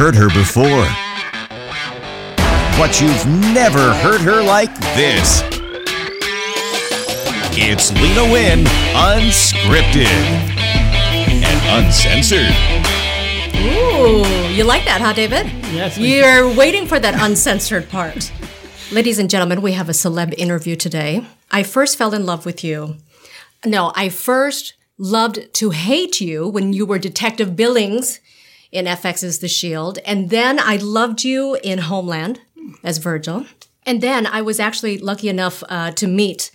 heard 0.00 0.14
her 0.14 0.30
before. 0.30 0.86
But 2.78 3.02
you've 3.02 3.26
never 3.52 3.92
heard 3.92 4.22
her 4.22 4.42
like 4.42 4.74
this. 4.96 5.42
It's 7.52 7.92
Lena 7.92 8.32
Wynn, 8.32 8.64
unscripted 8.94 10.06
and 11.44 11.84
uncensored. 11.84 12.48
Ooh, 13.60 14.24
you 14.54 14.64
like 14.64 14.86
that, 14.86 15.02
huh, 15.02 15.12
David? 15.12 15.44
Yes, 15.70 15.98
I 15.98 16.00
You're 16.00 16.56
waiting 16.56 16.86
for 16.86 16.98
that 16.98 17.22
uncensored 17.22 17.90
part. 17.90 18.32
Ladies 18.90 19.18
and 19.18 19.28
gentlemen, 19.28 19.60
we 19.60 19.72
have 19.72 19.90
a 19.90 19.92
celeb 19.92 20.32
interview 20.38 20.76
today. 20.76 21.26
I 21.50 21.62
first 21.62 21.98
fell 21.98 22.14
in 22.14 22.24
love 22.24 22.46
with 22.46 22.64
you. 22.64 22.96
No, 23.66 23.92
I 23.94 24.08
first 24.08 24.72
loved 24.96 25.52
to 25.56 25.70
hate 25.70 26.22
you 26.22 26.48
when 26.48 26.72
you 26.72 26.86
were 26.86 26.98
Detective 26.98 27.54
Billings 27.54 28.18
in 28.72 28.86
FX's 28.86 29.38
The 29.38 29.48
Shield. 29.48 29.98
And 30.04 30.30
then 30.30 30.58
I 30.58 30.76
loved 30.76 31.24
you 31.24 31.56
in 31.62 31.78
Homeland 31.78 32.40
as 32.82 32.98
Virgil. 32.98 33.46
And 33.84 34.00
then 34.00 34.26
I 34.26 34.42
was 34.42 34.60
actually 34.60 34.98
lucky 34.98 35.28
enough 35.28 35.62
uh, 35.68 35.90
to 35.92 36.06
meet 36.06 36.50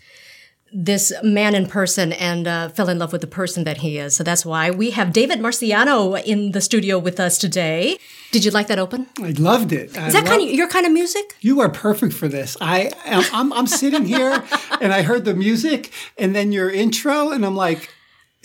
this 0.78 1.14
man 1.24 1.56
in 1.56 1.66
person 1.68 2.12
and 2.12 2.48
uh, 2.48 2.68
fell 2.68 2.90
in 2.90 3.00
love 3.00 3.14
with 3.14 3.22
the 3.22 3.28
person 3.28 3.64
that 3.64 3.78
he 3.78 3.98
is. 3.98 4.14
So 4.14 4.24
that's 4.24 4.46
why 4.46 4.72
we 4.72 4.92
have 4.92 5.14
David 5.14 5.40
Marciano 5.40 6.22
in 6.22 6.52
the 6.52 6.60
studio 6.60 7.00
with 7.00 7.18
us 7.18 7.38
today. 7.38 7.98
Did 8.32 8.44
you 8.44 8.52
like 8.52 8.68
that 8.68 8.78
open? 8.78 9.08
I 9.22 9.30
loved 9.32 9.72
it. 9.72 9.92
Is 9.92 9.98
I 9.98 10.10
that 10.12 10.26
kind 10.26 10.42
of 10.42 10.50
your 10.50 10.68
kind 10.68 10.86
of 10.86 10.92
music? 10.92 11.38
You 11.40 11.62
are 11.62 11.70
perfect 11.70 12.14
for 12.14 12.28
this. 12.28 12.58
I 12.60 12.92
am. 13.06 13.24
I'm, 13.32 13.54
I'm 13.54 13.68
sitting 13.68 14.04
here, 14.04 14.44
and 14.82 14.92
I 14.92 15.04
heard 15.04 15.24
the 15.24 15.34
music, 15.34 15.94
and 16.18 16.36
then 16.36 16.52
your 16.52 16.70
intro, 16.70 17.32
and 17.32 17.46
I'm 17.46 17.56
like, 17.56 17.90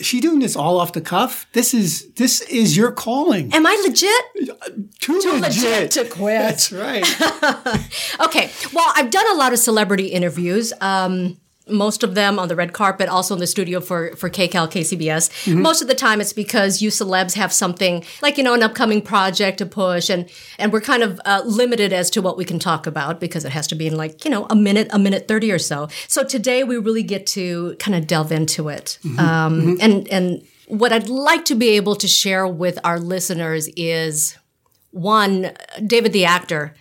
"Is 0.01 0.05
she 0.07 0.19
doing 0.19 0.39
this 0.39 0.55
all 0.55 0.79
off 0.79 0.93
the 0.93 1.01
cuff? 1.01 1.47
This 1.53 1.73
is 1.73 2.11
this 2.15 2.41
is 2.41 2.75
your 2.75 2.91
calling. 2.91 3.53
Am 3.53 3.65
I 3.65 3.81
legit? 3.87 4.57
Too, 4.99 5.19
legit 5.39 5.91
to 5.91 6.05
quit. 6.05 6.41
That's 6.41 6.71
right. 6.71 7.05
Okay. 8.21 8.51
Well, 8.73 8.91
I've 8.95 9.09
done 9.09 9.25
a 9.31 9.35
lot 9.35 9.51
of 9.53 9.59
celebrity 9.59 10.07
interviews. 10.07 10.73
Um, 10.79 11.37
most 11.67 12.03
of 12.03 12.15
them 12.15 12.39
on 12.39 12.47
the 12.47 12.55
red 12.55 12.73
carpet, 12.73 13.07
also 13.07 13.33
in 13.33 13.39
the 13.39 13.47
studio 13.47 13.79
for 13.79 14.15
for 14.15 14.29
KCAL 14.29 14.71
KCBS. 14.71 15.29
Mm-hmm. 15.45 15.61
Most 15.61 15.81
of 15.81 15.87
the 15.87 15.95
time, 15.95 16.19
it's 16.19 16.33
because 16.33 16.81
you 16.81 16.89
celebs 16.89 17.35
have 17.35 17.53
something 17.53 18.03
like 18.21 18.37
you 18.37 18.43
know 18.43 18.53
an 18.53 18.63
upcoming 18.63 19.01
project 19.01 19.59
to 19.59 19.65
push, 19.65 20.09
and 20.09 20.29
and 20.57 20.73
we're 20.73 20.81
kind 20.81 21.03
of 21.03 21.19
uh, 21.25 21.41
limited 21.45 21.93
as 21.93 22.09
to 22.11 22.21
what 22.21 22.37
we 22.37 22.45
can 22.45 22.59
talk 22.59 22.87
about 22.87 23.19
because 23.19 23.45
it 23.45 23.51
has 23.51 23.67
to 23.67 23.75
be 23.75 23.87
in 23.87 23.95
like 23.95 24.25
you 24.25 24.31
know 24.31 24.47
a 24.49 24.55
minute, 24.55 24.87
a 24.91 24.99
minute 24.99 25.27
thirty 25.27 25.51
or 25.51 25.59
so. 25.59 25.87
So 26.07 26.23
today 26.23 26.63
we 26.63 26.77
really 26.77 27.03
get 27.03 27.27
to 27.27 27.75
kind 27.79 27.95
of 27.95 28.07
delve 28.07 28.31
into 28.31 28.69
it, 28.69 28.97
Mm-hmm. 29.03 29.19
um, 29.19 29.77
and 29.81 30.07
and 30.09 30.41
what 30.67 30.91
I'd 30.93 31.09
like 31.09 31.45
to 31.45 31.55
be 31.55 31.69
able 31.69 31.95
to 31.97 32.07
share 32.07 32.47
with 32.47 32.79
our 32.83 32.97
listeners 32.99 33.67
is 33.75 34.37
one, 34.91 35.51
David 35.85 36.13
the 36.13 36.25
actor, 36.25 36.73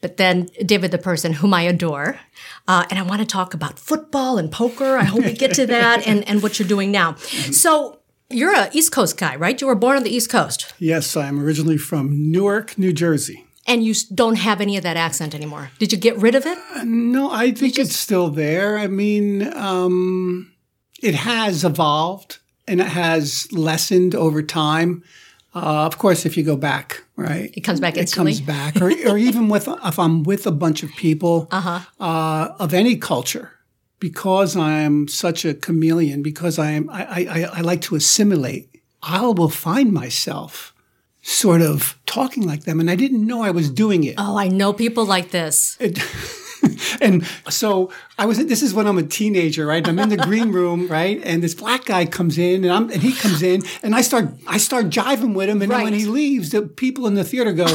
but 0.00 0.16
then 0.16 0.48
David 0.64 0.90
the 0.90 0.98
person 0.98 1.32
whom 1.34 1.52
I 1.52 1.62
adore. 1.62 2.18
Uh, 2.66 2.84
and 2.90 2.98
I 2.98 3.02
want 3.02 3.20
to 3.20 3.26
talk 3.26 3.54
about 3.54 3.78
football 3.78 4.38
and 4.38 4.50
poker. 4.50 4.96
I 4.96 5.04
hope 5.04 5.24
we 5.24 5.32
get 5.32 5.54
to 5.54 5.66
that 5.66 6.06
and, 6.06 6.26
and 6.28 6.42
what 6.42 6.58
you're 6.58 6.68
doing 6.68 6.90
now. 6.90 7.14
So 7.16 7.98
you're 8.30 8.54
a 8.54 8.68
East 8.72 8.92
Coast 8.92 9.16
guy, 9.16 9.36
right? 9.36 9.60
You 9.60 9.66
were 9.66 9.74
born 9.74 9.96
on 9.96 10.02
the 10.04 10.14
East 10.14 10.30
Coast 10.30 10.72
yes, 10.78 11.16
I'm 11.16 11.42
originally 11.42 11.78
from 11.78 12.30
Newark, 12.30 12.76
New 12.78 12.92
Jersey. 12.92 13.44
and 13.66 13.82
you 13.84 13.94
don't 14.14 14.36
have 14.36 14.60
any 14.60 14.76
of 14.76 14.82
that 14.82 14.96
accent 14.96 15.34
anymore. 15.34 15.70
Did 15.78 15.92
you 15.92 15.98
get 15.98 16.16
rid 16.16 16.34
of 16.34 16.46
it? 16.46 16.58
No, 16.84 17.30
I 17.30 17.50
think 17.52 17.78
it's 17.78 17.96
still 17.96 18.28
there. 18.30 18.78
I 18.78 18.86
mean, 18.86 19.52
um, 19.54 20.52
it 21.02 21.14
has 21.14 21.64
evolved 21.64 22.38
and 22.66 22.80
it 22.80 22.86
has 22.88 23.50
lessened 23.52 24.14
over 24.14 24.42
time. 24.42 25.02
Uh, 25.54 25.86
of 25.86 25.98
course, 25.98 26.26
if 26.26 26.36
you 26.36 26.44
go 26.44 26.56
back, 26.56 27.02
right, 27.16 27.50
It 27.56 27.62
comes 27.62 27.80
back 27.80 27.96
it 27.96 28.12
comes 28.12 28.40
back, 28.40 28.76
or, 28.82 28.90
or 29.10 29.16
even 29.18 29.48
with 29.48 29.66
if 29.84 29.98
I'm 29.98 30.22
with 30.22 30.46
a 30.46 30.50
bunch 30.52 30.82
of 30.82 30.90
people 30.96 31.48
Uh-huh. 31.52 31.80
uh, 31.98 32.54
of 32.58 32.74
any 32.74 32.96
culture, 32.96 33.50
because 33.98 34.56
I 34.56 34.72
am 34.80 35.08
such 35.08 35.44
a 35.44 35.54
chameleon, 35.54 36.22
because 36.22 36.58
I 36.58 36.70
am 36.72 36.88
I, 36.90 37.02
I, 37.04 37.20
I- 37.40 37.50
I 37.58 37.60
like 37.62 37.80
to 37.88 37.96
assimilate. 37.96 38.68
I 39.02 39.20
will 39.22 39.48
find 39.50 39.92
myself 39.92 40.74
sort 41.22 41.62
of 41.62 41.98
talking 42.06 42.46
like 42.46 42.64
them, 42.64 42.78
and 42.80 42.90
I 42.90 42.96
didn't 42.96 43.26
know 43.26 43.42
I 43.42 43.50
was 43.50 43.70
doing 43.70 44.04
it. 44.04 44.14
Oh, 44.18 44.36
I 44.38 44.48
know 44.48 44.72
people 44.72 45.04
like 45.16 45.30
this. 45.30 45.78
And 47.00 47.26
so 47.48 47.92
I 48.18 48.26
was. 48.26 48.44
This 48.46 48.62
is 48.62 48.74
when 48.74 48.86
I'm 48.86 48.98
a 48.98 49.02
teenager, 49.02 49.66
right? 49.66 49.86
I'm 49.86 49.98
in 49.98 50.08
the 50.08 50.16
green 50.16 50.52
room, 50.52 50.88
right? 50.90 51.20
And 51.22 51.42
this 51.42 51.54
black 51.54 51.84
guy 51.84 52.06
comes 52.06 52.38
in, 52.38 52.64
and 52.64 52.72
I'm 52.72 52.90
and 52.90 53.02
he 53.02 53.12
comes 53.12 53.42
in, 53.42 53.62
and 53.82 53.94
I 53.94 54.00
start 54.00 54.30
I 54.46 54.58
start 54.58 54.86
jiving 54.86 55.34
with 55.34 55.48
him, 55.48 55.62
and 55.62 55.70
then 55.70 55.82
when 55.82 55.92
he 55.92 56.06
leaves, 56.06 56.50
the 56.50 56.62
people 56.62 57.06
in 57.06 57.14
the 57.14 57.24
theater 57.24 57.52
go, 57.52 57.66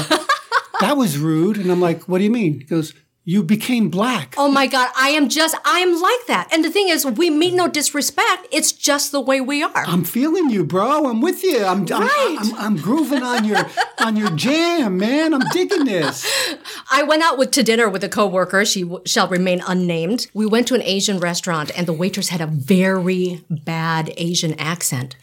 "That 0.82 0.98
was 0.98 1.18
rude," 1.18 1.58
and 1.58 1.72
I'm 1.72 1.82
like, 1.82 2.04
"What 2.08 2.18
do 2.18 2.24
you 2.24 2.32
mean?" 2.32 2.60
He 2.60 2.66
goes, 2.66 2.94
"You 3.26 3.44
became 3.44 3.90
black." 3.90 4.36
Oh 4.38 4.50
my 4.50 4.68
God, 4.68 4.90
I 4.98 5.10
am 5.10 5.30
just, 5.30 5.56
I 5.66 5.80
am 5.80 6.02
like 6.02 6.26
that. 6.28 6.50
And 6.52 6.64
the 6.64 6.70
thing 6.70 6.90
is, 6.90 7.06
we 7.06 7.30
mean 7.30 7.56
no 7.56 7.68
disrespect. 7.68 8.48
It's 8.52 8.72
just 8.72 9.12
the 9.12 9.22
way 9.22 9.42
we 9.42 9.64
are. 9.64 9.84
I'm 9.88 10.04
feeling 10.04 10.50
you, 10.50 10.64
bro. 10.64 11.10
I'm 11.10 11.22
with 11.22 11.44
you. 11.44 11.64
I'm 11.64 11.86
I'm, 11.92 12.10
I'm, 12.14 12.56
I'm 12.56 12.76
grooving 12.78 13.24
on 13.24 13.46
your 13.46 13.66
on 14.00 14.16
your 14.16 14.30
jam, 14.32 14.98
man. 14.98 15.34
I'm 15.34 15.48
digging 15.52 15.86
this. 15.86 16.26
I 16.92 17.04
went 17.04 17.24
out 17.24 17.38
with 17.38 17.52
to 17.52 17.64
dinner 17.64 17.90
with 17.90 18.04
a 18.04 18.10
coworker. 18.10 18.66
She 18.66 18.82
w- 18.84 19.02
shall 19.06 19.28
remain 19.28 19.62
unnamed. 19.68 20.28
We 20.34 20.46
went 20.46 20.68
to 20.70 20.76
an 20.76 20.82
Asian 20.82 21.20
restaurant, 21.20 21.72
and 21.78 21.88
the 21.88 21.94
waitress 21.94 22.30
had 22.30 22.42
a 22.42 22.48
very 22.48 23.44
bad 23.50 24.14
Asian 24.18 24.54
accent. 24.60 25.16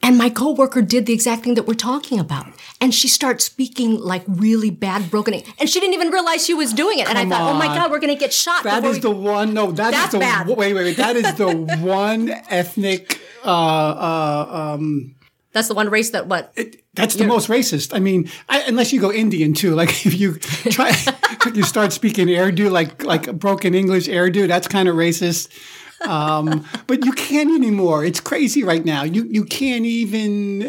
And 0.00 0.16
my 0.16 0.30
coworker 0.30 0.80
did 0.80 1.06
the 1.06 1.12
exact 1.12 1.42
thing 1.42 1.54
that 1.54 1.66
we're 1.66 1.74
talking 1.74 2.18
about. 2.20 2.46
And 2.80 2.94
she 2.94 3.08
starts 3.08 3.44
speaking 3.44 3.98
like 3.98 4.22
really 4.26 4.70
bad 4.70 5.10
broken 5.10 5.34
English. 5.34 5.52
And 5.58 5.68
she 5.68 5.80
didn't 5.80 5.94
even 5.94 6.10
realize 6.10 6.46
she 6.46 6.54
was 6.54 6.72
doing 6.72 6.98
it. 7.00 7.08
And 7.08 7.18
Come 7.18 7.32
I 7.32 7.36
thought, 7.36 7.50
oh 7.50 7.58
my. 7.58 7.66
God, 7.66 7.90
we're 7.90 7.98
going 7.98 8.14
to 8.14 8.18
get 8.18 8.32
shot. 8.32 8.62
That 8.62 8.84
is 8.84 8.96
we- 8.96 9.00
the 9.00 9.10
one. 9.10 9.54
No, 9.54 9.72
that 9.72 9.92
is 9.92 10.00
That's 10.00 10.12
the 10.12 10.18
bad. 10.20 10.46
wait, 10.46 10.56
wait, 10.56 10.74
wait. 10.74 10.96
That 10.96 11.16
is 11.16 11.34
the 11.34 11.50
one 11.80 12.30
ethnic. 12.48 13.20
Uh, 13.44 13.50
uh, 13.50 14.74
um, 14.74 15.16
That's 15.52 15.68
the 15.68 15.74
one 15.74 15.90
race 15.90 16.10
that 16.10 16.26
what? 16.28 16.56
That's 16.94 17.14
the 17.16 17.26
most 17.26 17.48
racist. 17.48 17.94
I 17.94 17.98
mean, 17.98 18.30
I, 18.48 18.62
unless 18.62 18.92
you 18.92 19.00
go 19.00 19.12
Indian 19.12 19.52
too. 19.52 19.74
Like 19.74 19.90
if 20.06 20.18
you 20.18 20.34
try, 20.38 20.92
you 21.54 21.62
start 21.64 21.92
speaking 21.92 22.28
Urdu, 22.30 22.70
like 22.70 23.02
like 23.02 23.32
broken 23.38 23.74
English 23.74 24.08
Urdu. 24.08 24.46
That's 24.46 24.68
kind 24.68 24.88
of 24.88 24.94
racist. 24.94 25.48
Um, 26.06 26.64
but 26.86 27.04
you 27.04 27.12
can't 27.12 27.50
anymore. 27.50 28.04
It's 28.04 28.20
crazy 28.20 28.62
right 28.62 28.84
now. 28.84 29.02
You 29.02 29.24
you 29.30 29.44
can't 29.44 29.84
even, 29.84 30.62
uh, 30.62 30.68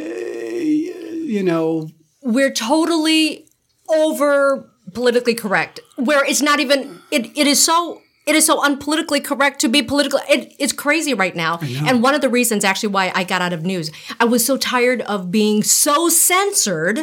you 1.35 1.43
know. 1.43 1.89
we're 2.21 2.51
totally 2.51 3.45
over 3.87 4.69
politically 4.93 5.35
correct 5.35 5.79
where 5.97 6.25
it's 6.25 6.41
not 6.41 6.59
even 6.59 6.99
it, 7.11 7.25
it 7.37 7.47
is 7.47 7.63
so 7.63 8.01
it 8.25 8.35
is 8.35 8.45
so 8.45 8.59
unpolitically 8.61 9.23
correct 9.23 9.59
to 9.61 9.67
be 9.69 9.81
political 9.83 10.19
it, 10.27 10.53
it's 10.59 10.73
crazy 10.73 11.13
right 11.13 11.35
now 11.35 11.59
and 11.87 12.01
one 12.03 12.15
of 12.15 12.21
the 12.21 12.29
reasons 12.29 12.63
actually 12.63 12.89
why 12.89 13.11
i 13.15 13.23
got 13.23 13.41
out 13.41 13.53
of 13.53 13.63
news 13.63 13.91
i 14.19 14.25
was 14.25 14.43
so 14.45 14.57
tired 14.57 15.01
of 15.03 15.29
being 15.31 15.61
so 15.63 16.09
censored 16.09 16.99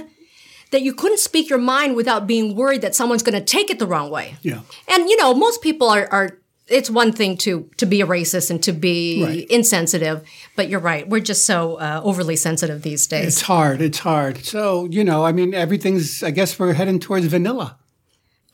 that 0.73 0.83
you 0.83 0.93
couldn't 0.93 1.19
speak 1.21 1.49
your 1.49 1.61
mind 1.61 1.95
without 1.97 2.27
being 2.27 2.57
worried 2.57 2.83
that 2.83 2.95
someone's 2.95 3.23
going 3.23 3.39
to 3.39 3.45
take 3.45 3.71
it 3.71 3.79
the 3.79 3.87
wrong 3.87 4.11
way 4.11 4.35
Yeah. 4.43 4.61
and 4.89 5.09
you 5.09 5.17
know 5.17 5.33
most 5.35 5.63
people 5.63 5.89
are, 5.89 6.09
are 6.11 6.39
it's 6.69 6.91
one 6.91 7.12
thing 7.12 7.37
to 7.38 7.69
to 7.77 7.87
be 7.87 8.00
a 8.00 8.06
racist 8.06 8.50
and 8.50 8.62
to 8.65 8.72
be 8.72 9.22
Right. 9.25 9.47
insensitive 9.50 10.22
but 10.56 10.69
you're 10.69 10.81
right 10.81 11.09
we're 11.09 11.21
just 11.21 11.44
so 11.44 11.77
uh, 11.77 12.00
overly 12.03 12.37
sensitive 12.37 12.82
these 12.82 13.06
days 13.06 13.27
It's 13.27 13.43
hard. 13.43 13.81
It's 13.81 13.99
hard. 14.00 14.44
So 14.44 14.87
you 14.87 15.04
know, 15.04 15.25
I 15.25 15.32
mean, 15.32 15.54
everything's. 15.54 16.22
I 16.22 16.31
guess 16.32 16.59
we're 16.59 16.72
heading 16.75 16.99
towards 17.00 17.27
vanilla. 17.27 17.77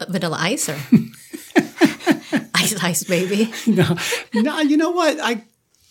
vanilla 0.08 0.36
ice 0.40 0.68
or 0.68 0.76
ice 2.54 2.74
ice 2.82 3.04
baby 3.04 3.52
No, 3.66 3.96
no. 4.34 4.60
You 4.60 4.76
know 4.76 4.90
what? 4.90 5.18
I. 5.20 5.42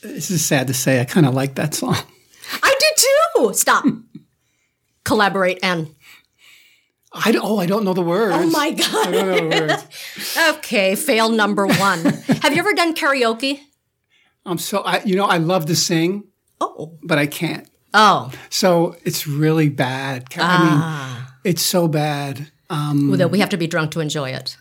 This 0.01 0.31
is 0.31 0.43
sad 0.45 0.67
to 0.67 0.73
say. 0.73 0.99
I 1.01 1.05
kind 1.05 1.25
of 1.25 1.33
like 1.33 1.55
that 1.55 1.73
song. 1.75 1.95
i 2.63 2.75
do 2.79 2.87
too 3.05 3.53
stop 3.53 3.85
collaborate 5.03 5.59
and 5.63 5.87
I 7.13 7.31
don't- 7.31 7.43
oh, 7.45 7.57
I 7.59 7.65
don't 7.65 7.83
know 7.83 7.93
the 7.93 8.01
words. 8.01 8.35
oh 8.37 8.49
my 8.49 8.71
god! 8.71 9.07
I 9.07 9.11
god 9.11 9.11
don't 9.11 9.27
know 9.27 9.49
the 9.49 9.67
words. 9.67 10.37
okay 10.57 10.95
fail 10.95 11.29
number 11.29 11.65
one 11.67 12.05
have 12.41 12.53
you 12.53 12.59
ever 12.59 12.73
done 12.73 12.95
karaoke 12.95 13.59
I'm 14.45 14.57
so. 14.57 14.79
I 14.81 15.03
you 15.03 15.15
know 15.15 15.25
I 15.25 15.37
love 15.37 15.65
to 15.67 15.75
sing, 15.75 16.23
oh 16.59 16.97
but 17.03 17.19
I 17.19 17.27
can't. 17.27 17.67
oh 17.93 18.31
So 18.49 18.95
it's 19.03 19.27
really 19.27 19.69
bad. 19.69 20.25
I 20.35 20.39
Ah. 20.41 21.27
mean, 21.43 21.51
it's 21.53 21.61
so 21.61 21.87
bad. 21.87 22.49
Um, 22.69 23.09
well, 23.09 23.17
then 23.17 23.29
we 23.29 23.39
have 23.39 23.49
to 23.49 23.57
be 23.57 23.67
drunk 23.67 23.91
to 23.91 23.99
enjoy 23.99 24.29
it 24.31 24.57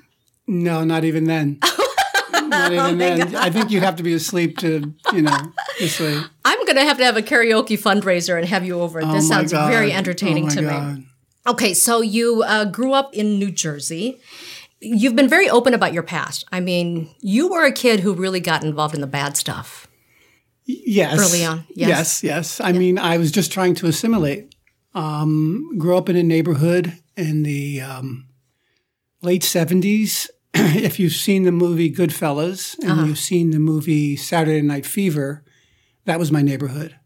no, 0.47 0.83
not 0.85 1.05
even 1.05 1.25
then. 1.25 1.61
not 2.35 2.73
even 2.73 2.99
then. 2.99 3.37
I 3.37 3.51
think 3.51 3.71
you 3.71 3.81
have 3.81 3.95
to 3.97 4.03
be 4.03 4.13
asleep 4.15 4.59
to, 4.59 4.93
you 5.13 5.23
know, 5.23 5.39
to 5.79 5.89
sleep. 5.89 6.25
i'm 6.45 6.67
gonna 6.67 6.83
have 6.85 6.99
to 6.99 7.05
have 7.05 7.17
a 7.17 7.23
karaoke 7.23 7.79
fundraiser 7.79 8.37
and 8.37 8.49
have 8.49 8.65
you 8.67 8.81
over 8.81 9.01
this 9.01 9.09
Oh 9.09 9.13
my 9.15 9.21
sounds 9.21 9.53
God. 9.53 9.71
very 9.71 9.93
entertaining 9.93 10.45
Oh 10.45 10.49
my 10.49 10.55
to 10.57 10.63
me 10.63 10.69
God. 10.69 11.05
Okay, 11.47 11.73
so 11.75 12.01
you 12.01 12.43
uh, 12.43 12.67
grew 12.67 12.93
up 12.93 13.15
in 13.15 13.39
New 13.39 13.51
Jersey. 13.51 14.21
You've 14.81 15.17
been 15.17 15.29
very 15.29 15.49
open 15.49 15.75
about 15.75 15.93
your 15.93 16.03
past. 16.03 16.45
I 16.53 16.61
mean, 16.61 17.09
you 17.21 17.49
were 17.49 17.65
a 17.65 17.73
kid 17.73 18.01
who 18.01 18.15
really 18.15 18.41
got 18.41 18.65
involved 18.65 18.95
in 18.95 19.01
the 19.01 19.07
bad 19.07 19.37
stuff. 19.37 19.87
Yes. 20.65 21.19
Early 21.19 21.45
on, 21.45 21.65
yes. 21.71 21.89
Yes, 21.89 22.23
yes. 22.23 22.61
I 22.61 22.73
mean, 22.73 22.99
I 22.99 23.19
was 23.19 23.33
just 23.33 23.53
trying 23.53 23.75
to 23.77 23.87
assimilate. 23.87 24.55
Um, 24.95 25.79
grew 25.79 25.97
up 25.97 26.09
in 26.09 26.17
a 26.17 26.23
neighborhood 26.23 26.99
in 27.17 27.43
the 27.43 27.81
um, 27.81 28.29
late 29.23 29.43
70s. 29.43 30.29
if 30.55 30.99
you've 30.99 31.13
seen 31.13 31.45
the 31.45 31.53
movie 31.53 31.93
Goodfellas 31.93 32.77
and 32.81 33.07
you've 33.07 33.19
seen 33.19 33.51
the 33.51 33.59
movie 33.59 34.17
Saturday 34.17 34.63
Night 34.63 34.85
Fever, 34.85 35.45
that 36.05 36.19
was 36.19 36.33
my 36.33 36.43
neighborhood. 36.43 36.97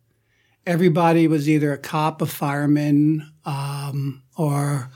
Everybody 0.67 1.29
was 1.29 1.49
either 1.49 1.73
a 1.73 1.79
cop, 1.79 2.23
a 2.23 2.27
fireman, 2.27 3.31
um, 3.45 4.23
or 4.37 4.91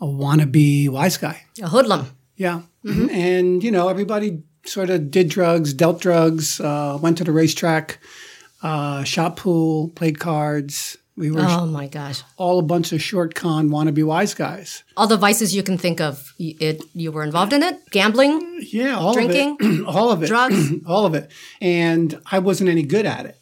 a 0.00 0.06
wannabe 0.06 0.88
wise 0.88 1.16
guy. 1.16 1.42
A 1.62 1.68
hoodlum. 1.68 2.06
Yeah. 2.36 2.62
And, 2.84 3.62
you 3.62 3.70
know, 3.70 3.88
everybody 3.88 4.42
sort 4.64 4.90
of 4.90 5.10
did 5.10 5.28
drugs, 5.28 5.72
dealt 5.74 6.00
drugs, 6.00 6.60
uh, 6.60 6.98
went 7.00 7.18
to 7.18 7.24
the 7.24 7.32
racetrack, 7.32 7.98
uh, 8.62 9.02
shot 9.04 9.36
pool, 9.36 9.88
played 9.90 10.18
cards. 10.20 10.96
We 11.16 11.32
were 11.32 11.40
Oh 11.44 11.66
my 11.66 11.88
gosh. 11.88 12.22
all 12.36 12.60
a 12.60 12.62
bunch 12.62 12.92
of 12.92 13.02
short 13.02 13.34
con 13.34 13.70
wannabe 13.70 14.04
wise 14.04 14.34
guys. 14.34 14.84
All 14.96 15.08
the 15.08 15.16
vices 15.16 15.52
you 15.54 15.64
can 15.64 15.76
think 15.76 16.00
of, 16.00 16.32
it 16.38 16.80
you 16.94 17.10
were 17.10 17.24
involved 17.24 17.52
in 17.52 17.62
it? 17.64 17.76
Gambling? 17.90 18.60
Yeah, 18.70 18.96
all 18.96 19.14
Drinking? 19.14 19.56
of 19.60 19.66
it. 19.80 19.84
all 19.86 20.10
of 20.12 20.22
it. 20.22 20.26
Drugs? 20.28 20.70
all 20.86 21.06
of 21.06 21.14
it. 21.16 21.28
And 21.60 22.20
I 22.30 22.38
wasn't 22.38 22.70
any 22.70 22.84
good 22.84 23.04
at 23.04 23.26
it. 23.26 23.36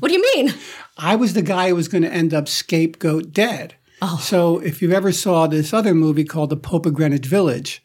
What 0.00 0.08
do 0.08 0.14
you 0.14 0.22
mean? 0.36 0.52
I 0.98 1.16
was 1.16 1.32
the 1.32 1.42
guy 1.42 1.70
who 1.70 1.74
was 1.74 1.88
going 1.88 2.02
to 2.02 2.12
end 2.12 2.34
up 2.34 2.46
scapegoat 2.48 3.32
dead. 3.32 3.74
So 4.20 4.58
if 4.58 4.80
you 4.82 4.92
ever 4.92 5.12
saw 5.12 5.46
this 5.46 5.72
other 5.72 5.94
movie 5.94 6.24
called 6.24 6.50
The 6.50 6.56
Pope 6.56 6.86
of 6.86 6.94
Greenwich 6.94 7.26
Village, 7.26 7.82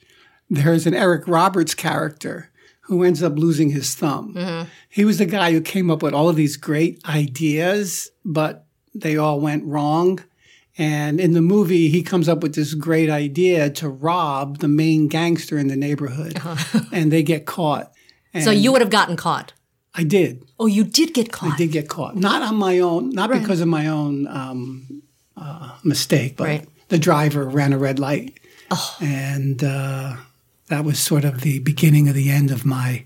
there's 0.49 0.85
an 0.87 0.93
Eric 0.93 1.27
Roberts 1.27 1.73
character 1.73 2.51
who 2.81 3.03
ends 3.03 3.23
up 3.23 3.37
losing 3.37 3.71
his 3.71 3.95
thumb. 3.95 4.67
He 4.89 5.05
was 5.05 5.17
the 5.17 5.25
guy 5.25 5.51
who 5.51 5.61
came 5.61 5.89
up 5.89 6.03
with 6.03 6.13
all 6.13 6.29
of 6.29 6.35
these 6.35 6.55
great 6.55 7.01
ideas, 7.05 8.11
but 8.23 8.65
they 8.93 9.17
all 9.17 9.39
went 9.39 9.65
wrong. 9.65 10.19
And 10.77 11.19
in 11.19 11.31
the 11.33 11.41
movie, 11.41 11.87
he 11.89 12.03
comes 12.03 12.27
up 12.29 12.43
with 12.43 12.53
this 12.53 12.73
great 12.73 13.09
idea 13.09 13.69
to 13.71 13.89
rob 13.89 14.59
the 14.59 14.67
main 14.67 15.07
gangster 15.07 15.57
in 15.57 15.67
the 15.67 15.75
neighborhood, 15.75 16.39
and 16.91 17.11
they 17.11 17.23
get 17.23 17.45
caught. 17.45 17.91
So 18.41 18.51
you 18.51 18.71
would 18.73 18.81
have 18.81 18.89
gotten 18.89 19.15
caught. 19.15 19.53
I 19.93 20.03
did. 20.03 20.43
Oh, 20.59 20.65
you 20.65 20.83
did 20.83 21.13
get 21.13 21.31
caught. 21.31 21.53
I 21.53 21.57
did 21.57 21.71
get 21.71 21.87
caught. 21.87 22.17
Not 22.17 22.41
on 22.41 22.57
my 22.57 22.79
own, 22.79 23.11
not 23.11 23.31
because 23.31 23.61
of 23.61 23.69
my 23.69 23.87
own 23.87 24.27
um, 24.27 25.01
uh, 25.37 25.77
mistake, 25.83 26.35
but 26.37 26.43
Right. 26.47 26.69
the 26.89 26.97
driver 26.99 27.43
ran 27.45 27.73
a 27.73 27.77
red 27.77 27.99
light. 27.99 28.39
And 28.99 29.63
uh, 29.63 30.15
that 30.69 30.83
was 30.83 30.99
sort 30.99 31.23
of 31.25 31.41
the 31.41 31.59
beginning 31.59 32.07
of 32.09 32.15
the 32.15 32.29
end 32.29 32.51
of 32.51 32.65
my. 32.65 33.05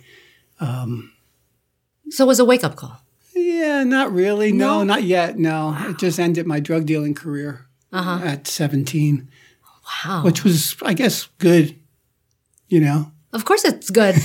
So 2.11 2.23
it 2.23 2.27
was 2.27 2.39
a 2.39 2.45
wake 2.45 2.63
up 2.63 2.75
call. 2.75 3.01
Yeah, 3.35 3.83
not 3.83 4.11
really. 4.11 4.51
No, 4.51 4.83
not 4.83 5.03
yet. 5.03 5.37
No, 5.37 5.75
it 5.87 5.97
just 5.97 6.19
ended 6.19 6.47
my 6.47 6.59
drug 6.59 6.85
dealing 6.85 7.13
career 7.13 7.67
at 7.93 8.47
17, 8.47 9.29
Wow. 10.05 10.23
which 10.23 10.43
was, 10.43 10.75
I 10.83 10.93
guess, 10.93 11.27
good. 11.37 11.75
You 12.67 12.79
know, 12.81 13.11
Of 13.33 13.45
course, 13.45 13.63
it's 13.65 13.89
good. 13.89 14.15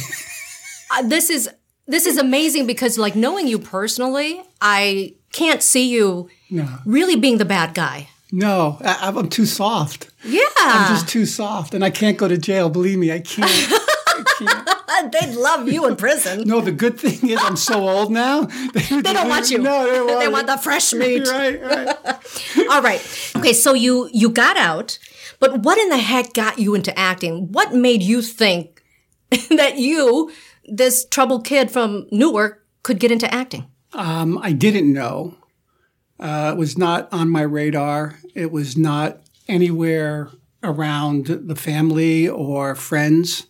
uh, 0.91 1.03
this 1.03 1.31
is 1.31 1.49
this 1.87 2.07
is 2.07 2.17
amazing 2.19 2.67
because, 2.67 2.99
like, 2.99 3.15
knowing 3.17 3.47
you 3.47 3.59
personally, 3.59 4.43
I 4.61 5.15
can't 5.33 5.63
see 5.63 5.89
you 5.91 6.29
no, 6.51 6.69
really 6.85 7.17
being 7.17 7.39
the 7.39 7.45
bad 7.45 7.75
guy. 7.75 8.09
no, 8.33 8.79
I, 8.85 9.13
I'm 9.15 9.29
too 9.29 9.47
soft. 9.47 10.11
Yeah, 10.25 10.43
I'm 10.59 10.95
just 10.95 11.09
too 11.09 11.27
soft, 11.27 11.75
and 11.75 11.85
I 11.85 11.91
can't 11.91 12.17
go 12.17 12.29
to 12.29 12.39
jail. 12.39 12.69
Believe 12.71 12.99
me, 12.99 13.13
I 13.13 13.21
can't. 13.21 13.51
I 13.51 14.25
can't. 14.39 15.13
they'd 15.13 15.35
love 15.35 15.69
you 15.69 15.87
in 15.87 15.97
prison. 15.97 16.45
No, 16.47 16.61
the 16.61 16.73
good 16.73 16.99
thing 16.99 17.29
is 17.31 17.39
I'm 17.43 17.57
so 17.57 17.89
old 17.89 18.11
now. 18.13 18.43
They, 18.43 18.81
They 19.03 19.13
don't 19.13 19.29
want 19.29 19.51
you. 19.51 19.59
No, 19.63 19.91
they, 19.91 20.01
want 20.01 20.21
they 20.21 20.29
want 20.29 20.47
the 20.47 20.57
fresh 20.57 20.93
meat. 20.93 21.27
Right, 21.29 21.61
right. 21.63 22.69
All 22.71 22.81
right. 22.83 23.01
Okay, 23.37 23.53
so 23.53 23.75
you 23.75 24.09
you 24.13 24.31
got 24.31 24.57
out, 24.57 24.99
but 25.41 25.59
what 25.63 25.79
in 25.79 25.89
the 25.91 25.99
heck 25.99 26.33
got 26.33 26.59
you 26.59 26.75
into 26.75 26.97
acting? 26.99 27.53
What 27.53 27.75
made 27.75 28.03
you 28.03 28.23
think 28.23 28.83
that 29.51 29.79
you, 29.79 30.31
this 30.67 31.05
troubled 31.05 31.45
kid 31.45 31.71
from 31.71 32.07
Newark, 32.11 32.65
could 32.83 32.99
get 32.99 33.11
into 33.11 33.33
acting? 33.33 33.67
Um, 33.93 34.39
I 34.39 34.53
didn't 34.53 34.93
know. 34.93 35.37
Uh, 36.19 36.53
it 36.55 36.59
was 36.59 36.77
not 36.79 37.13
on 37.13 37.29
my 37.29 37.43
radar. 37.43 38.19
It 38.35 38.51
was 38.53 38.77
not 38.77 39.21
anywhere 39.49 40.31
around 40.63 41.27
the 41.27 41.55
family 41.57 42.29
or 42.29 42.75
friends. 42.75 43.47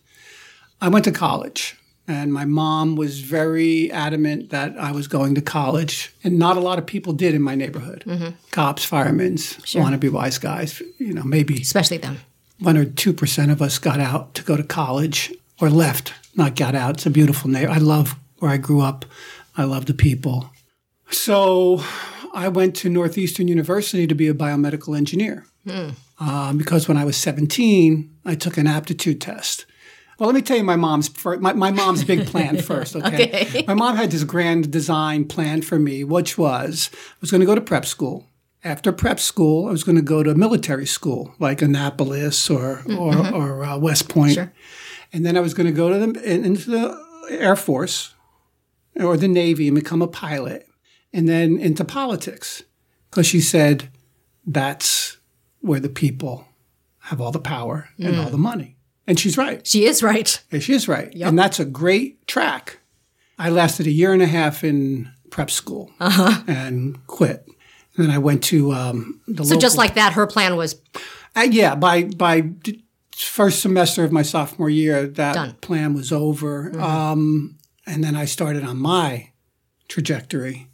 I 0.81 0.89
went 0.89 1.05
to 1.05 1.11
college, 1.11 1.77
and 2.07 2.33
my 2.33 2.45
mom 2.45 2.95
was 2.95 3.21
very 3.21 3.89
adamant 3.91 4.49
that 4.49 4.77
I 4.77 4.91
was 4.91 5.07
going 5.07 5.35
to 5.35 5.41
college, 5.41 6.13
and 6.23 6.37
not 6.37 6.57
a 6.57 6.59
lot 6.59 6.77
of 6.77 6.85
people 6.85 7.13
did 7.13 7.33
in 7.33 7.41
my 7.41 7.55
neighborhood. 7.55 8.03
Cops, 8.51 8.83
firemen, 8.83 9.35
wannabe 9.35 10.11
wise 10.11 10.37
guys. 10.37 10.81
You 10.97 11.13
know, 11.13 11.23
maybe 11.23 11.61
Especially 11.61 11.97
them. 11.97 12.19
one 12.59 12.77
or 12.77 12.85
two 12.85 13.13
percent 13.13 13.51
of 13.51 13.61
us 13.61 13.79
got 13.79 13.99
out 13.99 14.33
to 14.35 14.43
go 14.43 14.57
to 14.57 14.63
college 14.63 15.33
or 15.61 15.69
left, 15.69 16.13
not 16.35 16.55
got 16.55 16.75
out. 16.75 16.95
It's 16.95 17.05
a 17.05 17.09
beautiful 17.09 17.49
name. 17.49 17.69
I 17.69 17.77
love 17.77 18.15
where 18.39 18.51
I 18.51 18.57
grew 18.57 18.81
up. 18.81 19.05
I 19.57 19.63
love 19.63 19.85
the 19.85 19.93
people. 19.93 20.49
So 21.11 21.81
I 22.33 22.47
went 22.49 22.75
to 22.77 22.89
Northeastern 22.89 23.47
University 23.47 24.07
to 24.07 24.15
be 24.15 24.27
a 24.27 24.33
biomedical 24.33 24.97
engineer. 24.97 25.45
Um, 26.19 26.57
because 26.57 26.87
when 26.87 26.97
I 26.97 27.05
was 27.05 27.17
17, 27.17 28.09
I 28.25 28.35
took 28.35 28.57
an 28.57 28.67
aptitude 28.67 29.19
test. 29.19 29.65
Well, 30.19 30.27
let 30.27 30.35
me 30.35 30.41
tell 30.41 30.55
you 30.57 30.63
my 30.63 30.75
mom's 30.77 31.09
my, 31.25 31.53
my 31.53 31.71
mom's 31.71 32.03
big 32.03 32.25
plan 32.27 32.61
first. 32.61 32.95
Okay? 32.95 33.45
Okay. 33.47 33.65
my 33.67 33.73
mom 33.73 33.97
had 33.97 34.11
this 34.11 34.23
grand 34.23 34.71
design 34.71 35.25
plan 35.25 35.61
for 35.61 35.77
me, 35.77 36.03
which 36.03 36.37
was 36.37 36.89
I 36.93 37.15
was 37.19 37.31
going 37.31 37.41
to 37.41 37.47
go 37.47 37.55
to 37.55 37.61
prep 37.61 37.85
school. 37.85 38.25
After 38.63 38.91
prep 38.91 39.19
school, 39.19 39.67
I 39.67 39.71
was 39.71 39.83
going 39.83 39.97
to 39.97 40.01
go 40.01 40.23
to 40.23 40.31
a 40.31 40.35
military 40.35 40.85
school 40.85 41.35
like 41.39 41.61
Annapolis 41.61 42.49
or 42.49 42.81
or, 42.97 43.27
or 43.33 43.63
uh, 43.65 43.77
West 43.77 44.07
Point, 44.07 44.33
Sure. 44.33 44.53
And 45.13 45.25
then 45.25 45.37
I 45.37 45.39
was 45.39 45.53
going 45.53 45.67
to 45.67 45.73
go 45.73 45.89
to 45.89 45.99
the 45.99 46.33
into 46.33 46.71
the 46.71 47.05
Air 47.29 47.55
Force 47.55 48.13
or 48.95 49.17
the 49.17 49.27
Navy 49.27 49.67
and 49.67 49.75
become 49.75 50.01
a 50.01 50.07
pilot, 50.07 50.67
and 51.13 51.27
then 51.27 51.57
into 51.57 51.83
politics 51.83 52.63
because 53.09 53.25
she 53.27 53.41
said 53.41 53.89
that's 54.45 55.17
where 55.61 55.79
the 55.79 55.89
people 55.89 56.47
have 56.99 57.19
all 57.21 57.31
the 57.31 57.39
power 57.39 57.89
and 57.99 58.19
all 58.19 58.29
the 58.29 58.37
money, 58.37 58.77
and 59.07 59.19
she's 59.19 59.37
right. 59.37 59.65
She 59.65 59.85
is 59.85 60.01
right. 60.03 60.41
Yeah, 60.51 60.59
she 60.59 60.73
is 60.73 60.87
right. 60.87 61.13
And 61.15 61.37
that's 61.37 61.59
a 61.59 61.65
great 61.65 62.25
track. 62.27 62.79
I 63.37 63.49
lasted 63.49 63.85
a 63.85 63.91
year 63.91 64.13
and 64.13 64.21
a 64.21 64.27
half 64.27 64.63
in 64.63 65.11
prep 65.29 65.51
school 65.51 65.91
and 65.99 67.05
quit. 67.07 67.45
And 67.97 68.07
then 68.07 68.11
I 68.11 68.17
went 68.17 68.43
to 68.45 68.71
um, 68.71 69.21
the 69.27 69.43
So 69.43 69.57
just 69.57 69.77
like 69.77 69.95
that, 69.95 70.13
her 70.13 70.25
plan 70.27 70.55
was 70.55 70.81
uh, 71.35 71.47
yeah, 71.49 71.75
by 71.75 72.03
by 72.03 72.41
d- 72.41 72.84
first 73.23 73.61
semester 73.61 74.03
of 74.03 74.11
my 74.11 74.21
sophomore 74.21 74.69
year, 74.69 75.07
that 75.07 75.33
Done. 75.33 75.49
Mm-hmm. 75.49 75.59
plan 75.59 75.93
was 75.93 76.11
over. 76.11 76.77
Um, 76.79 77.57
and 77.85 78.03
then 78.03 78.15
I 78.15 78.25
started 78.25 78.63
on 78.63 78.77
my 78.77 79.31
trajectory. 79.87 80.67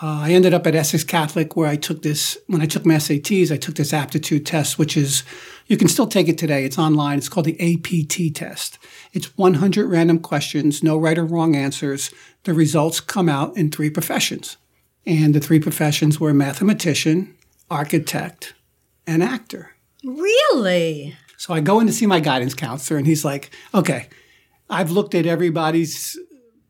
Uh, 0.00 0.22
I 0.22 0.32
ended 0.32 0.52
up 0.54 0.66
at 0.66 0.74
Essex 0.74 1.04
Catholic, 1.04 1.54
where 1.54 1.68
I 1.68 1.76
took 1.76 2.02
this. 2.02 2.36
When 2.48 2.60
I 2.60 2.66
took 2.66 2.84
my 2.84 2.94
SATs, 2.94 3.52
I 3.52 3.56
took 3.56 3.76
this 3.76 3.92
aptitude 3.92 4.44
test, 4.44 4.78
which 4.78 4.96
is 4.96 5.22
you 5.66 5.76
can 5.76 5.86
still 5.86 6.08
take 6.08 6.28
it 6.28 6.38
today. 6.38 6.64
It's 6.64 6.78
online. 6.78 7.18
It's 7.18 7.28
called 7.28 7.46
the 7.46 7.60
APT 7.60 8.34
test. 8.34 8.78
It's 9.12 9.36
100 9.36 9.86
random 9.86 10.18
questions, 10.18 10.82
no 10.82 10.96
right 10.96 11.18
or 11.18 11.24
wrong 11.24 11.54
answers. 11.54 12.10
The 12.44 12.54
results 12.54 13.00
come 13.00 13.28
out 13.28 13.56
in 13.56 13.70
three 13.70 13.90
professions, 13.90 14.56
and 15.06 15.34
the 15.34 15.40
three 15.40 15.60
professions 15.60 16.18
were 16.18 16.34
mathematician, 16.34 17.36
architect, 17.70 18.54
and 19.06 19.22
actor. 19.22 19.70
really. 20.02 21.16
So 21.42 21.52
I 21.52 21.58
go 21.58 21.80
in 21.80 21.88
to 21.88 21.92
see 21.92 22.06
my 22.06 22.20
guidance 22.20 22.54
counselor, 22.54 22.98
and 22.98 23.04
he's 23.04 23.24
like, 23.24 23.50
okay, 23.74 24.06
I've 24.70 24.92
looked 24.92 25.12
at 25.12 25.26
everybody's 25.26 26.16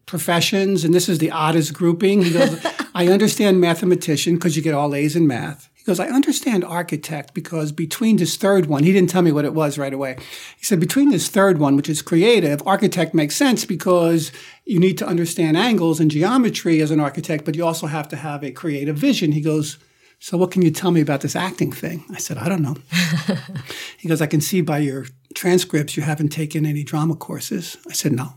professions, 0.06 0.82
and 0.82 0.94
this 0.94 1.10
is 1.10 1.18
the 1.18 1.30
oddest 1.30 1.74
grouping. 1.74 2.22
He 2.22 2.32
goes, 2.32 2.66
I 2.94 3.08
understand 3.08 3.60
mathematician 3.60 4.36
because 4.36 4.56
you 4.56 4.62
get 4.62 4.72
all 4.72 4.94
A's 4.94 5.14
in 5.14 5.26
math. 5.26 5.68
He 5.74 5.84
goes, 5.84 6.00
I 6.00 6.06
understand 6.06 6.64
architect 6.64 7.34
because 7.34 7.70
between 7.70 8.16
this 8.16 8.38
third 8.38 8.64
one, 8.64 8.82
he 8.82 8.94
didn't 8.94 9.10
tell 9.10 9.20
me 9.20 9.30
what 9.30 9.44
it 9.44 9.52
was 9.52 9.76
right 9.76 9.92
away. 9.92 10.16
He 10.56 10.64
said, 10.64 10.80
between 10.80 11.10
this 11.10 11.28
third 11.28 11.58
one, 11.58 11.76
which 11.76 11.90
is 11.90 12.00
creative, 12.00 12.66
architect 12.66 13.12
makes 13.12 13.36
sense 13.36 13.66
because 13.66 14.32
you 14.64 14.80
need 14.80 14.96
to 14.96 15.06
understand 15.06 15.58
angles 15.58 16.00
and 16.00 16.10
geometry 16.10 16.80
as 16.80 16.90
an 16.90 16.98
architect, 16.98 17.44
but 17.44 17.56
you 17.56 17.66
also 17.66 17.88
have 17.88 18.08
to 18.08 18.16
have 18.16 18.42
a 18.42 18.50
creative 18.50 18.96
vision. 18.96 19.32
He 19.32 19.42
goes, 19.42 19.76
so 20.22 20.36
what 20.36 20.52
can 20.52 20.62
you 20.62 20.70
tell 20.70 20.92
me 20.92 21.00
about 21.00 21.22
this 21.22 21.34
acting 21.34 21.72
thing? 21.72 22.04
I 22.12 22.18
said, 22.18 22.38
I 22.38 22.48
don't 22.48 22.62
know. 22.62 22.76
he 23.98 24.08
goes, 24.08 24.22
I 24.22 24.26
can 24.26 24.40
see 24.40 24.60
by 24.60 24.78
your 24.78 25.06
transcripts 25.34 25.96
you 25.96 26.04
haven't 26.04 26.28
taken 26.28 26.64
any 26.64 26.84
drama 26.84 27.16
courses. 27.16 27.76
I 27.88 27.92
said, 27.92 28.12
no. 28.12 28.34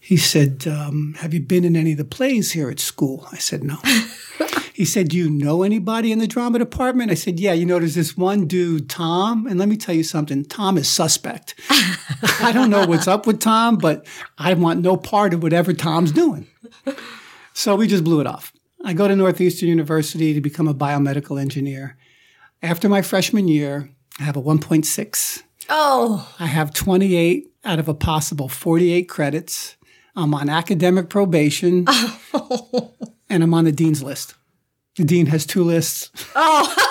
He 0.00 0.16
said, 0.16 0.66
um, 0.66 1.14
have 1.18 1.34
you 1.34 1.40
been 1.40 1.62
in 1.62 1.76
any 1.76 1.92
of 1.92 1.98
the 1.98 2.06
plays 2.06 2.52
here 2.52 2.70
at 2.70 2.80
school? 2.80 3.28
I 3.30 3.36
said, 3.36 3.62
no. 3.62 3.76
he 4.72 4.86
said, 4.86 5.08
do 5.08 5.18
you 5.18 5.28
know 5.28 5.62
anybody 5.62 6.10
in 6.10 6.20
the 6.20 6.26
drama 6.26 6.58
department? 6.58 7.10
I 7.10 7.16
said, 7.16 7.38
yeah, 7.38 7.52
you 7.52 7.66
know, 7.66 7.78
there's 7.78 7.96
this 7.96 8.16
one 8.16 8.46
dude, 8.46 8.88
Tom. 8.88 9.46
And 9.46 9.58
let 9.58 9.68
me 9.68 9.76
tell 9.76 9.94
you 9.94 10.04
something, 10.04 10.42
Tom 10.46 10.78
is 10.78 10.88
suspect. 10.88 11.54
I 12.40 12.50
don't 12.50 12.70
know 12.70 12.86
what's 12.86 13.08
up 13.08 13.26
with 13.26 13.40
Tom, 13.40 13.76
but 13.76 14.06
I 14.38 14.54
want 14.54 14.80
no 14.80 14.96
part 14.96 15.34
of 15.34 15.42
whatever 15.42 15.74
Tom's 15.74 16.12
doing. 16.12 16.46
So 17.52 17.76
we 17.76 17.88
just 17.88 18.04
blew 18.04 18.22
it 18.22 18.26
off. 18.26 18.53
I 18.86 18.92
go 18.92 19.08
to 19.08 19.16
Northeastern 19.16 19.70
University 19.70 20.34
to 20.34 20.42
become 20.42 20.68
a 20.68 20.74
biomedical 20.74 21.40
engineer. 21.40 21.96
After 22.62 22.86
my 22.86 23.00
freshman 23.00 23.48
year, 23.48 23.88
I 24.20 24.24
have 24.24 24.36
a 24.36 24.42
1.6. 24.42 25.42
Oh, 25.70 26.34
I 26.38 26.44
have 26.44 26.74
28 26.74 27.50
out 27.64 27.78
of 27.78 27.88
a 27.88 27.94
possible 27.94 28.46
48 28.46 29.08
credits. 29.08 29.76
I'm 30.14 30.34
on 30.34 30.50
academic 30.50 31.08
probation, 31.08 31.86
and 33.30 33.42
I'm 33.42 33.54
on 33.54 33.64
the 33.64 33.72
dean's 33.72 34.02
list. 34.02 34.34
The 34.96 35.04
dean 35.04 35.26
has 35.26 35.46
two 35.46 35.64
lists. 35.64 36.10
Oh. 36.36 36.90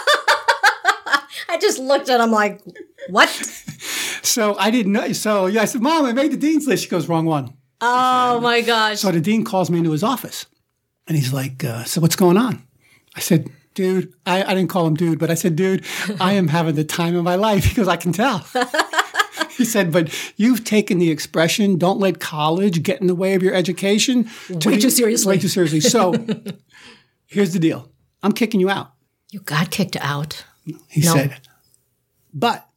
I 1.50 1.58
just 1.60 1.78
looked 1.78 2.10
at 2.10 2.20
him 2.20 2.32
like, 2.32 2.60
what? 3.10 3.30
So 4.24 4.56
I 4.58 4.72
didn't 4.72 4.94
know. 4.94 5.12
So 5.14 5.46
yeah, 5.46 5.62
I 5.62 5.66
said, 5.66 5.82
Mom, 5.82 6.06
I 6.06 6.14
made 6.14 6.32
the 6.32 6.38
dean's 6.38 6.66
list. 6.66 6.86
She 6.86 6.90
goes, 6.90 7.08
wrong 7.08 7.26
one. 7.26 7.54
Oh 7.80 8.40
my 8.42 8.62
gosh. 8.62 9.02
So 9.02 9.12
the 9.12 9.22
dean 9.22 9.46
calls 9.46 9.70
me 9.70 9.78
into 9.78 9.92
his 9.92 10.02
office 10.02 10.48
and 11.08 11.18
he's 11.18 11.34
like, 11.34 11.64
uh, 11.64 11.84
So 11.84 12.02
what's 12.02 12.16
going 12.16 12.38
on? 12.38 12.64
I 13.16 13.20
said, 13.20 13.50
Dude, 13.76 14.14
I, 14.26 14.44
I 14.44 14.54
didn't 14.54 14.70
call 14.70 14.86
him 14.86 14.94
dude, 14.94 15.18
but 15.20 15.32
I 15.32 15.34
said, 15.34 15.56
Dude, 15.56 15.84
I 16.20 16.34
am 16.34 16.48
having 16.50 16.76
the 16.76 16.84
time 16.84 17.16
of 17.16 17.24
my 17.24 17.36
life. 17.36 17.66
He 17.70 17.76
goes, 17.76 17.88
I 17.88 17.96
can 17.98 18.14
tell. 18.14 18.46
he 19.58 19.66
said, 19.66 19.92
But 19.92 20.14
you've 20.38 20.64
taken 20.64 21.00
the 21.00 21.10
expression, 21.10 21.78
don't 21.78 22.00
let 22.00 22.20
college 22.20 22.84
get 22.84 23.02
in 23.02 23.08
the 23.08 23.16
way 23.16 23.34
of 23.34 23.42
your 23.44 23.54
education. 23.56 24.30
Way 24.50 24.80
too 24.80 24.90
seriously. 24.92 25.30
Way 25.36 25.40
too 25.40 25.48
seriously. 25.48 25.80
So 25.82 26.14
here's 27.26 27.54
the 27.54 27.60
deal 27.60 27.90
I'm 28.22 28.32
kicking 28.32 28.60
you 28.60 28.70
out. 28.70 28.92
You 29.32 29.40
got 29.40 29.72
kicked 29.72 29.98
out. 30.00 30.46
He 30.90 31.02
No. 31.02 31.14
said, 31.14 31.36
But 32.34 32.68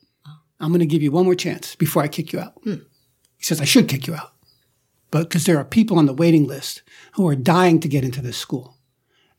I'm 0.58 0.68
going 0.70 0.80
to 0.80 0.86
give 0.86 1.02
you 1.02 1.12
one 1.12 1.24
more 1.26 1.34
chance 1.34 1.76
before 1.76 2.02
I 2.02 2.08
kick 2.08 2.32
you 2.32 2.40
out. 2.40 2.54
He 2.64 2.80
says, 3.40 3.60
I 3.60 3.64
should 3.64 3.86
kick 3.88 4.06
you 4.06 4.14
out. 4.14 4.32
But 5.10 5.24
because 5.24 5.44
there 5.44 5.58
are 5.58 5.64
people 5.64 5.98
on 5.98 6.06
the 6.06 6.12
waiting 6.12 6.46
list 6.46 6.82
who 7.12 7.26
are 7.28 7.36
dying 7.36 7.80
to 7.80 7.88
get 7.88 8.04
into 8.04 8.20
this 8.20 8.36
school, 8.36 8.76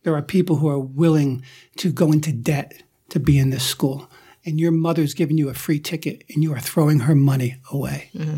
there 0.03 0.15
are 0.15 0.21
people 0.21 0.57
who 0.57 0.69
are 0.69 0.79
willing 0.79 1.43
to 1.77 1.91
go 1.91 2.11
into 2.11 2.31
debt 2.31 2.83
to 3.09 3.19
be 3.19 3.37
in 3.37 3.49
this 3.49 3.65
school. 3.65 4.09
And 4.45 4.59
your 4.59 4.71
mother's 4.71 5.13
giving 5.13 5.37
you 5.37 5.49
a 5.49 5.53
free 5.53 5.79
ticket 5.79 6.23
and 6.33 6.41
you 6.41 6.53
are 6.53 6.59
throwing 6.59 7.01
her 7.01 7.15
money 7.15 7.57
away. 7.71 8.09
Mm-hmm. 8.15 8.37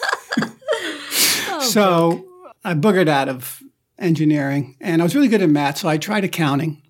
Oh, 1.52 1.60
so 1.62 2.24
I 2.64 2.72
boogered 2.72 3.08
out 3.08 3.28
of 3.28 3.62
engineering 3.98 4.76
and 4.80 5.02
I 5.02 5.04
was 5.04 5.14
really 5.14 5.28
good 5.28 5.42
at 5.42 5.50
math. 5.50 5.76
So 5.78 5.88
I 5.88 5.98
tried 5.98 6.24
accounting, 6.24 6.80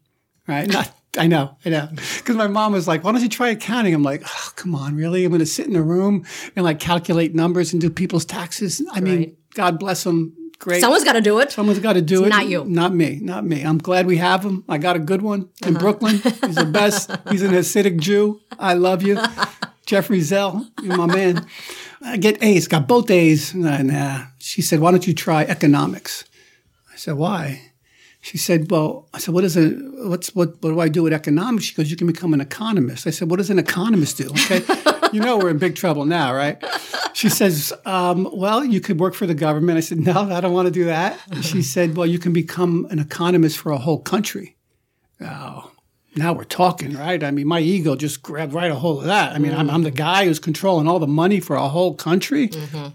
right? 0.46 0.68
Not, 0.68 0.94
I 1.18 1.26
know, 1.26 1.56
I 1.64 1.70
know. 1.70 1.88
Because 1.90 2.36
my 2.36 2.46
mom 2.46 2.72
was 2.72 2.86
like, 2.86 3.02
why 3.02 3.10
don't 3.12 3.20
you 3.20 3.28
try 3.28 3.48
accounting? 3.48 3.94
I'm 3.94 4.02
like, 4.04 4.22
oh, 4.24 4.50
come 4.54 4.74
on, 4.76 4.94
really? 4.94 5.24
I'm 5.24 5.30
going 5.30 5.40
to 5.40 5.46
sit 5.46 5.66
in 5.66 5.74
a 5.74 5.82
room 5.82 6.24
and 6.54 6.64
like 6.64 6.78
calculate 6.78 7.34
numbers 7.34 7.72
and 7.72 7.80
do 7.80 7.90
people's 7.90 8.24
taxes. 8.24 8.80
I 8.92 9.00
mean, 9.00 9.18
Right. 9.18 9.36
God 9.54 9.78
bless 9.80 10.04
them. 10.04 10.36
Great. 10.60 10.80
Someone's 10.80 11.02
got 11.04 11.14
to 11.14 11.20
do 11.20 11.38
it. 11.40 11.50
Someone's 11.50 11.78
got 11.80 11.94
to 11.94 12.02
do 12.02 12.24
it. 12.24 12.28
not 12.28 12.46
you. 12.46 12.64
Not 12.64 12.94
me. 12.94 13.18
Not 13.20 13.44
me. 13.44 13.62
I'm 13.62 13.78
glad 13.78 14.06
we 14.06 14.18
have 14.18 14.44
him. 14.44 14.62
I 14.68 14.78
got 14.78 14.94
a 14.94 14.98
good 15.00 15.22
one 15.22 15.48
in 15.66 15.70
Uh-huh. 15.74 15.78
Brooklyn. 15.80 16.16
He's 16.18 16.54
the 16.54 16.70
best. 16.70 17.10
He's 17.30 17.42
an 17.42 17.50
Hasidic 17.52 17.98
Jew. 17.98 18.40
I 18.58 18.74
love 18.74 19.02
you. 19.02 19.18
Jeffrey 19.86 20.20
Zell, 20.20 20.68
you're 20.82 20.96
my 20.96 21.06
man. 21.06 21.44
I 22.02 22.16
get 22.18 22.40
A's, 22.44 22.68
got 22.68 22.86
both 22.86 23.10
A's. 23.10 23.52
Nah, 23.54 23.78
nah. 23.82 24.26
She 24.38 24.62
said, 24.62 24.78
why 24.78 24.92
don't 24.92 25.04
you 25.06 25.14
try 25.14 25.42
economics? 25.44 26.24
I 26.92 26.96
said, 26.96 27.14
why? 27.16 27.69
She 28.22 28.36
said, 28.36 28.70
well, 28.70 29.08
I 29.14 29.18
said, 29.18 29.32
what 29.32 29.44
is 29.44 29.56
a, 29.56 29.70
what's, 30.06 30.34
what, 30.34 30.62
what 30.62 30.70
do 30.70 30.80
I 30.80 30.88
do 30.88 31.02
with 31.02 31.12
economics? 31.12 31.64
She 31.64 31.74
goes, 31.74 31.90
you 31.90 31.96
can 31.96 32.06
become 32.06 32.34
an 32.34 32.40
economist. 32.40 33.06
I 33.06 33.10
said, 33.10 33.30
what 33.30 33.38
does 33.38 33.48
an 33.48 33.58
economist 33.58 34.18
do? 34.18 34.28
Okay. 34.30 34.62
you 35.12 35.20
know, 35.20 35.38
we're 35.38 35.50
in 35.50 35.58
big 35.58 35.74
trouble 35.74 36.04
now, 36.04 36.34
right? 36.34 36.62
She 37.14 37.30
says, 37.30 37.72
um, 37.86 38.28
well, 38.32 38.62
you 38.64 38.80
could 38.80 39.00
work 39.00 39.14
for 39.14 39.26
the 39.26 39.34
government. 39.34 39.78
I 39.78 39.80
said, 39.80 39.98
no, 39.98 40.30
I 40.30 40.40
don't 40.40 40.52
want 40.52 40.66
to 40.66 40.72
do 40.72 40.84
that. 40.84 41.18
She 41.42 41.62
said, 41.62 41.96
well, 41.96 42.06
you 42.06 42.18
can 42.18 42.32
become 42.32 42.86
an 42.90 42.98
economist 42.98 43.58
for 43.58 43.72
a 43.72 43.78
whole 43.78 43.98
country. 44.00 44.56
Oh, 45.20 45.70
now 46.14 46.32
we're 46.32 46.44
talking, 46.44 46.94
right? 46.94 47.22
I 47.22 47.30
mean, 47.30 47.46
my 47.46 47.60
ego 47.60 47.96
just 47.96 48.22
grabbed 48.22 48.52
right 48.52 48.70
a 48.70 48.74
hold 48.74 48.98
of 49.00 49.04
that. 49.04 49.32
I 49.32 49.38
mean, 49.38 49.54
I'm, 49.54 49.70
I'm 49.70 49.82
the 49.82 49.90
guy 49.90 50.24
who's 50.26 50.38
controlling 50.38 50.88
all 50.88 50.98
the 50.98 51.06
money 51.06 51.40
for 51.40 51.56
a 51.56 51.68
whole 51.68 51.94
country. 51.94 52.50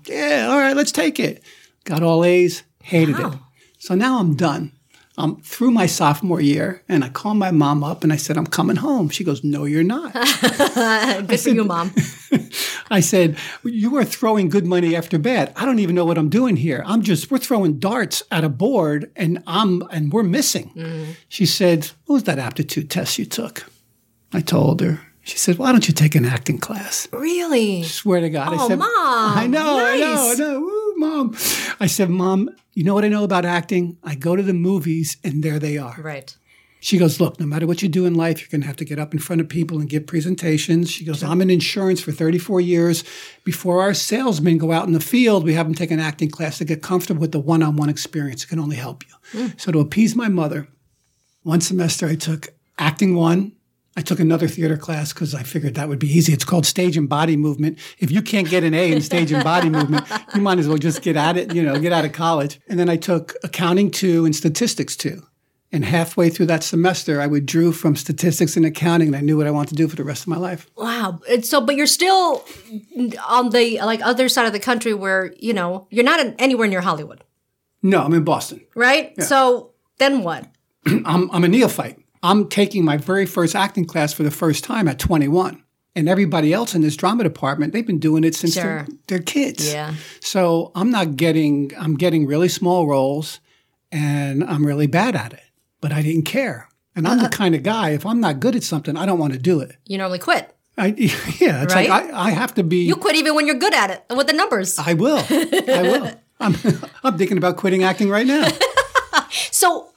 Yeah, 0.05 0.48
all 0.50 0.58
right, 0.58 0.75
let's 0.75 0.91
take 0.91 1.20
it. 1.20 1.41
Got 1.84 2.03
all 2.03 2.24
A's, 2.25 2.63
hated 2.84 3.20
it. 3.20 3.34
So 3.79 3.96
now 3.96 4.20
I'm 4.20 4.36
done. 4.36 4.72
I'm 5.17 5.38
through 5.41 5.72
my 5.72 5.86
sophomore 5.86 6.41
year, 6.41 6.84
and 6.89 7.03
I 7.03 7.10
called 7.10 7.38
my 7.38 7.51
mom 7.51 7.84
up 7.84 8.03
and 8.03 8.12
I 8.12 8.17
said, 8.17 8.38
I'm 8.38 8.45
coming 8.48 8.75
home. 8.75 9.07
She 9.10 9.24
goes, 9.24 9.43
No, 9.43 9.63
you're 9.65 9.84
not. 9.84 10.13
Good 11.27 11.39
for 11.39 11.50
you, 11.50 11.63
mom. 11.63 11.93
I 12.91 13.00
said, 13.00 13.38
You 13.63 13.95
are 13.98 14.03
throwing 14.03 14.50
good 14.50 14.65
money 14.65 14.95
after 14.95 15.17
bad. 15.17 15.53
I 15.55 15.65
don't 15.65 15.79
even 15.79 15.95
know 15.95 16.05
what 16.05 16.17
I'm 16.17 16.29
doing 16.29 16.57
here. 16.57 16.84
I'm 16.86 17.01
just, 17.01 17.31
we're 17.31 17.38
throwing 17.38 17.79
darts 17.79 18.24
at 18.29 18.43
a 18.43 18.50
board 18.50 19.10
and 19.15 19.41
I'm, 19.48 19.81
and 19.91 20.12
we're 20.12 20.24
missing. 20.24 20.72
Mm. 20.75 21.15
She 21.29 21.45
said, 21.45 21.86
What 22.05 22.15
was 22.15 22.24
that 22.24 22.38
aptitude 22.39 22.89
test 22.89 23.17
you 23.17 23.25
took? 23.25 23.65
I 24.34 24.41
told 24.41 24.81
her. 24.81 25.00
She 25.24 25.38
said, 25.38 25.57
Why 25.57 25.72
don't 25.72 25.88
you 25.88 25.93
take 25.93 26.13
an 26.15 26.25
acting 26.25 26.60
class? 26.60 27.07
Really? 27.12 27.81
Swear 27.84 28.19
to 28.22 28.29
God. 28.29 28.53
I 28.53 28.57
Oh, 28.60 28.67
said, 28.67 28.77
Mom, 28.79 28.88
I 28.89 29.48
know, 29.48 29.79
I 29.84 29.98
know, 29.98 30.31
I 30.31 30.36
know. 30.38 30.60
Woo, 30.60 30.85
Mom. 30.96 31.36
I 31.80 31.88
said, 31.88 32.10
Mom, 32.10 32.50
you 32.74 32.84
know 32.84 32.94
what 32.94 33.06
I 33.06 33.10
know 33.10 33.24
about 33.24 33.46
acting? 33.46 33.98
I 34.04 34.16
go 34.16 34.36
to 34.36 34.44
the 34.44 34.54
movies 34.54 35.18
and 35.24 35.44
there 35.44 35.60
they 35.60 35.78
are. 35.78 35.96
Right. 36.00 36.36
She 36.86 37.00
goes, 37.00 37.20
Look, 37.20 37.40
no 37.40 37.48
matter 37.48 37.66
what 37.66 37.82
you 37.82 37.90
do 37.90 38.06
in 38.06 38.14
life, 38.14 38.40
you're 38.40 38.50
going 38.50 38.62
to 38.62 38.68
have 38.68 38.75
to 38.75 38.86
get 38.86 39.00
up 39.00 39.12
in 39.12 39.20
front 39.20 39.42
of 39.42 39.50
people 39.50 39.80
and 39.80 39.90
give 39.90 40.06
presentations. 40.06 40.92
She 40.92 41.04
goes, 41.04 41.24
I'm 41.24 41.42
in 41.42 41.50
insurance 41.50 42.00
for 42.00 42.12
34 42.12 42.62
years. 42.62 43.04
Before 43.44 43.82
our 43.82 43.96
salesmen 43.96 44.60
go 44.60 44.72
out 44.72 44.86
in 44.86 44.94
the 44.94 45.00
field, 45.00 45.44
we 45.44 45.56
have 45.56 45.66
them 45.66 45.74
take 45.74 45.90
an 45.90 46.00
acting 46.00 46.30
class 46.30 46.60
to 46.60 46.66
get 46.66 46.84
comfortable 46.84 47.22
with 47.22 47.32
the 47.32 47.40
one 47.40 47.64
on 47.64 47.75
one 47.75 47.90
experience. 47.90 48.44
It 48.44 48.50
can 48.50 48.60
only 48.60 48.75
help 48.75 49.04
you. 49.08 49.40
Hmm. 49.40 49.58
So, 49.58 49.72
to 49.72 49.80
appease 49.80 50.16
my 50.16 50.28
mother, 50.28 50.68
one 51.42 51.60
semester 51.60 52.06
I 52.08 52.16
took 52.16 52.50
acting 52.78 53.16
one. 53.16 53.54
I 53.98 54.02
took 54.02 54.20
another 54.20 54.48
theater 54.50 54.75
class 54.78 55.14
because 55.14 55.34
I 55.34 55.44
figured 55.44 55.75
that 55.75 55.88
would 55.88 56.00
be 56.00 56.08
easy. 56.10 56.34
It's 56.34 56.44
called 56.44 56.66
stage 56.66 56.98
and 56.98 57.08
body 57.08 57.38
movement. 57.38 57.80
If 58.00 58.12
you 58.12 58.22
can't 58.22 58.50
get 58.50 58.64
an 58.66 58.74
A 58.74 58.92
in 58.92 59.02
stage 59.02 59.32
and 59.32 59.44
body 59.44 59.70
movement, 59.70 60.06
you 60.36 60.42
might 60.42 60.60
as 60.60 60.68
well 60.68 60.78
just 60.78 61.02
get 61.02 61.16
at 61.16 61.38
it, 61.38 61.54
you 61.56 61.64
know, 61.64 61.80
get 61.80 61.94
out 61.94 62.04
of 62.04 62.12
college. 62.12 62.60
And 62.68 62.78
then 62.78 62.90
I 62.90 62.98
took 62.98 63.36
accounting 63.44 63.92
two 63.92 64.25
and 64.25 64.36
statistics 64.36 64.96
two. 64.98 65.24
And 65.72 65.84
halfway 65.84 66.30
through 66.30 66.46
that 66.46 66.64
semester, 66.64 67.20
I 67.20 67.28
withdrew 67.28 67.72
from 67.74 67.96
statistics 67.98 68.56
and 68.56 68.66
accounting, 68.66 69.08
and 69.08 69.16
I 69.16 69.20
knew 69.22 69.36
what 69.36 69.48
I 69.48 69.52
wanted 69.52 69.70
to 69.70 69.75
do 69.75 69.88
for 69.90 69.96
the 69.98 70.06
rest 70.06 70.22
of 70.22 70.28
my 70.28 70.38
life. 70.38 70.70
Wow. 70.78 71.20
And 71.30 71.46
so, 71.46 71.60
but 71.60 71.75
you're 71.75 71.88
still 71.88 72.46
on 73.28 73.50
the 73.50 73.80
like 73.82 74.02
other 74.02 74.30
side 74.30 74.46
of 74.46 74.54
the 74.54 74.60
country 74.60 74.94
where 74.94 75.34
you 75.38 75.54
know 75.54 75.88
you're 75.90 76.06
not 76.06 76.20
in, 76.20 76.34
anywhere 76.40 76.68
near 76.68 76.82
Hollywood, 76.82 77.24
No, 77.82 78.04
I'm 78.04 78.14
in 78.14 78.24
Boston. 78.24 78.62
right? 78.75 79.22
So 79.22 79.72
then 79.98 80.24
what? 80.24 80.48
I'm, 80.86 81.30
I'm 81.32 81.44
a 81.44 81.48
neophyte. 81.48 82.00
I'm 82.25 82.48
taking 82.50 82.84
my 82.84 82.98
very 82.98 83.27
first 83.27 83.55
acting 83.55 83.86
class 83.86 84.12
for 84.12 84.24
the 84.24 84.32
first 84.32 84.63
time 84.63 84.88
at 84.88 84.98
21. 84.98 85.62
And 85.96 86.10
everybody 86.10 86.51
else 86.51 86.74
in 86.74 86.82
this 86.82 86.96
drama 86.98 87.24
department, 87.24 87.72
they've 87.72 87.86
been 87.86 88.00
doing 88.00 88.24
it 88.24 88.34
since 88.36 88.55
Sure. 88.55 88.63
they're, 88.63 88.88
they're 89.08 89.20
kids. 89.20 89.72
Yeah. 89.72 89.94
So 90.22 90.72
I'm 90.75 90.89
not 90.89 91.15
getting, 91.15 91.72
I'm 91.79 91.96
getting 91.96 92.25
really 92.25 92.50
small 92.50 92.88
roles 92.88 93.39
and 93.91 94.44
I'm 94.44 94.65
really 94.65 94.88
bad 94.88 95.15
at 95.15 95.34
it. 95.34 95.44
But 95.82 95.94
I 95.94 96.01
didn't 96.01 96.24
care. 96.24 96.67
And 96.96 97.08
I'm 97.08 97.17
the 97.17 97.25
uh-huh. 97.25 97.32
kind 97.32 97.53
of 97.55 97.62
guy, 97.62 97.91
if 97.91 98.05
I'm 98.05 98.20
not 98.20 98.39
good 98.39 98.55
at 98.55 98.63
something, 98.63 98.98
I 98.98 99.05
don't 99.05 99.20
want 99.20 99.34
to 99.34 99.39
do 99.39 99.60
it. 99.60 99.75
You 99.86 99.98
normally 100.00 100.20
quit. 100.20 100.51
I, 100.77 100.88
yeah, 101.39 101.63
it's 101.63 101.75
Right? 101.75 101.88
like 101.89 102.12
I, 102.12 102.27
I 102.27 102.32
have 102.32 102.55
to 102.55 102.63
be. 102.63 102.86
You 102.86 102.96
quit 102.96 103.15
even 103.15 103.36
when 103.36 103.46
you're 103.46 103.60
good 103.60 103.74
at 103.74 103.91
it 103.91 104.03
with 104.15 104.27
the 104.27 104.34
numbers. 104.34 104.79
I 104.79 104.94
will. 104.96 105.24
I 105.29 105.82
will. 105.84 106.12
I'm, 106.39 106.55
I'm 107.03 107.17
thinking 107.17 107.38
about 107.38 107.55
quitting 107.58 107.84
acting 107.84 108.10
right 108.10 108.25
now. 108.25 108.48
So 109.51 109.91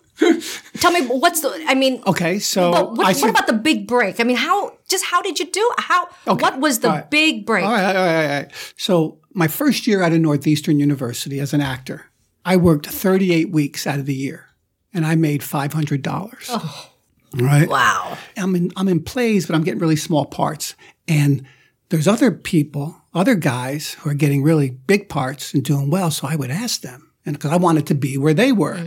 tell 0.79 0.91
me, 0.93 1.07
what's 1.07 1.41
the? 1.41 1.65
I 1.67 1.75
mean, 1.75 2.03
Okay, 2.07 2.39
so 2.39 2.73
but 2.73 2.97
what, 2.97 3.07
I 3.07 3.19
what 3.21 3.31
about 3.31 3.47
the 3.47 3.53
big 3.53 3.87
break? 3.87 4.21
I 4.21 4.25
mean, 4.25 4.37
how? 4.37 4.77
Just 4.89 5.05
how 5.05 5.23
did 5.23 5.39
you 5.39 5.51
do? 5.51 5.71
How? 5.79 6.09
Okay. 6.27 6.43
What 6.43 6.61
was 6.61 6.81
the 6.81 6.89
right. 6.89 7.11
big 7.11 7.47
break? 7.47 7.65
All 7.65 7.71
right, 7.71 7.85
all 7.85 8.05
right, 8.05 8.25
all 8.25 8.41
right. 8.43 8.75
So 8.77 9.19
my 9.33 9.49
first 9.49 9.87
year 9.87 10.03
at 10.03 10.13
a 10.13 10.19
Northeastern 10.19 10.79
University 10.81 11.41
as 11.41 11.53
an 11.53 11.61
actor, 11.61 12.07
I 12.45 12.57
worked 12.57 12.87
38 12.87 13.51
weeks 13.51 13.87
out 13.87 13.99
of 13.99 14.07
the 14.07 14.15
year, 14.15 14.47
and 14.93 15.07
I 15.07 15.15
made 15.15 15.43
$500. 15.43 16.47
Oh. 16.49 16.91
Right. 17.35 17.69
Wow. 17.69 18.17
I'm 18.37 18.57
in 18.57 18.73
I'm 18.77 18.89
in 18.89 19.03
plays, 19.03 19.47
but 19.47 19.55
I'm 19.55 19.63
getting 19.63 19.81
really 19.81 19.97
small 19.97 20.25
parts. 20.25 20.75
And 21.07 21.47
there's 21.91 22.09
other 22.09 22.31
people, 22.31 22.97
other 23.15 23.35
guys 23.35 23.95
who 23.95 24.11
are 24.11 24.15
getting 24.15 24.43
really 24.43 24.71
big 24.71 25.09
parts 25.09 25.55
and 25.55 25.63
doing 25.63 25.91
well. 25.91 26.11
So 26.11 26.27
I 26.27 26.37
would 26.37 26.51
ask 26.51 26.81
them, 26.81 27.08
and 27.29 27.37
because 27.37 27.53
I 27.53 27.57
wanted 27.57 27.87
to 27.89 27.95
be 27.95 28.17
where 28.17 28.33
they 28.33 28.53
were, 28.53 28.81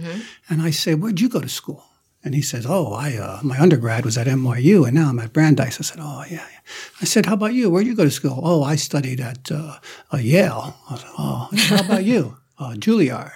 and 0.49 0.63
I 0.63 0.71
say, 0.71 0.95
"Where'd 0.95 1.21
you 1.21 1.29
go 1.29 1.39
to 1.41 1.47
school?" 1.47 1.85
And 2.23 2.33
he 2.33 2.41
says, 2.41 2.65
"Oh, 2.67 2.91
I 2.91 3.15
uh, 3.15 3.39
my 3.43 3.59
undergrad 3.59 4.03
was 4.03 4.17
at 4.17 4.25
NYU, 4.25 4.85
and 4.87 4.95
now 4.95 5.09
I'm 5.09 5.19
at 5.19 5.31
Brandeis." 5.31 5.79
I 5.79 5.83
said, 5.83 5.99
"Oh, 6.01 6.23
yeah." 6.27 6.47
yeah." 6.51 6.59
I 7.01 7.05
said, 7.05 7.27
"How 7.27 7.35
about 7.35 7.53
you? 7.53 7.69
Where'd 7.69 7.85
you 7.85 7.95
go 7.95 8.03
to 8.03 8.09
school?" 8.09 8.41
"Oh, 8.43 8.63
I 8.63 8.77
studied 8.77 9.19
at 9.19 9.51
uh, 9.51 9.77
uh, 10.11 10.17
Yale." 10.17 10.75
I 10.89 10.95
said, 10.97 11.09
"Oh, 11.19 11.49
how 11.53 11.85
about 11.85 12.03
you?" 12.03 12.37
Uh, 12.61 12.75
Juilliard. 12.75 13.31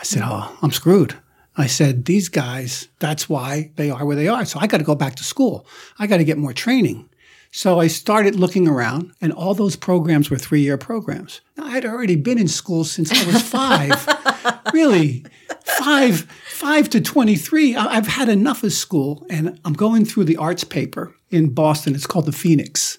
I 0.00 0.02
said, 0.02 0.22
"Oh, 0.24 0.56
I'm 0.62 0.70
screwed." 0.70 1.14
I 1.56 1.66
said, 1.66 2.04
"These 2.04 2.28
guys, 2.28 2.88
that's 3.00 3.28
why 3.28 3.70
they 3.76 3.90
are 3.90 4.04
where 4.06 4.16
they 4.16 4.28
are. 4.28 4.44
So 4.46 4.58
I 4.60 4.66
got 4.66 4.78
to 4.78 4.84
go 4.84 4.94
back 4.94 5.14
to 5.16 5.24
school. 5.24 5.66
I 5.98 6.06
got 6.06 6.18
to 6.18 6.24
get 6.24 6.38
more 6.38 6.54
training." 6.54 7.08
So 7.54 7.78
I 7.78 7.88
started 7.88 8.34
looking 8.34 8.66
around, 8.66 9.12
and 9.20 9.30
all 9.30 9.54
those 9.54 9.76
programs 9.76 10.30
were 10.30 10.38
three 10.38 10.62
year 10.62 10.78
programs. 10.78 11.42
Now, 11.56 11.66
I 11.66 11.70
had 11.70 11.84
already 11.84 12.16
been 12.16 12.38
in 12.38 12.48
school 12.48 12.82
since 12.84 13.12
I 13.12 13.26
was 13.26 13.42
five. 13.42 14.08
really, 14.72 15.24
five, 15.64 16.20
five 16.48 16.88
to 16.90 17.00
23. 17.00 17.74
I- 17.74 17.96
I've 17.96 18.06
had 18.06 18.28
enough 18.28 18.62
of 18.62 18.72
school, 18.72 19.26
and 19.30 19.58
I'm 19.64 19.72
going 19.74 20.04
through 20.04 20.24
the 20.24 20.36
arts 20.36 20.64
paper 20.64 21.14
in 21.30 21.54
Boston. 21.54 21.94
It's 21.94 22.06
called 22.06 22.26
The 22.26 22.32
Phoenix. 22.32 22.98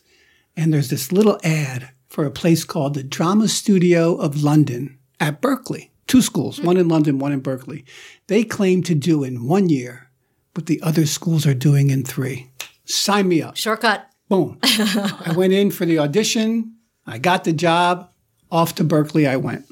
And 0.56 0.74
there's 0.74 0.90
this 0.90 1.12
little 1.12 1.40
ad 1.44 1.90
for 2.10 2.26
a 2.26 2.32
place 2.32 2.64
called 2.64 2.94
the 2.94 3.04
Drama 3.04 3.48
Studio 3.48 4.16
of 4.16 4.44
London 4.44 5.00
at 5.20 5.42
Berkeley. 5.42 5.92
Two 6.06 6.22
schools, 6.22 6.60
one 6.60 6.78
in 6.78 6.88
London, 6.90 7.18
one 7.18 7.32
in 7.32 7.40
Berkeley. 7.40 7.86
They 8.28 8.44
claim 8.44 8.84
to 8.84 8.94
do 8.94 9.24
in 9.24 9.48
one 9.48 9.70
year 9.70 10.10
what 10.54 10.66
the 10.68 10.82
other 10.82 11.06
schools 11.06 11.48
are 11.48 11.54
doing 11.56 11.90
in 11.90 12.04
three. 12.04 12.52
Sign 12.86 13.30
me 13.30 13.42
up. 13.42 13.56
Shortcut. 13.58 14.06
Boom. 14.30 14.60
I 14.64 15.34
went 15.36 15.54
in 15.54 15.72
for 15.72 15.86
the 15.86 16.00
audition. 16.00 16.76
I 17.08 17.18
got 17.18 17.46
the 17.46 17.54
job. 17.54 18.10
Off 18.52 18.76
to 18.76 18.84
Berkeley 18.84 19.26
I 19.26 19.38
went. 19.38 19.66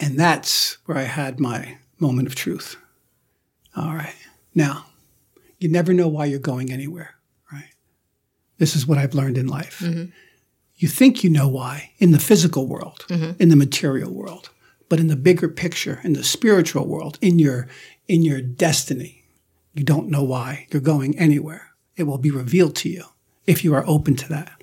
And 0.00 0.18
that's 0.18 0.78
where 0.86 0.98
I 0.98 1.02
had 1.02 1.40
my 1.40 1.78
moment 1.98 2.28
of 2.28 2.34
truth. 2.34 2.76
All 3.76 3.94
right. 3.94 4.14
Now, 4.54 4.86
you 5.58 5.68
never 5.68 5.92
know 5.92 6.08
why 6.08 6.26
you're 6.26 6.38
going 6.38 6.72
anywhere, 6.72 7.14
right? 7.52 7.70
This 8.58 8.76
is 8.76 8.86
what 8.86 8.98
I've 8.98 9.14
learned 9.14 9.38
in 9.38 9.46
life. 9.46 9.80
Mm-hmm. 9.80 10.10
You 10.76 10.88
think 10.88 11.22
you 11.22 11.30
know 11.30 11.48
why 11.48 11.92
in 11.98 12.10
the 12.10 12.18
physical 12.18 12.66
world, 12.66 13.04
mm-hmm. 13.08 13.40
in 13.40 13.48
the 13.48 13.56
material 13.56 14.12
world, 14.12 14.50
but 14.88 15.00
in 15.00 15.06
the 15.06 15.16
bigger 15.16 15.48
picture, 15.48 16.00
in 16.04 16.12
the 16.12 16.24
spiritual 16.24 16.86
world, 16.86 17.18
in 17.20 17.38
your 17.38 17.68
in 18.06 18.22
your 18.22 18.40
destiny, 18.40 19.24
you 19.72 19.84
don't 19.84 20.10
know 20.10 20.22
why 20.22 20.66
you're 20.70 20.82
going 20.82 21.18
anywhere. 21.18 21.70
It 21.96 22.02
will 22.04 22.18
be 22.18 22.30
revealed 22.30 22.76
to 22.76 22.88
you 22.88 23.04
if 23.46 23.64
you 23.64 23.74
are 23.74 23.86
open 23.86 24.16
to 24.16 24.28
that. 24.28 24.62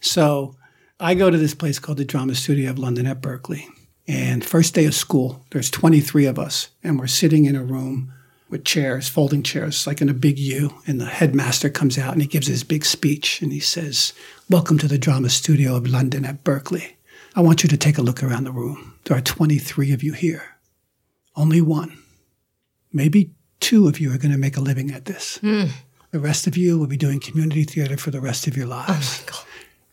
So 0.00 0.56
I 1.00 1.14
go 1.14 1.30
to 1.30 1.38
this 1.38 1.54
place 1.54 1.78
called 1.78 1.98
the 1.98 2.04
Drama 2.04 2.34
Studio 2.34 2.70
of 2.70 2.78
London 2.78 3.06
at 3.06 3.22
Berkeley. 3.22 3.66
And 4.06 4.44
first 4.44 4.74
day 4.74 4.84
of 4.84 4.94
school, 4.94 5.44
there's 5.50 5.70
23 5.70 6.26
of 6.26 6.38
us, 6.38 6.68
and 6.82 6.98
we're 6.98 7.06
sitting 7.06 7.46
in 7.46 7.56
a 7.56 7.64
room 7.64 8.12
with 8.50 8.64
chairs, 8.64 9.08
folding 9.08 9.42
chairs, 9.42 9.86
like 9.86 10.02
in 10.02 10.08
a 10.08 10.14
big 10.14 10.38
U. 10.38 10.74
And 10.86 11.00
the 11.00 11.06
headmaster 11.06 11.70
comes 11.70 11.98
out 11.98 12.12
and 12.12 12.22
he 12.22 12.28
gives 12.28 12.46
his 12.46 12.62
big 12.64 12.84
speech 12.84 13.40
and 13.40 13.52
he 13.52 13.60
says, 13.60 14.12
Welcome 14.50 14.78
to 14.78 14.88
the 14.88 14.98
Drama 14.98 15.30
Studio 15.30 15.74
of 15.74 15.86
London 15.86 16.24
at 16.24 16.44
Berkeley. 16.44 16.96
I 17.34 17.40
want 17.40 17.62
you 17.62 17.68
to 17.70 17.76
take 17.76 17.98
a 17.98 18.02
look 18.02 18.22
around 18.22 18.44
the 18.44 18.52
room. 18.52 18.94
There 19.04 19.16
are 19.16 19.22
23 19.22 19.92
of 19.92 20.02
you 20.02 20.12
here. 20.12 20.56
Only 21.34 21.60
one, 21.60 21.98
maybe 22.92 23.32
two 23.58 23.88
of 23.88 23.98
you 23.98 24.12
are 24.12 24.18
going 24.18 24.30
to 24.30 24.38
make 24.38 24.56
a 24.56 24.60
living 24.60 24.90
at 24.92 25.06
this. 25.06 25.38
Hmm. 25.38 25.64
The 26.12 26.20
rest 26.20 26.46
of 26.46 26.56
you 26.56 26.78
will 26.78 26.86
be 26.86 26.96
doing 26.96 27.18
community 27.18 27.64
theater 27.64 27.96
for 27.96 28.12
the 28.12 28.20
rest 28.20 28.46
of 28.46 28.56
your 28.56 28.66
oh 28.66 28.70
lives. 28.70 29.24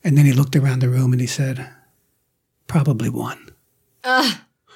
And 0.03 0.17
then 0.17 0.25
he 0.25 0.33
looked 0.33 0.55
around 0.55 0.81
the 0.81 0.89
room 0.89 1.13
and 1.13 1.21
he 1.21 1.27
said, 1.27 1.67
Probably 2.67 3.09
one. 3.09 3.50
Uh. 4.03 4.31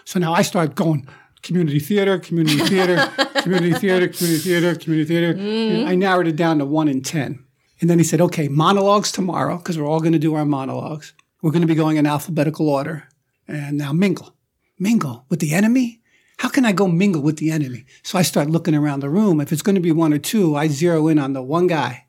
So 0.05 0.19
now 0.19 0.33
I 0.33 0.41
start 0.41 0.75
going 0.75 1.07
community 1.45 1.79
theater, 1.79 2.17
community 2.19 2.59
theater, 2.59 3.11
community 3.41 3.73
theater, 3.73 4.07
community 4.07 4.39
theater, 4.39 4.75
community 4.75 5.07
theater. 5.07 5.39
And 5.39 5.87
I 5.87 5.95
narrowed 5.95 6.27
it 6.27 6.35
down 6.35 6.57
to 6.59 6.65
one 6.65 6.87
in 6.87 7.01
10. 7.01 7.43
And 7.81 7.89
then 7.89 7.99
he 7.99 8.03
said, 8.03 8.21
okay, 8.21 8.47
monologues 8.47 9.11
tomorrow, 9.11 9.57
because 9.57 9.77
we're 9.77 9.87
all 9.87 9.99
going 9.99 10.13
to 10.13 10.19
do 10.19 10.33
our 10.33 10.45
monologues. 10.45 11.13
We're 11.41 11.51
going 11.51 11.61
to 11.61 11.67
be 11.67 11.75
going 11.75 11.97
in 11.97 12.07
alphabetical 12.07 12.69
order. 12.69 13.07
And 13.47 13.77
now 13.77 13.93
mingle. 13.93 14.33
Mingle 14.79 15.25
with 15.29 15.39
the 15.39 15.53
enemy? 15.53 16.01
How 16.37 16.49
can 16.49 16.65
I 16.65 16.71
go 16.71 16.87
mingle 16.87 17.21
with 17.21 17.37
the 17.37 17.51
enemy? 17.51 17.85
So 18.03 18.17
I 18.17 18.23
start 18.23 18.49
looking 18.49 18.75
around 18.75 19.01
the 19.01 19.09
room. 19.09 19.39
If 19.39 19.53
it's 19.53 19.61
going 19.61 19.75
to 19.75 19.81
be 19.81 19.91
one 19.91 20.13
or 20.13 20.17
two, 20.17 20.55
I 20.55 20.67
zero 20.67 21.07
in 21.07 21.19
on 21.19 21.33
the 21.33 21.41
one 21.41 21.67
guy 21.67 22.07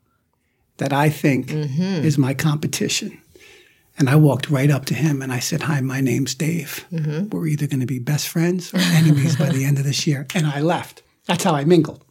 that 0.78 0.92
I 0.92 1.10
think 1.10 1.48
mm-hmm. 1.48 2.04
is 2.04 2.18
my 2.18 2.34
competition. 2.34 3.20
And 3.98 4.10
I 4.10 4.16
walked 4.16 4.50
right 4.50 4.70
up 4.70 4.84
to 4.86 4.94
him 4.94 5.22
and 5.22 5.32
I 5.32 5.38
said, 5.38 5.62
Hi, 5.62 5.80
my 5.80 6.00
name's 6.00 6.34
Dave. 6.34 6.84
We're 7.32 7.46
either 7.46 7.66
going 7.66 7.80
to 7.80 7.86
be 7.86 7.98
best 7.98 8.28
friends 8.28 8.72
or 8.74 8.78
enemies 8.78 9.36
by 9.36 9.48
the 9.48 9.64
end 9.64 9.78
of 9.78 9.84
this 9.84 10.06
year. 10.06 10.26
And 10.34 10.46
I 10.46 10.60
left. 10.60 11.02
That's 11.26 11.44
how 11.44 11.54
I 11.54 11.64
mingled. 11.64 12.04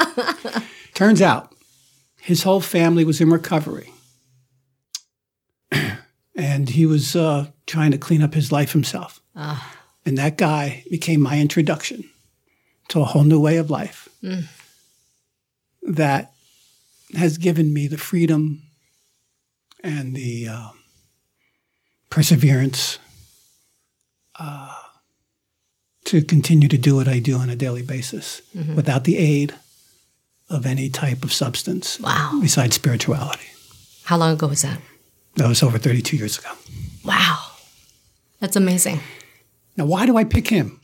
Turns 0.94 1.20
out 1.20 1.54
his 2.20 2.42
whole 2.44 2.60
family 2.62 3.04
was 3.04 3.20
in 3.20 3.28
recovery. 3.30 3.92
and 6.34 6.68
he 6.70 6.86
was 6.86 7.14
uh, 7.14 7.46
trying 7.66 7.90
to 7.90 7.98
clean 7.98 8.22
up 8.22 8.34
his 8.34 8.50
life 8.50 8.72
himself. 8.72 9.20
And 10.06 10.16
that 10.18 10.36
guy 10.38 10.84
became 10.90 11.20
my 11.20 11.38
introduction 11.38 12.08
to 12.88 13.00
a 13.00 13.04
whole 13.04 13.24
new 13.24 13.40
way 13.40 13.56
of 13.58 13.70
life 13.70 14.08
that 15.82 16.32
has 17.16 17.38
given 17.38 17.72
me 17.72 17.86
the 17.86 17.98
freedom 17.98 18.62
and 19.82 20.14
the 20.16 20.48
uh, 20.48 20.68
perseverance 22.16 22.98
uh, 24.40 24.72
to 26.02 26.22
continue 26.22 26.66
to 26.66 26.78
do 26.78 26.96
what 26.96 27.06
I 27.06 27.18
do 27.18 27.36
on 27.36 27.50
a 27.50 27.56
daily 27.56 27.82
basis 27.82 28.40
mm-hmm. 28.56 28.74
without 28.74 29.04
the 29.04 29.18
aid 29.18 29.54
of 30.48 30.64
any 30.64 30.88
type 30.88 31.24
of 31.24 31.30
substance 31.30 32.00
Wow. 32.00 32.38
besides 32.40 32.74
spirituality. 32.74 33.44
How 34.04 34.16
long 34.16 34.32
ago 34.32 34.46
was 34.46 34.62
that? 34.62 34.80
That 35.34 35.46
was 35.46 35.62
over 35.62 35.76
32 35.76 36.16
years 36.16 36.38
ago. 36.38 36.48
Wow. 37.04 37.36
That's 38.40 38.56
amazing. 38.56 39.00
Now, 39.76 39.84
why 39.84 40.06
do 40.06 40.16
I 40.16 40.24
pick 40.24 40.48
him? 40.48 40.80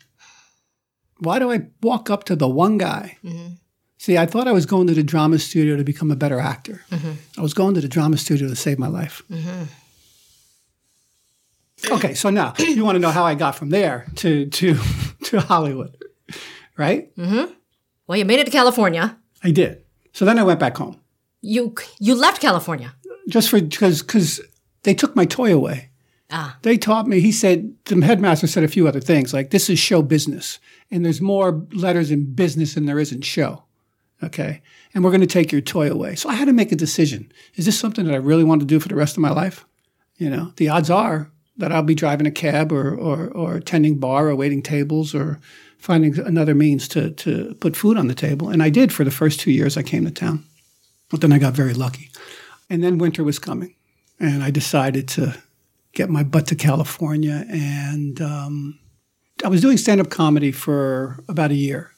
Why 1.21 1.39
do 1.39 1.51
I 1.51 1.63
walk 1.81 2.11
up 2.11 2.25
to 2.25 2.37
the 2.37 2.47
one 2.47 2.77
guy? 2.77 3.17
Mm-hmm. 3.25 3.55
See, 3.97 4.19
I 4.19 4.27
thought 4.27 4.49
I 4.49 4.53
was 4.53 4.67
going 4.67 4.87
to 4.89 4.95
the 4.95 5.03
drama 5.03 5.39
studio 5.39 5.77
to 5.77 5.85
become 5.85 6.11
a 6.11 6.17
better 6.17 6.41
actor. 6.41 6.83
Mm-hmm. 6.91 7.13
I 7.39 7.41
was 7.41 7.55
going 7.55 7.75
to 7.77 7.81
the 7.81 7.89
drama 7.89 8.19
studio 8.19 8.49
to 8.49 8.57
save 8.57 8.79
my 8.79 8.89
life. 8.89 9.23
Okay, 11.91 12.15
so 12.15 12.31
now 12.31 12.55
you 12.59 12.85
want 12.85 12.97
to 12.97 13.01
know 13.01 13.11
how 13.11 13.25
I 13.25 13.35
got 13.35 13.55
from 13.57 13.71
there 13.71 14.07
to 14.17 14.47
to 14.47 14.77
to 15.25 15.41
Hollywood, 15.41 15.97
right? 16.77 17.15
Mm-hmm. 17.17 17.53
Well, 18.07 18.19
you 18.19 18.25
made 18.25 18.41
it 18.41 18.45
to 18.47 18.51
California. 18.53 19.17
I 19.43 19.51
did. 19.51 19.83
So 20.13 20.25
then 20.25 20.39
I 20.39 20.43
went 20.43 20.61
back 20.61 20.77
home 20.77 21.01
You 21.41 21.75
you 21.99 22.15
left 22.15 22.41
California. 22.41 22.95
just 23.29 23.49
for 23.51 23.61
because 23.61 24.03
because 24.03 24.41
they 24.83 24.95
took 24.95 25.17
my 25.17 25.25
toy 25.27 25.55
away. 25.55 25.89
Ah. 26.31 26.57
They 26.63 26.79
taught 26.79 27.07
me. 27.07 27.21
He 27.21 27.33
said 27.33 27.75
the 27.85 28.01
headmaster 28.05 28.47
said 28.47 28.65
a 28.65 28.69
few 28.69 28.89
other 28.89 29.01
things 29.01 29.35
like 29.35 29.51
this 29.51 29.69
is 29.69 29.79
show 29.79 30.03
business, 30.03 30.59
and 30.91 31.05
there's 31.05 31.21
more 31.21 31.67
letters 31.73 32.11
in 32.11 32.35
business 32.35 32.75
than 32.75 32.87
there 32.87 32.99
is 33.01 33.13
in 33.13 33.21
show. 33.23 33.65
Okay. 34.23 34.63
And 34.95 35.03
we're 35.03 35.11
going 35.11 35.21
to 35.21 35.27
take 35.27 35.51
your 35.51 35.61
toy 35.61 35.91
away. 35.91 36.15
So 36.15 36.29
I 36.29 36.35
had 36.35 36.45
to 36.47 36.53
make 36.53 36.71
a 36.71 36.77
decision. 36.77 37.33
Is 37.57 37.65
this 37.67 37.79
something 37.79 38.05
that 38.07 38.15
I 38.15 38.19
really 38.19 38.45
want 38.45 38.61
to 38.61 38.67
do 38.67 38.79
for 38.79 38.89
the 38.89 38.95
rest 38.95 39.17
of 39.17 39.21
my 39.21 39.31
life? 39.31 39.65
You 40.17 40.31
know, 40.31 40.53
the 40.57 40.69
odds 40.69 40.91
are 40.91 41.32
that 41.57 41.73
I'll 41.73 41.83
be 41.83 41.95
driving 41.95 42.27
a 42.27 42.31
cab 42.31 42.73
or, 42.73 42.95
or, 42.95 43.29
or 43.29 43.61
tending 43.61 43.99
bar 43.99 44.29
or 44.29 44.37
waiting 44.37 44.63
tables 44.63 45.15
or 45.15 45.39
finding 45.79 46.19
another 46.19 46.55
means 46.55 46.89
to, 46.89 47.11
to 47.11 47.55
put 47.61 47.77
food 47.77 47.97
on 47.97 48.07
the 48.07 48.15
table. 48.15 48.49
And 48.49 48.63
I 48.63 48.71
did 48.71 48.93
for 48.93 49.05
the 49.05 49.11
first 49.11 49.41
two 49.41 49.51
years 49.51 49.77
I 49.77 49.83
came 49.83 50.05
to 50.05 50.11
town. 50.11 50.45
But 51.11 51.21
then 51.21 51.33
I 51.33 51.39
got 51.39 51.53
very 51.53 51.75
lucky. 51.75 52.11
And 52.71 52.83
then 52.83 52.99
winter 52.99 53.23
was 53.23 53.39
coming. 53.39 53.75
And 54.19 54.43
I 54.43 54.51
decided 54.51 55.09
to 55.09 55.37
get 55.93 56.09
my 56.09 56.23
butt 56.23 56.47
to 56.47 56.55
California. 56.55 57.45
And 57.51 58.21
um, 58.23 58.79
I 59.45 59.49
was 59.49 59.61
doing 59.61 59.77
stand 59.77 60.01
up 60.01 60.09
comedy 60.09 60.53
for 60.53 61.23
about 61.29 61.51
a 61.51 61.57
year. 61.57 61.91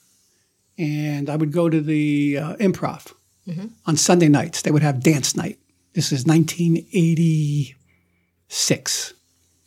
And 0.76 1.30
I 1.30 1.36
would 1.36 1.52
go 1.52 1.68
to 1.68 1.80
the 1.80 2.38
uh, 2.38 2.56
improv 2.56 3.12
on 3.86 3.96
Sunday 3.96 4.28
nights. 4.28 4.62
They 4.62 4.72
would 4.72 4.82
have 4.82 5.00
dance 5.00 5.36
night. 5.36 5.60
This 5.92 6.10
is 6.10 6.26
1986. 6.26 9.13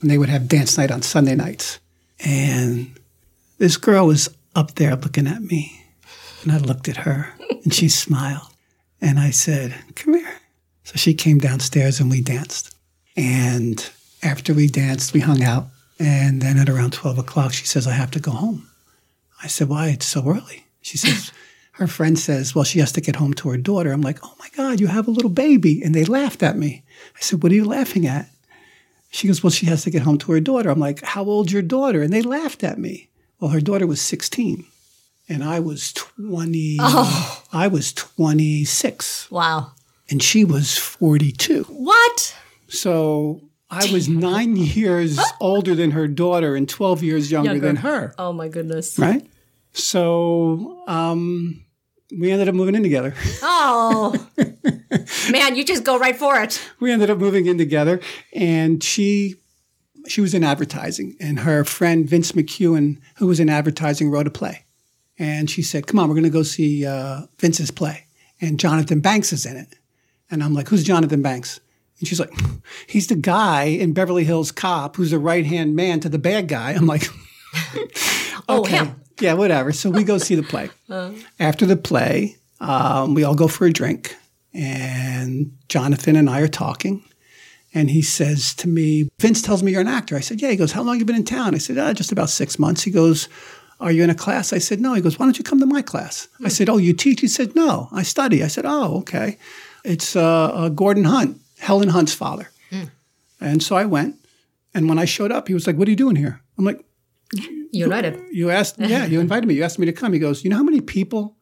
And 0.02 0.10
they 0.10 0.18
would 0.18 0.30
have 0.30 0.48
dance 0.48 0.78
night 0.78 0.92
on 0.92 1.02
Sunday 1.02 1.36
nights. 1.36 1.80
And 2.24 2.98
this 3.58 3.78
girl 3.78 4.08
was 4.08 4.30
up 4.56 4.76
there 4.76 4.96
looking 4.96 5.28
at 5.28 5.42
me. 5.42 5.84
And 6.44 6.52
I 6.52 6.58
looked 6.58 6.88
at 6.88 6.98
her 6.98 7.34
and 7.64 7.74
she 7.74 7.90
smiled. 7.90 8.48
And 9.02 9.20
I 9.20 9.32
said, 9.32 9.76
Come 9.96 10.16
here. 10.16 10.40
So 10.84 10.94
she 10.96 11.14
came 11.14 11.40
downstairs 11.40 12.00
and 12.00 12.10
we 12.10 12.22
danced. 12.22 12.76
And 13.16 13.90
after 14.24 14.54
we 14.54 14.68
danced, 14.68 15.14
we 15.14 15.20
hung 15.20 15.44
out. 15.44 15.66
And 16.00 16.42
then 16.42 16.58
at 16.58 16.70
around 16.70 16.94
12 16.94 17.18
o'clock, 17.18 17.54
she 17.54 17.66
says, 17.66 17.88
I 17.88 17.92
have 17.94 18.12
to 18.12 18.20
go 18.20 18.32
home. 18.32 18.70
I 19.44 19.48
said, 19.48 19.70
Why? 19.70 19.90
It's 19.90 20.06
so 20.06 20.28
early. 20.28 20.66
She 20.82 20.98
says, 20.98 21.32
Her 21.74 21.88
friend 21.88 22.18
says, 22.18 22.56
Well, 22.56 22.64
she 22.64 22.80
has 22.80 22.92
to 22.94 23.02
get 23.02 23.18
home 23.18 23.34
to 23.36 23.50
her 23.50 23.58
daughter. 23.58 23.92
I'm 23.92 24.02
like, 24.02 24.20
Oh 24.24 24.34
my 24.40 24.50
God, 24.56 24.80
you 24.80 24.88
have 24.88 25.08
a 25.08 25.12
little 25.12 25.30
baby. 25.30 25.84
And 25.84 25.94
they 25.94 26.06
laughed 26.06 26.42
at 26.42 26.58
me. 26.58 26.84
I 27.16 27.20
said, 27.20 27.44
What 27.44 27.52
are 27.52 27.56
you 27.56 27.66
laughing 27.66 28.08
at? 28.08 28.30
She 29.10 29.28
goes, 29.28 29.42
Well, 29.44 29.52
she 29.52 29.66
has 29.68 29.84
to 29.84 29.90
get 29.90 30.02
home 30.04 30.18
to 30.20 30.32
her 30.34 30.40
daughter. 30.40 30.70
I'm 30.70 30.80
like, 30.80 31.02
How 31.04 31.24
old's 31.24 31.52
your 31.54 31.62
daughter? 31.62 32.02
And 32.02 32.12
they 32.14 32.22
laughed 32.22 32.64
at 32.64 32.78
me. 32.78 33.10
Well, 33.40 33.52
her 33.52 33.62
daughter 33.62 33.86
was 33.88 34.02
16 34.02 34.66
and 35.30 35.44
I 35.44 35.60
was 35.60 35.94
20. 35.94 36.78
Oh. 36.80 37.44
I 37.54 37.68
was 37.68 37.94
26 37.94 39.30
Wow. 39.32 39.72
and 40.10 40.22
she 40.24 40.44
was 40.44 40.78
42. 40.78 41.64
What? 41.66 42.36
So 42.68 43.42
I 43.70 43.92
was 43.92 44.10
nine 44.10 44.56
years 44.56 45.20
older 45.42 45.76
than 45.76 45.92
her 45.92 46.08
daughter 46.08 46.56
and 46.56 46.68
12 46.68 47.04
years 47.04 47.32
younger, 47.32 47.52
Younger. 47.52 47.68
than 47.68 47.76
her. 47.78 48.16
Oh 48.18 48.34
my 48.34 48.48
goodness. 48.48 48.98
Right. 48.98 49.26
So 49.74 50.84
um, 50.88 51.64
we 52.18 52.32
ended 52.32 52.48
up 52.48 52.56
moving 52.56 52.76
in 52.76 52.84
together. 52.84 53.14
Oh. 53.42 54.28
Man, 55.32 55.56
you 55.56 55.66
just 55.66 55.84
go 55.84 55.98
right 56.00 56.16
for 56.16 56.40
it. 56.42 56.62
we 56.80 56.92
ended 56.92 57.10
up 57.10 57.18
moving 57.18 57.46
in 57.48 57.58
together 57.58 58.00
and 58.34 58.84
she 58.84 59.36
she 60.08 60.22
was 60.22 60.34
in 60.34 60.44
advertising 60.44 61.18
and 61.20 61.40
her 61.40 61.66
friend 61.66 62.08
vince 62.10 62.32
mcewen 62.32 62.98
who 63.18 63.28
was 63.28 63.40
in 63.42 63.50
advertising 63.50 64.10
wrote 64.10 64.26
a 64.26 64.30
play 64.32 64.64
and 65.20 65.50
she 65.50 65.62
said 65.62 65.86
come 65.86 66.00
on 66.00 66.08
we're 66.08 66.16
going 66.16 66.24
to 66.24 66.30
go 66.30 66.44
see 66.44 66.86
uh, 66.86 67.24
vince's 67.40 67.72
play 67.72 68.06
and 68.40 68.58
jonathan 68.58 69.02
banks 69.02 69.34
is 69.34 69.46
in 69.46 69.58
it 69.58 69.76
and 70.32 70.42
i'm 70.42 70.54
like 70.54 70.70
who's 70.70 70.84
jonathan 70.86 71.22
banks 71.22 71.60
and 72.00 72.08
she's 72.08 72.22
like 72.22 72.32
he's 72.88 73.08
the 73.08 73.16
guy 73.16 73.64
in 73.64 73.92
beverly 73.92 74.24
hills 74.24 74.50
cop 74.50 74.96
who's 74.96 75.12
the 75.12 75.20
right 75.20 75.46
hand 75.46 75.76
man 75.76 76.00
to 76.00 76.08
the 76.08 76.18
bad 76.20 76.48
guy 76.48 76.72
i'm 76.72 76.88
like 76.88 77.04
Oh, 78.50 78.64
him. 78.64 79.02
Yeah, 79.20 79.34
whatever. 79.34 79.72
So 79.72 79.90
we 79.90 80.04
go 80.04 80.18
see 80.18 80.36
the 80.36 80.44
play. 80.44 80.70
After 81.40 81.66
the 81.66 81.78
play, 81.78 82.38
um, 82.60 83.14
we 83.14 83.24
all 83.24 83.36
go 83.36 83.48
for 83.48 83.66
a 83.66 83.72
drink, 83.74 84.16
and 84.54 85.52
Jonathan 85.70 86.16
and 86.16 86.30
I 86.30 86.42
are 86.42 86.48
talking. 86.48 87.04
And 87.74 87.92
he 87.92 88.02
says 88.02 88.56
to 88.56 88.68
me, 88.68 89.10
Vince 89.20 89.42
tells 89.42 89.62
me 89.62 89.72
you're 89.72 89.82
an 89.82 89.88
actor. 89.88 90.16
I 90.16 90.22
said, 90.22 90.42
Yeah. 90.42 90.50
He 90.50 90.56
goes, 90.56 90.72
How 90.72 90.82
long 90.82 90.98
you 90.98 91.06
been 91.06 91.16
in 91.16 91.26
town? 91.26 91.54
I 91.54 91.60
said, 91.60 91.78
ah, 91.78 91.94
Just 91.94 92.12
about 92.12 92.30
six 92.30 92.58
months. 92.58 92.84
He 92.84 92.92
goes, 92.92 93.28
Are 93.80 93.92
you 93.92 94.04
in 94.04 94.10
a 94.10 94.16
class? 94.16 94.54
I 94.54 94.58
said, 94.58 94.80
No. 94.80 94.94
He 94.94 95.02
goes, 95.02 95.20
Why 95.20 95.26
don't 95.26 95.38
you 95.38 95.44
come 95.44 95.60
to 95.60 95.66
my 95.66 95.82
class? 95.82 96.28
I 96.44 96.48
said, 96.48 96.70
Oh, 96.70 96.78
you 96.78 96.94
teach? 96.94 97.20
He 97.22 97.28
said, 97.28 97.56
No, 97.56 97.90
I 97.92 98.04
study. 98.04 98.42
I 98.42 98.48
said, 98.48 98.66
Oh, 98.66 98.98
okay. 99.00 99.38
It's 99.84 100.16
uh, 100.16 100.46
uh, 100.46 100.70
Gordon 100.70 101.04
Hunt, 101.04 101.40
Helen 101.60 101.90
Hunt's 101.90 102.14
father. 102.14 102.50
And 103.40 103.62
so 103.62 103.76
I 103.76 103.86
went. 103.86 104.16
And 104.74 104.90
when 104.90 104.98
I 104.98 105.06
showed 105.06 105.32
up, 105.32 105.48
he 105.48 105.54
was 105.54 105.68
like, 105.68 105.76
What 105.76 105.88
are 105.88 105.92
you 105.92 105.98
doing 105.98 106.16
here? 106.16 106.42
I'm 106.58 106.66
like, 106.66 106.84
United. 107.72 108.20
you 108.32 108.50
asked, 108.50 108.76
yeah, 108.80 109.06
you 109.06 109.20
invited 109.20 109.48
me. 109.48 109.56
You 109.56 109.64
asked 109.64 109.80
me 109.80 109.86
to 109.86 109.94
come. 109.94 110.14
He 110.14 110.20
goes, 110.20 110.44
you 110.44 110.50
know 110.50 110.58
how 110.58 110.64
many 110.64 110.82
people 110.82 111.38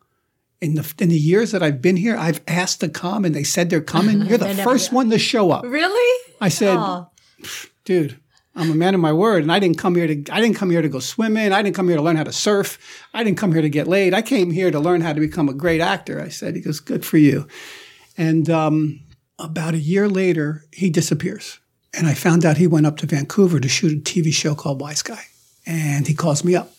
in 0.61 0.75
the 0.75 0.93
in 0.99 1.09
the 1.09 1.17
years 1.17 1.51
that 1.51 1.61
I've 1.61 1.81
been 1.81 1.97
here, 1.97 2.15
I've 2.17 2.41
asked 2.47 2.79
to 2.79 2.89
come, 2.89 3.25
and 3.25 3.35
they 3.35 3.43
said 3.43 3.69
they're 3.69 3.81
coming. 3.81 4.21
You're 4.25 4.37
the 4.37 4.53
first 4.55 4.91
one 4.91 5.09
to 5.09 5.19
show 5.19 5.51
up. 5.51 5.63
Really? 5.65 6.21
I 6.41 6.49
said, 6.49 6.77
Oh. 6.77 7.09
dude, 7.83 8.19
I'm 8.55 8.71
a 8.71 8.75
man 8.75 8.95
of 8.95 9.01
my 9.01 9.11
word, 9.11 9.43
and 9.43 9.51
I 9.51 9.59
didn't 9.59 9.77
come 9.77 9.95
here 9.95 10.07
to 10.07 10.33
I 10.33 10.39
didn't 10.41 10.55
come 10.55 10.71
here 10.71 10.81
to 10.81 10.89
go 10.89 10.99
swimming. 10.99 11.51
I 11.51 11.61
didn't 11.61 11.75
come 11.75 11.87
here 11.87 11.97
to 11.97 12.03
learn 12.03 12.15
how 12.15 12.23
to 12.23 12.31
surf. 12.31 12.79
I 13.13 13.23
didn't 13.23 13.37
come 13.37 13.51
here 13.51 13.61
to 13.61 13.69
get 13.69 13.87
laid. 13.87 14.13
I 14.13 14.21
came 14.21 14.51
here 14.51 14.71
to 14.71 14.79
learn 14.79 15.01
how 15.01 15.13
to 15.13 15.19
become 15.19 15.49
a 15.49 15.53
great 15.53 15.81
actor. 15.81 16.21
I 16.21 16.29
said, 16.29 16.55
he 16.55 16.61
goes, 16.61 16.79
good 16.79 17.05
for 17.05 17.17
you. 17.17 17.47
And 18.17 18.49
um, 18.49 19.01
about 19.37 19.73
a 19.73 19.77
year 19.79 20.07
later, 20.07 20.63
he 20.71 20.89
disappears, 20.89 21.59
and 21.93 22.07
I 22.07 22.13
found 22.13 22.45
out 22.45 22.57
he 22.57 22.67
went 22.67 22.85
up 22.85 22.95
to 22.97 23.05
Vancouver 23.05 23.59
to 23.59 23.67
shoot 23.67 23.91
a 23.91 24.01
TV 24.01 24.31
show 24.33 24.55
called 24.55 24.79
Wise 24.79 25.01
Guy. 25.01 25.25
And 25.65 26.07
he 26.07 26.13
calls 26.13 26.43
me 26.43 26.55
up 26.55 26.71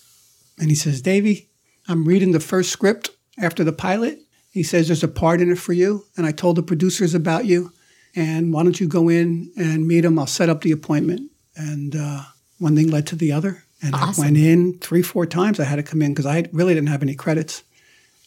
and 0.59 0.69
he 0.69 0.75
says, 0.77 1.03
Davey, 1.03 1.49
I'm 1.89 2.05
reading 2.05 2.33
the 2.33 2.41
first 2.41 2.71
script 2.71 3.11
after 3.39 3.65
the 3.65 3.73
pilot. 3.73 4.21
He 4.51 4.63
says, 4.63 4.87
There's 4.89 5.03
a 5.05 5.09
part 5.09 5.41
in 5.41 5.51
it 5.51 5.59
for 5.59 5.73
you. 5.73 6.05
And 6.17 6.27
I 6.27 6.33
told 6.33 6.57
the 6.57 6.63
producers 6.63 7.15
about 7.15 7.45
you. 7.47 7.73
And 8.15 8.53
why 8.53 8.63
don't 8.63 8.81
you 8.81 8.89
go 8.89 9.09
in 9.09 9.53
and 9.59 9.87
meet 9.87 10.05
him? 10.05 10.19
I'll 10.19 10.27
set 10.27 10.49
up 10.49 10.63
the 10.63 10.73
appointment. 10.73 11.31
And 11.57 11.95
uh, 11.97 12.23
one 12.59 12.75
thing 12.75 12.89
led 12.91 13.07
to 13.09 13.17
the 13.17 13.33
other. 13.33 13.65
And 13.83 13.95
Awesome. 13.95 14.23
I 14.23 14.27
went 14.27 14.39
in 14.39 14.79
three, 14.79 15.03
four 15.03 15.27
times. 15.27 15.61
I 15.61 15.65
had 15.65 15.77
to 15.77 15.83
come 15.83 16.01
in 16.01 16.13
because 16.13 16.27
I 16.27 16.49
really 16.53 16.73
didn't 16.75 16.89
have 16.89 17.03
any 17.03 17.15
credits. 17.15 17.63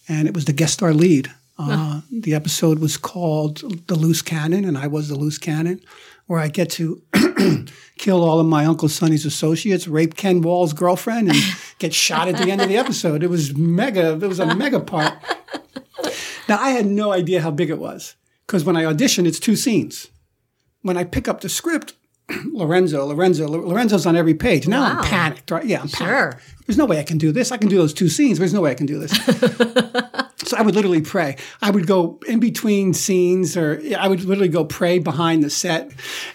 And 0.08 0.28
it 0.28 0.34
was 0.36 0.46
the 0.46 0.54
guest 0.54 0.74
star 0.74 0.94
lead. 0.94 1.32
Uh, 1.58 2.02
The 2.12 2.34
episode 2.36 2.80
was 2.80 2.96
called 2.98 3.88
The 3.88 3.96
Loose 3.96 4.22
Cannon, 4.22 4.64
and 4.64 4.78
I 4.78 4.88
was 4.88 5.10
the 5.10 5.16
loose 5.16 5.38
cannon, 5.38 5.82
where 6.30 6.40
I 6.40 6.48
get 6.48 6.70
to 6.70 7.02
kill 7.98 8.24
all 8.24 8.40
of 8.40 8.46
my 8.46 8.64
Uncle 8.66 8.88
Sonny's 8.88 9.26
associates, 9.26 9.88
rape 9.88 10.16
Ken 10.16 10.42
Wahl's 10.44 10.74
girlfriend, 10.74 11.30
and 11.30 11.38
get 11.80 11.92
shot 11.92 12.28
at 12.28 12.38
the 12.38 12.52
end 12.52 12.62
of 12.62 12.70
the 12.70 12.78
episode. 12.78 13.24
It 13.24 13.32
was 13.32 13.58
mega. 13.58 14.12
It 14.14 14.28
was 14.28 14.38
a 14.38 14.54
mega 14.56 14.80
part. 14.80 15.16
Now 16.48 16.60
I 16.60 16.70
had 16.70 16.86
no 16.86 17.12
idea 17.12 17.42
how 17.42 17.50
big 17.50 17.72
it 17.72 17.80
was 17.80 18.16
because 18.46 18.64
when 18.64 18.78
I 18.78 18.86
audition, 18.86 19.26
it's 19.26 19.40
two 19.40 19.56
scenes. 19.56 20.08
When 20.84 20.98
I 20.98 21.04
pick 21.04 21.28
up 21.28 21.42
the 21.42 21.50
script, 21.50 21.96
Lorenzo, 22.54 23.06
Lorenzo, 23.08 23.48
Lorenzo's 23.48 24.06
on 24.06 24.16
every 24.16 24.36
page. 24.36 24.68
Now 24.68 24.82
Wow. 24.84 25.00
I'm 25.00 25.04
panicked, 25.06 25.50
right? 25.50 25.66
Yeah, 25.66 25.82
I'm 25.82 25.88
Sure. 25.88 26.06
panicked. 26.34 26.42
There's 26.68 26.78
no 26.78 26.86
way 26.86 27.00
I 27.00 27.04
can 27.04 27.18
do 27.18 27.32
this. 27.32 27.52
I 27.52 27.58
can 27.58 27.70
do 27.70 27.78
those 27.78 27.94
two 27.96 28.08
scenes. 28.08 28.38
There's 28.38 28.54
no 28.54 28.62
way 28.62 28.70
I 28.70 28.76
can 28.76 28.86
do 28.86 29.00
this. 29.00 29.12
so 30.50 30.58
I 30.58 30.62
would 30.62 30.76
literally 30.76 31.02
pray. 31.02 31.38
I 31.62 31.72
would 31.72 31.88
go 31.88 32.20
in 32.28 32.40
between 32.40 32.94
scenes, 32.94 33.56
or 33.56 33.82
I 33.98 34.08
would 34.08 34.24
literally 34.24 34.50
go 34.50 34.66
pray 34.66 35.00
behind 35.00 35.44
the 35.44 35.50
set, 35.50 35.92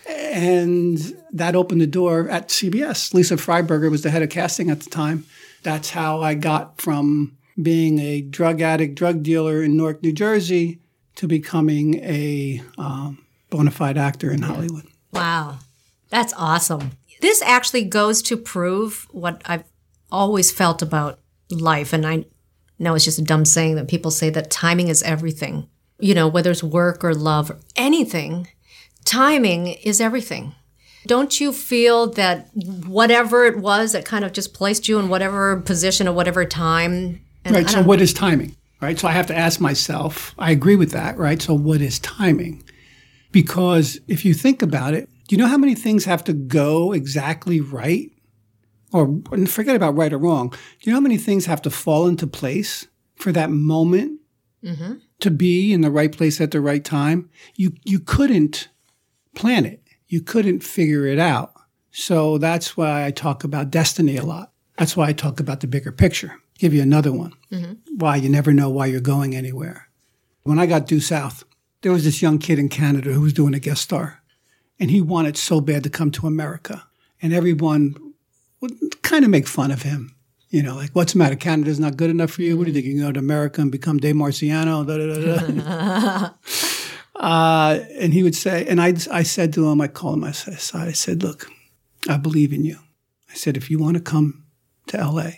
and 0.09 0.99
that 1.33 1.57
opened 1.57 1.81
the 1.81 1.87
door 1.87 2.29
at 2.29 2.49
CBS. 2.49 3.13
Lisa 3.15 3.37
Freiberger 3.37 3.91
was 3.91 4.03
the 4.03 4.11
head 4.11 4.23
of 4.23 4.31
casting 4.31 4.71
at 4.71 4.81
the 4.81 4.91
time. 4.91 5.25
That's 5.63 5.91
how 5.91 6.21
I 6.21 6.35
got 6.35 6.81
from 6.81 7.37
being 7.61 7.99
a 7.99 8.21
drug 8.21 8.61
addict, 8.61 8.95
drug 8.95 9.23
dealer 9.23 9.63
in 9.63 9.77
Newark, 9.77 10.03
New 10.03 10.13
Jersey, 10.13 10.81
to 11.17 11.27
becoming 11.27 11.97
a 12.03 12.61
um, 12.79 13.25
bona 13.51 13.71
fide 13.71 13.97
actor 13.97 14.31
in 14.31 14.43
Hollywood. 14.43 14.87
Wow. 15.13 15.59
That's 16.11 16.35
awesome. 16.37 16.93
This 17.21 17.41
actually 17.43 17.85
goes 17.85 18.21
to 18.23 18.37
prove 18.37 19.07
what 19.11 19.41
I've 19.47 19.65
always 20.11 20.51
felt 20.51 20.83
about 20.83 21.19
life. 21.51 21.93
And 21.93 22.07
I 22.07 22.27
know 22.79 22.95
it's 22.95 23.05
just 23.05 23.19
a 23.19 23.23
dumb 23.23 23.45
saying 23.45 23.77
that 23.77 23.89
people 23.89 24.11
say 24.11 24.31
that 24.31 24.51
timing 24.51 24.89
is 24.89 25.03
everything. 25.03 25.69
You 25.99 26.15
know, 26.15 26.29
whether 26.29 26.51
it's 26.51 26.63
work 26.63 27.05
or 27.05 27.15
love 27.15 27.51
or 27.51 27.59
anything, 27.77 28.49
timing 29.05 29.69
is 29.69 30.01
everything. 30.01 30.55
Don't 31.07 31.39
you 31.39 31.53
feel 31.53 32.11
that 32.13 32.49
whatever 32.87 33.45
it 33.45 33.59
was 33.59 33.93
that 33.93 34.05
kind 34.05 34.25
of 34.25 34.33
just 34.33 34.55
placed 34.55 34.89
you 34.89 34.99
in 34.99 35.09
whatever 35.09 35.61
position 35.61 36.09
or 36.09 36.15
whatever 36.15 36.45
time? 36.45 37.21
And 37.45 37.55
Right. 37.55 37.69
So, 37.69 37.83
what 37.83 38.01
is 38.01 38.13
timing? 38.15 38.57
Right. 38.81 38.99
So, 38.99 39.09
I 39.09 39.13
have 39.13 39.27
to 39.27 39.37
ask 39.37 39.61
myself, 39.61 40.35
I 40.39 40.51
agree 40.51 40.77
with 40.77 40.93
that. 40.93 41.19
Right. 41.19 41.41
So, 41.41 41.55
what 41.55 41.81
is 41.81 41.99
timing? 41.99 42.63
Because 43.33 44.01
if 44.09 44.25
you 44.25 44.33
think 44.33 44.63
about 44.63 44.95
it, 44.95 45.09
do 45.29 45.37
you 45.37 45.43
know 45.43 45.49
how 45.49 45.59
many 45.59 45.75
things 45.75 46.05
have 46.05 46.25
to 46.25 46.33
go 46.33 46.93
exactly 46.93 47.61
right? 47.61 48.11
Or 48.95 49.21
forget 49.49 49.75
about 49.75 49.97
right 49.97 50.13
or 50.13 50.19
wrong. 50.19 50.51
Do 50.51 50.57
you 50.83 50.93
know 50.93 50.99
how 50.99 51.03
many 51.03 51.19
things 51.19 51.47
have 51.47 51.61
to 51.63 51.71
fall 51.71 52.07
into 52.07 52.29
place 52.29 52.87
for 53.17 53.33
that 53.33 53.51
moment 53.51 54.21
mm-hmm. 54.63 54.95
to 55.19 55.31
be 55.33 55.73
in 55.73 55.81
the 55.81 55.91
right 55.91 56.13
place 56.13 56.41
at 56.41 56.53
the 56.53 56.61
right 56.61 56.85
time? 56.85 57.29
You, 57.57 57.73
you 57.83 57.99
couldn't 57.99 58.69
plan 59.35 59.67
it, 59.67 59.83
you 60.07 60.21
couldn't 60.21 60.61
figure 60.61 61.07
it 61.07 61.19
out. 61.19 61.55
So, 61.91 62.39
that's 62.39 62.77
why 62.77 63.05
I 63.05 63.11
talk 63.11 63.43
about 63.43 63.71
destiny 63.71 64.17
a 64.17 64.25
lot. 64.25 64.53
That's 64.79 64.97
why 64.97 65.09
I 65.09 65.13
talk 65.13 65.41
about 65.41 65.59
the 65.59 65.67
bigger 65.67 65.93
picture. 65.93 66.41
Give 66.59 66.73
you 66.73 66.83
another 66.83 67.13
one. 67.13 67.33
Mm-hmm. 67.51 67.97
Why? 67.97 68.17
You 68.17 68.29
never 68.29 68.53
know 68.53 68.71
why 68.71 68.87
you're 68.87 69.01
going 69.01 69.35
anywhere. 69.35 69.89
When 70.45 70.61
I 70.61 70.67
got 70.67 70.87
due 70.87 71.01
south, 71.01 71.45
there 71.83 71.93
was 71.93 72.05
this 72.05 72.23
young 72.23 72.39
kid 72.39 72.61
in 72.61 72.69
Canada 72.69 73.13
who 73.13 73.23
was 73.23 73.33
doing 73.33 73.55
a 73.55 73.59
guest 73.59 73.83
star, 73.83 74.23
and 74.79 74.91
he 74.91 75.01
wanted 75.01 75.37
so 75.37 75.61
bad 75.61 75.83
to 75.83 75.91
come 75.91 76.13
to 76.13 76.29
America. 76.29 76.87
And 77.21 77.33
everyone 77.33 78.04
would 78.61 79.03
kind 79.03 79.25
of 79.25 79.31
make 79.31 79.47
fun 79.47 79.71
of 79.71 79.83
him. 79.83 80.15
You 80.51 80.63
know, 80.63 80.77
like, 80.77 80.91
what's 80.93 81.15
the 81.15 81.19
matter? 81.19 81.35
Canada's 81.35 81.81
not 81.81 81.97
good 81.97 82.11
enough 82.11 82.31
for 82.31 82.43
you? 82.43 82.57
What 82.57 82.65
do 82.65 82.71
you 82.71 82.75
think? 82.75 82.87
You 82.87 82.95
can 82.95 83.03
go 83.03 83.13
to 83.13 83.19
America 83.19 83.61
and 83.61 83.73
become 83.73 83.99
Dave 83.99 84.15
Marciano? 84.15 84.87
Da, 84.87 84.97
da, 84.97 86.31
da, 86.31 86.31
uh, 87.17 87.81
and 87.99 88.13
he 88.13 88.23
would 88.23 88.37
say, 88.37 88.65
and 88.67 88.81
I, 88.81 88.95
I 89.11 89.25
said 89.25 89.53
to 89.55 89.69
him, 89.69 89.81
I 89.81 89.89
called 89.89 90.19
him 90.19 90.25
aside, 90.25 90.89
I 90.89 90.93
said, 90.93 91.23
look, 91.23 91.51
I 92.09 92.17
believe 92.19 92.53
in 92.53 92.65
you. 92.65 92.79
I 93.31 93.35
said, 93.35 93.57
if 93.57 93.69
you 93.69 93.81
want 93.81 93.97
to 93.97 94.03
come 94.03 94.45
to 94.87 94.97
LA 94.97 95.31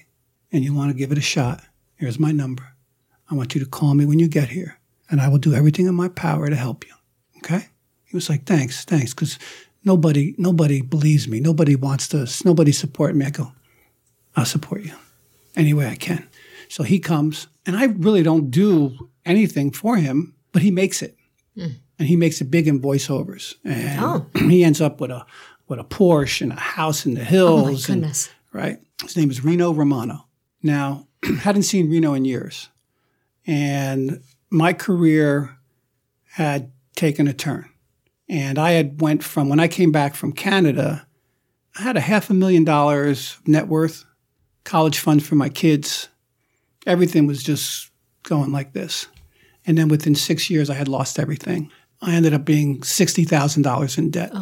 and 0.52 0.62
you 0.62 0.74
want 0.74 0.90
to 0.90 0.98
give 0.98 1.12
it 1.12 1.18
a 1.18 1.22
shot, 1.22 1.62
here's 1.94 2.18
my 2.18 2.30
number. 2.30 2.74
I 3.30 3.34
want 3.34 3.54
you 3.54 3.64
to 3.64 3.70
call 3.70 3.94
me 3.94 4.04
when 4.04 4.18
you 4.18 4.28
get 4.28 4.50
here, 4.50 4.78
and 5.10 5.20
I 5.20 5.28
will 5.28 5.38
do 5.38 5.54
everything 5.54 5.86
in 5.86 5.94
my 5.94 6.08
power 6.08 6.48
to 6.48 6.56
help 6.56 6.84
you. 6.86 6.92
Okay? 7.38 7.68
He 8.04 8.16
was 8.16 8.28
like, 8.28 8.44
thanks, 8.44 8.84
thanks, 8.84 9.14
because 9.14 9.38
nobody, 9.86 10.34
nobody 10.36 10.82
believes 10.82 11.26
me. 11.28 11.40
Nobody 11.40 11.76
wants 11.76 12.08
to, 12.08 12.28
nobody 12.44 12.72
support 12.72 13.14
me. 13.14 13.24
I 13.24 13.30
go, 13.30 13.52
I'll 14.36 14.44
support 14.44 14.82
you 14.84 14.92
any 15.56 15.72
way 15.72 15.88
I 15.88 15.94
can. 15.96 16.28
So 16.68 16.82
he 16.82 16.98
comes, 16.98 17.46
and 17.64 17.76
I 17.76 17.84
really 17.84 18.22
don't 18.22 18.50
do 18.50 19.08
anything 19.24 19.70
for 19.70 19.96
him, 19.96 20.34
but 20.52 20.60
he 20.62 20.70
makes 20.70 21.00
it. 21.00 21.16
Hmm. 21.56 21.68
And 21.98 22.06
he 22.06 22.16
makes 22.16 22.42
it 22.42 22.50
big 22.50 22.68
in 22.68 22.82
voiceovers. 22.82 23.54
And 23.64 24.00
Oh. 24.04 24.26
he 24.50 24.62
ends 24.64 24.82
up 24.82 25.00
with 25.00 25.10
a 25.10 25.24
with 25.68 25.80
a 25.80 25.84
Porsche 25.84 26.42
and 26.42 26.52
a 26.52 26.56
house 26.56 27.06
in 27.06 27.14
the 27.14 27.24
hills. 27.24 27.88
Oh 27.90 27.94
my 27.96 28.02
and- 28.04 28.28
right? 28.52 28.78
His 29.02 29.16
name 29.16 29.30
is 29.30 29.42
Rino 29.44 29.72
Romano. 29.72 30.26
Now, 30.62 31.06
hadn't 31.40 31.62
seen 31.64 31.90
Rino 31.90 32.12
in 32.14 32.24
years. 32.24 32.68
And 33.46 34.22
my 34.50 34.72
career 34.72 35.56
had 36.32 36.70
taken 36.94 37.26
a 37.28 37.32
turn. 37.32 37.68
And 38.28 38.58
I 38.58 38.72
had 38.72 39.00
went 39.00 39.22
from 39.22 39.48
when 39.48 39.60
I 39.60 39.68
came 39.68 39.92
back 39.92 40.14
from 40.14 40.32
Canada, 40.32 41.06
I 41.78 41.82
had 41.82 41.96
a 41.96 42.00
half 42.00 42.30
a 42.30 42.34
million 42.34 42.64
dollars 42.64 43.38
net 43.46 43.68
worth, 43.68 44.04
college 44.64 44.98
funds 44.98 45.26
for 45.26 45.34
my 45.36 45.48
kids. 45.48 46.08
Everything 46.86 47.26
was 47.26 47.42
just 47.42 47.90
going 48.22 48.52
like 48.52 48.72
this. 48.72 49.06
And 49.66 49.76
then 49.76 49.88
within 49.88 50.14
six 50.14 50.48
years, 50.48 50.70
I 50.70 50.74
had 50.74 50.88
lost 50.88 51.18
everything. 51.18 51.70
I 52.02 52.14
ended 52.14 52.34
up 52.34 52.44
being 52.44 52.82
sixty 52.82 53.24
thousand 53.24 53.62
dollars 53.62 53.98
in 53.98 54.10
debt, 54.10 54.32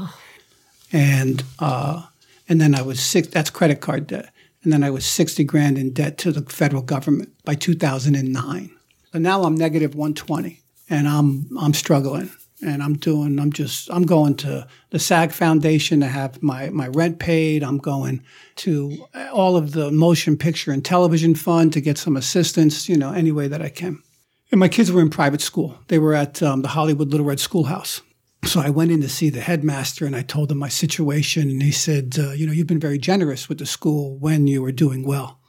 and 0.93 1.43
uh, 1.59 2.05
and 2.49 2.61
then 2.61 2.75
I 2.75 2.83
was 2.83 3.01
six. 3.01 3.29
That's 3.29 3.51
credit 3.51 3.81
card 3.81 4.07
debt, 4.07 4.31
and 4.63 4.73
then 4.73 4.83
I 4.83 4.91
was 4.91 5.07
sixty 5.07 5.45
grand 5.45 5.79
in 5.79 5.93
debt 5.93 6.19
to 6.19 6.33
the 6.33 6.43
federal 6.51 6.83
government 6.83 7.33
by 7.45 7.55
two 7.55 7.75
thousand 7.75 8.17
and 8.17 8.33
nine. 8.33 8.71
So 9.13 9.19
now 9.19 9.45
I'm 9.45 9.55
negative 9.55 9.95
one 9.95 10.15
twenty, 10.15 10.63
and 10.91 11.07
I'm 11.09 11.49
I'm 11.59 11.75
struggling, 11.75 12.31
and 12.65 12.83
I'm 12.83 12.95
doing. 12.95 13.39
I'm 13.39 13.53
just 13.53 13.91
I'm 13.91 14.05
going 14.05 14.35
to 14.37 14.67
the 14.91 14.99
SAG 14.99 15.33
Foundation 15.33 16.01
to 16.01 16.07
have 16.07 16.43
my 16.43 16.71
my 16.71 16.89
rent 16.89 17.19
paid. 17.19 17.63
I'm 17.63 17.79
going 17.79 18.23
to 18.57 19.07
all 19.33 19.57
of 19.57 19.73
the 19.73 19.91
motion 19.91 20.37
picture 20.37 20.73
and 20.73 20.85
television 20.85 21.35
fund 21.35 21.73
to 21.75 21.81
get 21.81 21.99
some 21.99 22.17
assistance. 22.17 22.89
You 22.89 22.97
know, 22.97 23.13
any 23.13 23.33
way 23.33 23.49
that 23.49 23.63
I 23.63 23.69
can. 23.69 24.03
And 24.51 24.61
my 24.61 24.69
kids 24.69 24.93
were 24.93 25.03
in 25.03 25.11
private 25.11 25.41
school. 25.41 25.79
They 25.89 25.99
were 25.99 26.15
at 26.15 26.43
um, 26.43 26.63
the 26.63 26.69
Hollywood 26.69 27.09
Little 27.11 27.27
Red 27.27 27.41
Schoolhouse. 27.41 28.03
So 28.45 28.61
I 28.61 28.71
went 28.71 28.91
in 28.91 29.01
to 29.01 29.09
see 29.09 29.31
the 29.31 29.41
headmaster 29.41 30.05
and 30.05 30.15
I 30.15 30.23
told 30.23 30.53
him 30.53 30.59
my 30.59 30.69
situation. 30.69 31.49
And 31.49 31.63
he 31.63 31.73
said, 31.73 32.17
uh, 32.19 32.33
You 32.33 32.47
know, 32.47 32.53
you've 32.53 32.67
been 32.67 32.79
very 32.79 32.99
generous 32.99 33.49
with 33.49 33.59
the 33.59 33.67
school 33.67 34.19
when 34.19 34.47
you 34.47 34.63
were 34.63 34.73
doing 34.73 35.05
well. 35.05 35.41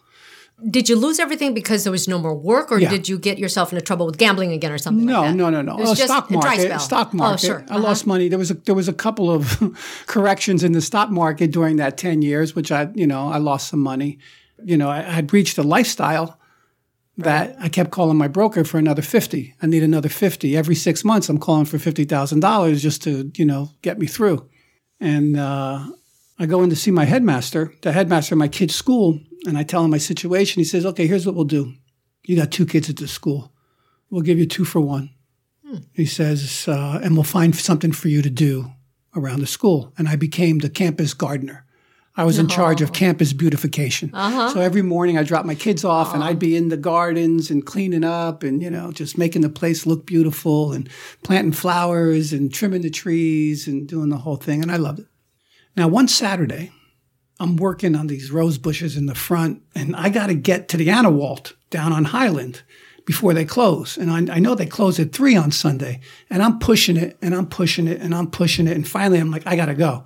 Did 0.71 0.87
you 0.87 0.95
lose 0.95 1.19
everything 1.19 1.53
because 1.53 1.83
there 1.83 1.91
was 1.91 2.07
no 2.07 2.17
more 2.17 2.33
work, 2.33 2.71
or 2.71 2.79
Yeah. 2.79 2.89
did 2.89 3.09
you 3.09 3.17
get 3.19 3.37
yourself 3.37 3.73
into 3.73 3.83
trouble 3.83 4.05
with 4.05 4.17
gambling 4.17 4.53
again 4.53 4.71
or 4.71 4.77
something 4.77 5.05
No, 5.05 5.21
like 5.21 5.31
that? 5.31 5.35
no, 5.35 5.49
no, 5.49 5.61
no. 5.61 5.73
It 5.77 5.81
was 5.81 5.91
Uh, 5.91 5.95
just 5.95 6.07
stock 6.07 6.29
a 6.29 6.33
dry 6.33 6.41
market. 6.55 6.61
spell. 6.67 6.79
Stock 6.79 7.13
market. 7.13 7.43
Oh, 7.43 7.47
sure. 7.47 7.65
I 7.69 7.77
lost 7.77 8.07
money. 8.07 8.29
There 8.29 8.39
was 8.39 8.51
a 8.51 8.53
there 8.53 8.73
was 8.75 8.87
a 8.87 8.93
couple 8.93 9.29
of 9.29 9.61
corrections 10.07 10.63
in 10.63 10.71
the 10.71 10.81
stock 10.81 11.11
market 11.11 11.51
during 11.51 11.75
that 11.77 11.97
ten 11.97 12.21
years, 12.21 12.55
which 12.55 12.71
I 12.71 12.87
you 12.95 13.05
know 13.05 13.27
I 13.29 13.37
lost 13.37 13.67
some 13.67 13.81
money. 13.81 14.17
You 14.63 14.77
know, 14.77 14.89
I 14.89 15.01
had 15.01 15.33
reached 15.33 15.57
a 15.57 15.63
lifestyle 15.63 16.39
that 17.17 17.55
I 17.59 17.67
kept 17.69 17.91
calling 17.91 18.17
my 18.17 18.29
broker 18.29 18.63
for 18.63 18.77
another 18.77 19.01
fifty. 19.01 19.53
I 19.61 19.67
need 19.67 19.83
another 19.83 20.09
fifty 20.09 20.55
every 20.55 20.75
six 20.75 21.03
months. 21.03 21.27
I'm 21.27 21.37
calling 21.37 21.65
for 21.65 21.77
fifty 21.79 22.05
thousand 22.05 22.39
dollars 22.39 22.81
just 22.81 23.03
to 23.03 23.29
you 23.35 23.45
know 23.45 23.71
get 23.81 23.99
me 23.99 24.07
through. 24.07 24.45
And 25.01 25.37
uh, 25.37 25.79
I 26.39 26.45
go 26.45 26.63
in 26.63 26.69
to 26.69 26.75
see 26.77 26.91
my 26.91 27.03
headmaster, 27.05 27.73
the 27.81 27.91
headmaster 27.91 28.35
of 28.35 28.39
my 28.39 28.47
kid's 28.47 28.73
school, 28.75 29.19
and 29.45 29.57
I 29.57 29.63
tell 29.63 29.83
him 29.83 29.91
my 29.91 29.97
situation. 29.97 30.59
He 30.59 30.65
says, 30.65 30.85
"Okay, 30.85 31.07
here's 31.07 31.25
what 31.25 31.35
we'll 31.35 31.45
do. 31.45 31.73
You 32.23 32.35
got 32.35 32.51
two 32.51 32.65
kids 32.65 32.89
at 32.89 32.97
the 32.97 33.07
school. 33.07 33.51
We'll 34.09 34.21
give 34.21 34.39
you 34.39 34.45
two 34.45 34.65
for 34.65 34.81
one." 34.81 35.11
He 35.93 36.05
says, 36.05 36.65
uh, 36.67 36.99
and 37.03 37.15
we'll 37.15 37.23
find 37.23 37.55
something 37.55 37.91
for 37.91 38.07
you 38.07 38.21
to 38.21 38.29
do 38.29 38.71
around 39.15 39.39
the 39.41 39.47
school. 39.47 39.93
And 39.97 40.07
I 40.07 40.15
became 40.15 40.59
the 40.59 40.69
campus 40.69 41.13
gardener. 41.13 41.65
I 42.17 42.23
was 42.23 42.39
in 42.39 42.47
charge 42.47 42.81
of 42.81 42.93
campus 42.93 43.33
beautification. 43.33 44.09
So 44.53 44.61
every 44.61 44.81
morning 44.81 45.17
I 45.17 45.23
dropped 45.23 45.45
my 45.45 45.55
kids 45.55 45.83
off 45.83 46.13
and 46.13 46.23
I'd 46.23 46.39
be 46.39 46.55
in 46.55 46.69
the 46.69 46.77
gardens 46.77 47.51
and 47.51 47.65
cleaning 47.65 48.05
up 48.05 48.41
and, 48.41 48.61
you 48.61 48.69
know, 48.69 48.93
just 48.93 49.17
making 49.17 49.41
the 49.41 49.49
place 49.49 49.85
look 49.85 50.05
beautiful 50.05 50.71
and 50.71 50.87
planting 51.23 51.51
flowers 51.51 52.31
and 52.31 52.53
trimming 52.53 52.83
the 52.83 52.89
trees 52.89 53.67
and 53.67 53.85
doing 53.85 54.09
the 54.09 54.19
whole 54.19 54.37
thing. 54.37 54.61
And 54.61 54.71
I 54.71 54.77
loved 54.77 54.99
it. 54.99 55.07
Now, 55.75 55.89
one 55.89 56.07
Saturday, 56.07 56.71
I'm 57.39 57.57
working 57.57 57.95
on 57.95 58.07
these 58.07 58.31
rose 58.31 58.57
bushes 58.57 58.95
in 58.95 59.07
the 59.07 59.15
front 59.15 59.61
and 59.75 59.95
I 59.95 60.09
got 60.09 60.27
to 60.27 60.35
get 60.35 60.69
to 60.69 60.77
the 60.77 60.87
Anawalt 60.87 61.53
down 61.69 61.91
on 61.91 62.05
Highland 62.05 62.63
before 63.05 63.33
they 63.33 63.45
close. 63.45 63.97
And 63.97 64.09
I, 64.09 64.35
I 64.35 64.39
know 64.39 64.55
they 64.55 64.65
close 64.65 64.99
at 64.99 65.11
three 65.11 65.35
on 65.35 65.51
Sunday. 65.51 65.99
And 66.29 66.41
I'm 66.41 66.59
pushing 66.59 66.97
it 66.97 67.17
and 67.21 67.35
I'm 67.35 67.47
pushing 67.47 67.87
it 67.87 68.01
and 68.01 68.15
I'm 68.15 68.31
pushing 68.31 68.67
it. 68.67 68.75
And 68.75 68.87
finally, 68.87 69.19
I'm 69.19 69.31
like, 69.31 69.45
I 69.45 69.55
got 69.55 69.67
to 69.67 69.75
go. 69.75 70.05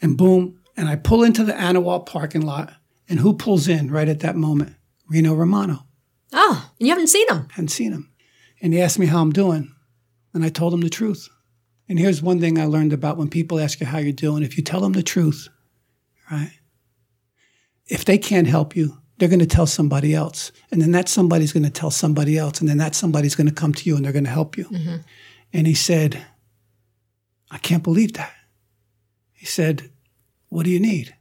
And 0.00 0.16
boom. 0.16 0.60
And 0.76 0.88
I 0.88 0.96
pull 0.96 1.24
into 1.24 1.44
the 1.44 1.52
Anawalt 1.52 2.06
parking 2.06 2.42
lot. 2.42 2.72
And 3.08 3.18
who 3.18 3.34
pulls 3.34 3.66
in 3.66 3.90
right 3.90 4.08
at 4.08 4.20
that 4.20 4.36
moment? 4.36 4.76
Rino 5.08 5.34
Romano. 5.34 5.86
Oh, 6.32 6.70
and 6.78 6.86
you 6.86 6.92
haven't 6.92 7.08
seen 7.08 7.28
him. 7.28 7.48
Hadn't 7.50 7.68
seen 7.68 7.92
him. 7.92 8.10
And 8.62 8.72
he 8.72 8.80
asked 8.80 8.98
me 8.98 9.06
how 9.06 9.20
I'm 9.20 9.32
doing. 9.32 9.74
And 10.32 10.44
I 10.44 10.48
told 10.48 10.72
him 10.72 10.80
the 10.80 10.88
truth. 10.90 11.28
And 11.88 11.98
here's 11.98 12.22
one 12.22 12.38
thing 12.38 12.56
I 12.56 12.66
learned 12.66 12.92
about 12.92 13.16
when 13.16 13.28
people 13.28 13.58
ask 13.58 13.80
you 13.80 13.86
how 13.86 13.98
you're 13.98 14.12
doing. 14.12 14.44
If 14.44 14.56
you 14.56 14.62
tell 14.62 14.80
them 14.80 14.92
the 14.92 15.02
truth, 15.02 15.48
right? 16.30 16.52
If 17.86 18.04
they 18.04 18.18
can't 18.18 18.46
help 18.46 18.76
you, 18.76 18.98
they're 19.18 19.28
going 19.28 19.40
to 19.40 19.46
tell 19.46 19.66
somebody 19.66 20.14
else. 20.14 20.50
And 20.70 20.80
then 20.80 20.92
that 20.92 21.08
somebody's 21.08 21.52
going 21.52 21.64
to 21.64 21.70
tell 21.70 21.90
somebody 21.90 22.38
else. 22.38 22.60
And 22.60 22.68
then 22.68 22.78
that 22.78 22.94
somebody's 22.94 23.34
going 23.34 23.48
to 23.48 23.54
come 23.54 23.74
to 23.74 23.88
you 23.88 23.96
and 23.96 24.04
they're 24.04 24.12
going 24.12 24.24
to 24.24 24.30
help 24.30 24.56
you. 24.56 24.64
Mm-hmm. 24.64 24.96
And 25.52 25.66
he 25.66 25.74
said, 25.74 26.24
I 27.50 27.58
can't 27.58 27.82
believe 27.82 28.14
that. 28.14 28.32
He 29.32 29.46
said, 29.46 29.90
What 30.48 30.64
do 30.64 30.70
you 30.70 30.80
need? 30.80 31.14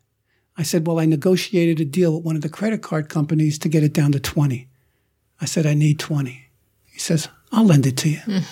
I 0.57 0.63
said, 0.63 0.87
Well, 0.87 0.99
I 0.99 1.05
negotiated 1.05 1.79
a 1.79 1.85
deal 1.85 2.15
with 2.15 2.23
one 2.23 2.35
of 2.35 2.41
the 2.41 2.49
credit 2.49 2.81
card 2.81 3.09
companies 3.09 3.59
to 3.59 3.69
get 3.69 3.83
it 3.83 3.93
down 3.93 4.11
to 4.13 4.19
20. 4.19 4.69
I 5.41 5.45
said, 5.45 5.65
I 5.65 5.73
need 5.73 5.99
20. 5.99 6.49
He 6.85 6.99
says, 6.99 7.27
I'll 7.51 7.65
lend 7.65 7.85
it 7.85 7.97
to 7.97 8.09
you. 8.09 8.19
Mm. 8.19 8.43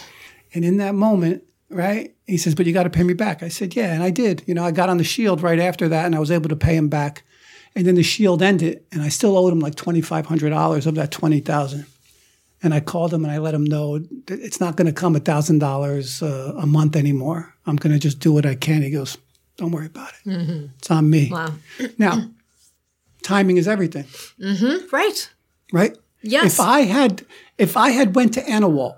And 0.54 0.66
in 0.66 0.78
that 0.78 0.96
moment, 0.96 1.44
right, 1.70 2.16
he 2.28 2.38
says, 2.38 2.54
But 2.56 2.66
you 2.66 2.74
got 2.74 2.84
to 2.84 2.90
pay 2.90 3.04
me 3.04 3.14
back. 3.14 3.42
I 3.42 3.48
said, 3.50 3.76
Yeah, 3.76 3.94
and 3.94 4.04
I 4.04 4.10
did. 4.12 4.44
You 4.46 4.54
know, 4.54 4.64
I 4.64 4.72
got 4.72 4.90
on 4.90 4.98
the 4.98 5.04
shield 5.04 5.42
right 5.42 5.60
after 5.60 5.88
that 5.90 6.06
and 6.06 6.16
I 6.16 6.20
was 6.20 6.30
able 6.32 6.50
to 6.50 6.56
pay 6.56 6.76
him 6.76 6.90
back. 6.90 7.24
And 7.76 7.86
then 7.86 7.96
the 7.96 8.04
shield 8.04 8.42
ended 8.42 8.84
and 8.92 9.02
I 9.02 9.10
still 9.10 9.38
owed 9.38 9.54
him 9.54 9.60
like 9.60 9.76
$2,500 9.76 10.86
of 10.88 10.96
that 10.96 11.12
20000 11.12 11.86
And 12.64 12.74
I 12.74 12.80
called 12.80 13.14
him 13.14 13.24
and 13.24 13.32
I 13.32 13.38
let 13.38 13.54
him 13.54 13.64
know 13.64 14.00
that 14.00 14.40
it's 14.40 14.60
not 14.60 14.76
going 14.76 14.88
to 14.88 14.94
come 14.94 15.16
$1,000 15.16 16.24
uh, 16.24 16.58
a 16.58 16.66
month 16.66 16.96
anymore. 16.96 17.54
I'm 17.66 17.76
going 17.76 17.94
to 17.94 18.00
just 18.00 18.20
do 18.20 18.34
what 18.34 18.46
I 18.46 18.56
can. 18.56 18.82
He 18.82 18.90
goes, 18.92 19.18
Don't 19.58 19.72
worry 19.72 19.86
about 19.88 20.12
it. 20.26 20.70
It's 20.80 20.92
on 20.92 21.10
me. 21.10 21.30
Wow. 21.32 21.54
Now, 21.98 22.30
timing 23.24 23.58
is 23.58 23.68
everything, 23.68 24.06
Right. 24.92 25.30
right? 25.74 25.98
Yes. 26.22 26.54
If 26.56 26.60
I 26.60 26.82
had 26.82 27.26
if 27.58 27.78
I 27.78 27.90
had 27.92 28.16
went 28.16 28.34
to 28.36 28.42
Anawalt 28.42 28.98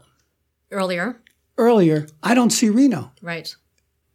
Earlier. 0.71 1.17
Earlier, 1.59 2.07
I 2.23 2.35
don't 2.35 2.51
see 2.51 2.69
Rino. 2.69 3.11
Right. 3.21 3.53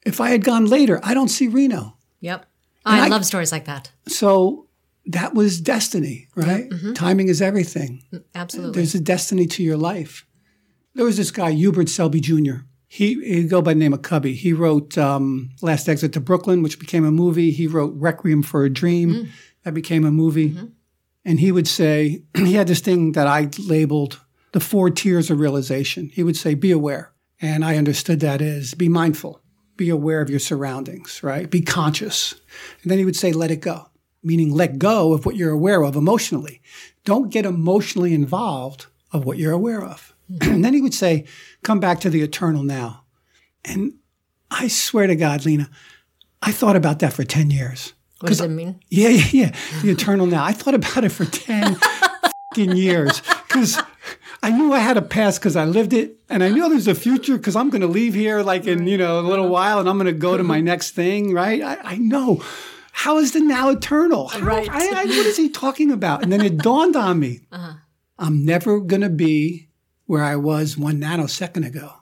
If 0.07 0.19
I 0.19 0.31
had 0.31 0.43
gone 0.43 0.65
later, 0.65 0.99
I 1.03 1.13
don't 1.13 1.29
see 1.29 1.47
Rino. 1.47 1.99
Yep. 2.21 2.47
I, 2.87 3.05
I- 3.05 3.09
love 3.09 3.27
stories 3.27 3.53
like 3.53 3.67
that. 3.67 3.93
So 4.09 4.67
that 5.07 5.35
was 5.35 5.61
destiny, 5.61 6.29
right? 6.35 6.71
Mm-hmm. 6.71 6.95
Timing 6.95 7.29
is 7.29 7.43
everything. 7.43 8.03
Mm, 8.13 8.25
absolutely. 8.35 8.73
There's 8.73 8.95
a 8.95 9.01
destiny 9.01 9.47
to 9.49 9.63
your 9.63 9.77
life. 9.77 10.27
There 10.95 11.05
was 11.05 11.19
this 11.19 11.31
guy, 11.31 11.51
Hubert 11.51 11.91
Selby 11.91 12.21
Jr. 12.21 12.65
He 12.87 13.15
he'd 13.23 13.51
go 13.51 13.61
by 13.61 13.75
the 13.75 13.81
name 13.81 13.93
of 13.93 14.01
Cubby. 14.03 14.35
He 14.35 14.55
wrote 14.55 14.97
um, 14.97 15.51
Last 15.61 15.89
Exit 15.89 16.15
to 16.15 16.21
Brooklyn, 16.21 16.63
which 16.63 16.79
became 16.79 17.05
a 17.05 17.11
movie. 17.11 17.51
He 17.51 17.67
wrote 17.67 17.93
Requiem 17.97 18.43
for 18.43 18.65
a 18.65 18.71
Dream, 18.71 19.11
mm. 19.11 19.29
that 19.65 19.75
became 19.75 20.07
a 20.07 20.11
movie. 20.11 20.51
Mm-hmm. 20.51 20.67
And 21.27 21.41
he 21.41 21.53
would 21.53 21.69
say, 21.69 22.23
he 22.37 22.55
had 22.55 22.69
this 22.69 22.81
thing 22.81 23.13
that 23.13 23.27
I 23.27 23.51
labeled 23.59 24.21
the 24.53 24.61
four 24.61 24.89
tiers 24.89 25.31
of 25.31 25.41
realization. 25.41 26.11
He 26.15 26.23
would 26.23 26.37
say, 26.37 26.55
be 26.55 26.71
aware. 26.71 27.14
And 27.41 27.65
I 27.65 27.77
understood 27.77 28.21
that 28.21 28.41
is 28.41 28.75
be 28.75 28.89
mindful, 28.89 29.41
be 29.77 29.89
aware 29.89 30.21
of 30.21 30.31
your 30.31 30.39
surroundings, 30.39 31.23
right? 31.23 31.51
Be 31.51 31.61
conscious. 31.61 32.35
And 32.83 32.91
then 32.91 32.99
he 32.99 33.05
would 33.05 33.17
say, 33.17 33.33
let 33.33 33.51
it 33.51 33.61
go, 33.61 33.89
meaning 34.23 34.53
let 34.53 34.79
go 34.79 35.13
of 35.13 35.27
what 35.27 35.37
you're 35.37 35.51
aware 35.51 35.83
of 35.83 35.97
emotionally. 35.97 36.63
Don't 37.05 37.31
get 37.31 37.45
emotionally 37.45 38.15
involved 38.15 38.87
of 39.13 39.25
what 39.25 39.39
you're 39.39 39.53
aware 39.53 39.83
of. 39.83 40.15
Mm-hmm. 40.31 40.53
and 40.55 40.65
then 40.65 40.75
he 40.75 40.81
would 40.81 40.95
say, 40.95 41.25
come 41.63 41.81
back 41.81 42.01
to 42.01 42.11
the 42.11 42.23
eternal 42.23 42.63
now. 42.63 43.05
And 43.65 43.95
I 44.51 44.69
swear 44.69 45.07
to 45.07 45.17
God, 45.17 45.45
Lena, 45.45 45.69
I 46.43 46.53
thought 46.53 46.77
about 46.77 46.99
that 47.01 47.13
for 47.13 47.25
10 47.25 47.51
years. 47.51 47.95
What 48.21 48.29
does 48.29 48.41
it 48.41 48.49
mean? 48.49 48.81
Yeah, 48.89 49.09
yeah, 49.09 49.27
yeah. 49.33 49.57
The 49.83 49.91
eternal 49.91 50.27
now. 50.27 50.45
I 50.45 50.53
thought 50.53 50.75
about 50.75 51.05
it 51.05 51.11
for 51.11 51.25
10 51.25 51.75
fucking 52.55 52.77
years 52.77 53.21
because 53.49 53.81
I 54.45 54.51
knew 54.51 54.75
I 54.75 54.79
had 54.79 54.99
a 54.99 55.03
past 55.03 55.41
because 55.41 55.57
I 55.57 55.65
lived 55.65 55.95
it. 55.95 56.19
And 56.29 56.45
I 56.45 56.51
knew 56.51 56.69
there's 56.69 56.87
a 56.87 56.95
future 56.95 57.39
because 57.39 57.57
I'm 57.57 57.71
going 57.71 57.81
to 57.81 57.87
leave 57.87 58.13
here 58.13 58.43
like 58.43 58.67
in, 58.67 58.87
you 58.87 58.99
know, 58.99 59.19
a 59.19 59.23
little 59.23 59.49
while 59.49 59.79
and 59.79 59.89
I'm 59.89 59.97
going 59.97 60.05
to 60.05 60.13
go 60.13 60.37
to 60.37 60.45
my 60.45 60.61
next 60.71 60.91
thing, 60.91 61.33
right? 61.33 61.63
I, 61.63 61.79
I 61.83 61.97
know. 61.97 62.45
How 62.93 63.17
is 63.17 63.33
the 63.33 63.41
now 63.41 63.71
eternal? 63.71 64.29
How, 64.29 64.41
Right. 64.41 64.69
I, 64.71 65.03
I, 65.03 65.05
what 65.07 65.27
is 65.27 65.39
he 65.39 65.49
talking 65.49 65.91
about? 65.91 66.23
And 66.23 66.31
then 66.31 66.43
it 66.43 66.59
dawned 66.59 66.95
on 66.95 67.21
me 67.21 67.41
uh-huh. 67.53 67.75
I'm 68.19 68.45
never 68.45 68.81
going 68.81 69.01
to 69.01 69.09
be 69.09 69.69
where 70.05 70.23
I 70.23 70.37
was 70.37 70.77
one 70.77 71.01
nanosecond 71.01 71.67
ago. 71.67 71.93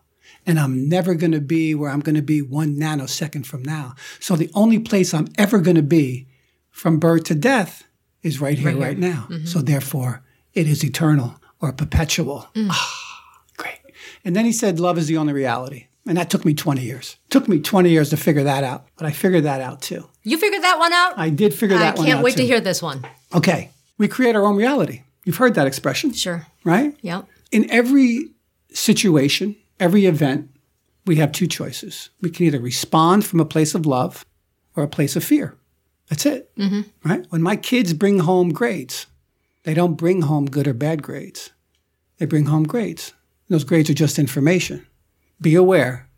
And 0.45 0.59
I'm 0.59 0.89
never 0.89 1.15
going 1.15 1.31
to 1.33 1.41
be 1.41 1.77
where 1.77 1.91
I'm 1.91 2.01
going 2.01 2.17
to 2.17 2.23
be 2.23 2.43
one 2.43 2.75
nanosecond 2.75 3.47
from 3.47 3.63
now. 3.63 3.95
So 4.19 4.35
the 4.35 4.51
only 4.53 4.81
place 4.81 5.15
I'm 5.15 5.29
ever 5.39 5.61
going 5.61 5.77
to 5.77 5.83
be 5.83 6.27
from 6.73 6.99
birth 6.99 7.23
to 7.25 7.37
death 7.37 7.85
is 8.25 8.41
right 8.41 8.59
here, 8.59 8.77
right, 8.77 8.99
now. 8.99 9.29
Mm-hmm. 9.31 9.47
So 9.47 9.61
therefore, 9.61 10.25
it 10.55 10.67
is 10.67 10.85
eternal 10.85 11.37
or 11.63 11.73
perpetual. 11.73 12.49
Ah, 12.69 13.45
great. 13.57 13.79
And 14.25 14.37
then 14.37 14.45
he 14.45 14.53
said, 14.53 14.79
love 14.81 14.99
is 14.99 15.07
the 15.07 15.17
only 15.17 15.33
reality. 15.33 15.87
And 16.07 16.19
that 16.19 16.29
took 16.31 16.45
me 16.45 16.53
20 16.53 16.83
years. 16.83 17.17
took 17.31 17.49
me 17.49 17.61
20 17.61 17.89
years 17.89 18.11
to 18.11 18.17
figure 18.17 18.43
that 18.43 18.65
out. 18.65 18.87
But 18.99 19.07
I 19.07 19.13
figured 19.13 19.45
that 19.45 19.61
out 19.61 19.81
too. 19.81 20.09
You 20.25 20.37
figured 20.37 20.63
that 20.63 20.79
one 20.79 20.93
out? 20.93 21.17
I 21.17 21.31
did 21.31 21.55
figure 21.55 21.79
that 21.79 21.97
one 21.97 22.07
out. 22.07 22.11
I 22.11 22.13
can't 22.15 22.25
wait 22.25 22.33
too. 22.33 22.39
to 22.43 22.47
hear 22.47 22.61
this 22.61 22.83
one. 22.83 23.07
Okay. 23.33 23.71
We 23.99 24.09
create 24.09 24.35
our 24.37 24.45
own 24.45 24.57
reality. 24.57 25.03
You've 25.25 25.37
heard 25.37 25.55
that 25.55 25.69
expression, 25.69 26.13
Sure. 26.13 26.47
right? 26.65 26.97
Yep. 27.03 27.27
in 27.53 27.71
every 27.71 28.31
situation, 28.73 29.55
every 29.79 30.07
event, 30.07 30.51
we 31.07 31.17
have 31.17 31.31
two 31.33 31.47
choices. 31.47 32.11
We 32.21 32.31
can 32.31 32.47
either 32.47 32.59
respond 32.61 33.25
from 33.25 33.39
a 33.41 33.45
place 33.45 33.75
of 33.75 33.87
love 33.87 34.25
or 34.75 34.83
a 34.83 34.89
place 34.89 35.15
of 35.17 35.23
fear. 35.25 35.57
That's 36.09 36.27
it. 36.27 36.51
Right? 37.05 37.25
When 37.31 37.43
my 37.43 37.57
kids 37.57 37.93
bring 37.95 38.19
home 38.21 38.51
grades, 38.53 39.07
they 39.65 39.75
don't 39.75 39.95
bring 39.95 40.23
home 40.23 40.47
good 40.47 40.67
or 40.67 40.75
bad 40.75 41.03
grades. 41.03 41.51
They 42.19 42.27
bring 42.27 42.47
home 42.47 42.65
grades. 42.65 43.15
Those 43.49 43.65
grades 43.65 43.91
are 43.91 43.95
just 43.95 44.19
information. 44.19 44.87
Be 45.41 45.55
aware. 45.55 46.09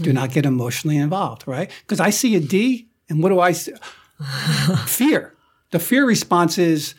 Do 0.00 0.12
not 0.12 0.30
get 0.30 0.44
emotionally 0.44 0.98
involved, 0.98 1.48
right? 1.48 1.70
Because 1.80 2.00
I 2.00 2.10
see 2.10 2.36
a 2.36 2.40
D, 2.40 2.88
and 3.08 3.22
what 3.22 3.30
do 3.30 3.40
I 3.40 3.52
see? 3.52 3.72
fear. 4.86 5.34
The 5.70 5.78
fear 5.78 6.04
response 6.04 6.58
is, 6.58 6.94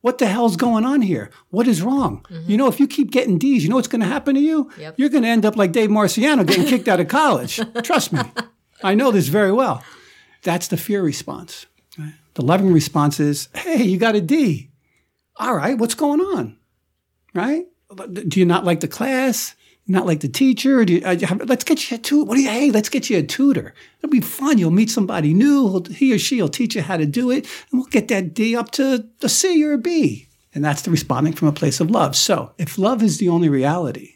what 0.00 0.18
the 0.18 0.26
hell's 0.26 0.56
going 0.56 0.84
on 0.84 1.02
here? 1.02 1.30
What 1.50 1.68
is 1.68 1.80
wrong? 1.82 2.26
Mm-hmm. 2.28 2.50
You 2.50 2.56
know, 2.56 2.66
if 2.66 2.80
you 2.80 2.88
keep 2.88 3.12
getting 3.12 3.38
D's, 3.38 3.62
you 3.62 3.70
know 3.70 3.76
what's 3.76 3.86
going 3.86 4.00
to 4.00 4.06
happen 4.08 4.34
to 4.34 4.40
you? 4.40 4.68
Yep. 4.76 4.94
You're 4.98 5.08
going 5.08 5.22
to 5.22 5.28
end 5.28 5.46
up 5.46 5.56
like 5.56 5.70
Dave 5.70 5.90
Marciano 5.90 6.44
getting 6.44 6.66
kicked 6.66 6.88
out 6.88 6.98
of 6.98 7.06
college. 7.06 7.60
Trust 7.84 8.12
me. 8.12 8.20
I 8.82 8.94
know 8.96 9.12
this 9.12 9.28
very 9.28 9.52
well. 9.52 9.84
That's 10.42 10.66
the 10.66 10.76
fear 10.76 11.02
response. 11.02 11.66
right? 11.96 12.14
The 12.34 12.42
loving 12.42 12.72
response 12.72 13.20
is, 13.20 13.48
hey, 13.54 13.84
you 13.84 13.96
got 13.96 14.16
a 14.16 14.20
D. 14.20 14.70
All 15.36 15.54
right, 15.54 15.78
what's 15.78 15.94
going 15.94 16.20
on? 16.20 16.56
Right? 17.34 17.66
Do 18.12 18.40
you 18.40 18.46
not 18.46 18.64
like 18.64 18.80
the 18.80 18.88
class? 18.88 19.54
Not 19.86 20.06
like 20.06 20.20
the 20.20 20.28
teacher? 20.28 20.84
Do 20.84 20.94
you, 20.94 21.02
uh, 21.04 21.16
let's 21.44 21.64
get 21.64 21.90
you 21.90 21.96
a 21.96 21.98
tutor. 21.98 22.24
What 22.24 22.36
do 22.36 22.42
you? 22.42 22.48
Hey, 22.48 22.70
let's 22.70 22.88
get 22.88 23.10
you 23.10 23.18
a 23.18 23.22
tutor. 23.22 23.74
It'll 23.98 24.10
be 24.10 24.20
fun. 24.20 24.58
You'll 24.58 24.70
meet 24.70 24.90
somebody 24.90 25.34
new. 25.34 25.82
He 25.90 26.14
or 26.14 26.18
she 26.18 26.40
will 26.40 26.48
teach 26.48 26.76
you 26.76 26.82
how 26.82 26.96
to 26.96 27.06
do 27.06 27.30
it, 27.30 27.46
and 27.70 27.80
we'll 27.80 27.88
get 27.88 28.08
that 28.08 28.32
D 28.32 28.54
up 28.54 28.70
to 28.72 29.08
a 29.22 29.28
C 29.28 29.64
or 29.64 29.72
a 29.72 29.78
B. 29.78 30.28
And 30.54 30.64
that's 30.64 30.82
the 30.82 30.90
responding 30.90 31.32
from 31.32 31.48
a 31.48 31.52
place 31.52 31.80
of 31.80 31.90
love. 31.90 32.14
So, 32.14 32.52
if 32.58 32.78
love 32.78 33.02
is 33.02 33.18
the 33.18 33.28
only 33.28 33.48
reality, 33.48 34.14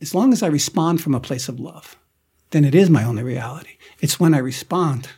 as 0.00 0.14
long 0.14 0.32
as 0.32 0.42
I 0.42 0.48
respond 0.48 1.00
from 1.00 1.14
a 1.14 1.20
place 1.20 1.48
of 1.48 1.60
love, 1.60 1.96
then 2.50 2.64
it 2.64 2.74
is 2.74 2.90
my 2.90 3.04
only 3.04 3.22
reality. 3.22 3.78
It's 4.00 4.18
when 4.20 4.34
I 4.34 4.38
respond. 4.38 5.08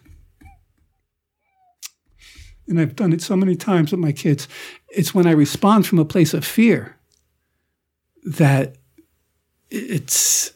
And 2.68 2.78
I've 2.78 2.94
done 2.94 3.12
it 3.12 3.22
so 3.22 3.36
many 3.36 3.56
times 3.56 3.90
with 3.90 4.00
my 4.00 4.12
kids. 4.12 4.46
It's 4.94 5.14
when 5.14 5.26
I 5.26 5.32
respond 5.32 5.86
from 5.86 5.98
a 5.98 6.04
place 6.04 6.34
of 6.34 6.44
fear 6.44 6.96
that 8.24 8.76
it's 9.70 10.52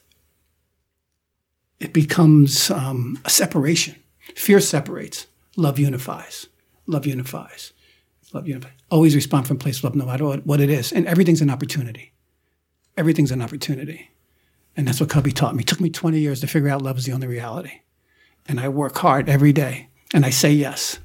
it 1.80 1.92
becomes 1.92 2.70
um, 2.70 3.18
a 3.24 3.30
separation. 3.30 3.96
Fear 4.34 4.60
separates. 4.60 5.26
Love 5.56 5.78
unifies. 5.78 6.46
Love 6.86 7.06
unifies. 7.06 7.72
Love 8.32 8.48
unifies. 8.48 8.72
Always 8.90 9.14
respond 9.14 9.46
from 9.46 9.56
a 9.56 9.60
place 9.60 9.78
of 9.78 9.84
love, 9.84 9.94
no 9.94 10.06
matter 10.06 10.24
what, 10.24 10.60
it 10.60 10.70
is. 10.70 10.92
And 10.92 11.06
everything's 11.06 11.42
an 11.42 11.50
opportunity. 11.50 12.12
Everything's 12.96 13.30
an 13.30 13.42
opportunity. 13.42 14.10
And 14.76 14.86
that's 14.86 15.00
what 15.00 15.10
Cubby 15.10 15.32
taught 15.32 15.54
me. 15.54 15.62
It 15.62 15.66
took 15.66 15.80
me 15.80 15.90
20 15.90 16.18
years 16.18 16.40
to 16.40 16.46
figure 16.46 16.68
out 16.68 16.82
love 16.82 16.98
is 16.98 17.06
the 17.06 17.12
only 17.12 17.26
reality. 17.26 17.80
And 18.46 18.60
I 18.60 18.68
work 18.68 18.96
hard 18.98 19.28
every 19.28 19.52
day. 19.52 19.88
And 20.14 20.24
I 20.24 20.30
say 20.30 20.52
yes. 20.52 20.98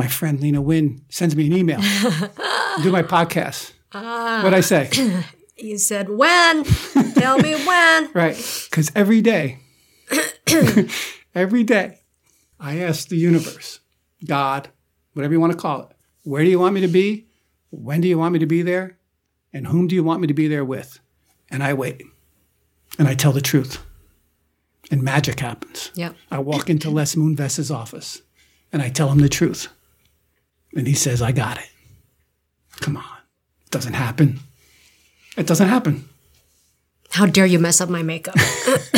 My 0.00 0.08
friend 0.08 0.40
Lena 0.40 0.62
Nguyen 0.62 1.02
sends 1.10 1.36
me 1.36 1.46
an 1.46 1.52
email. 1.52 1.78
do 2.82 2.90
my 2.90 3.02
podcast. 3.02 3.72
What'd 3.92 4.54
I 4.54 4.62
say? 4.62 4.88
You 5.58 5.76
said 5.76 6.08
when? 6.08 6.64
Tell 7.12 7.36
me 7.36 7.52
when. 7.66 8.10
Right. 8.14 8.34
Because 8.70 8.90
every 8.94 9.20
day, 9.20 9.58
every 11.34 11.64
day, 11.64 12.00
I 12.58 12.78
ask 12.78 13.08
the 13.08 13.18
universe, 13.18 13.80
God, 14.24 14.70
whatever 15.12 15.34
you 15.34 15.40
want 15.40 15.52
to 15.52 15.58
call 15.58 15.82
it, 15.82 15.88
where 16.22 16.42
do 16.44 16.48
you 16.48 16.58
want 16.58 16.74
me 16.74 16.80
to 16.80 16.88
be? 16.88 17.26
When 17.68 18.00
do 18.00 18.08
you 18.08 18.18
want 18.18 18.32
me 18.32 18.38
to 18.38 18.46
be 18.46 18.62
there? 18.62 18.96
And 19.52 19.66
whom 19.66 19.86
do 19.86 19.94
you 19.94 20.02
want 20.02 20.22
me 20.22 20.28
to 20.28 20.34
be 20.34 20.48
there 20.48 20.64
with? 20.64 20.98
And 21.50 21.62
I 21.62 21.74
wait. 21.74 22.02
And 22.98 23.06
I 23.06 23.12
tell 23.14 23.32
the 23.32 23.42
truth. 23.42 23.84
And 24.90 25.02
magic 25.02 25.40
happens. 25.40 25.90
Yep. 25.94 26.16
I 26.30 26.38
walk 26.38 26.70
into 26.70 26.88
Les 26.88 27.16
Moonves's 27.16 27.70
office 27.70 28.22
and 28.72 28.80
I 28.80 28.88
tell 28.88 29.10
him 29.10 29.18
the 29.18 29.28
truth. 29.28 29.68
And 30.74 30.86
he 30.86 30.94
says, 30.94 31.20
I 31.20 31.32
got 31.32 31.58
it. 31.58 31.68
Come 32.80 32.96
on. 32.96 33.04
It 33.64 33.70
doesn't 33.70 33.94
happen. 33.94 34.40
It 35.36 35.46
doesn't 35.46 35.68
happen. 35.68 36.08
How 37.10 37.26
dare 37.26 37.46
you 37.46 37.58
mess 37.58 37.80
up 37.80 37.88
my 37.88 38.02
makeup? 38.02 38.34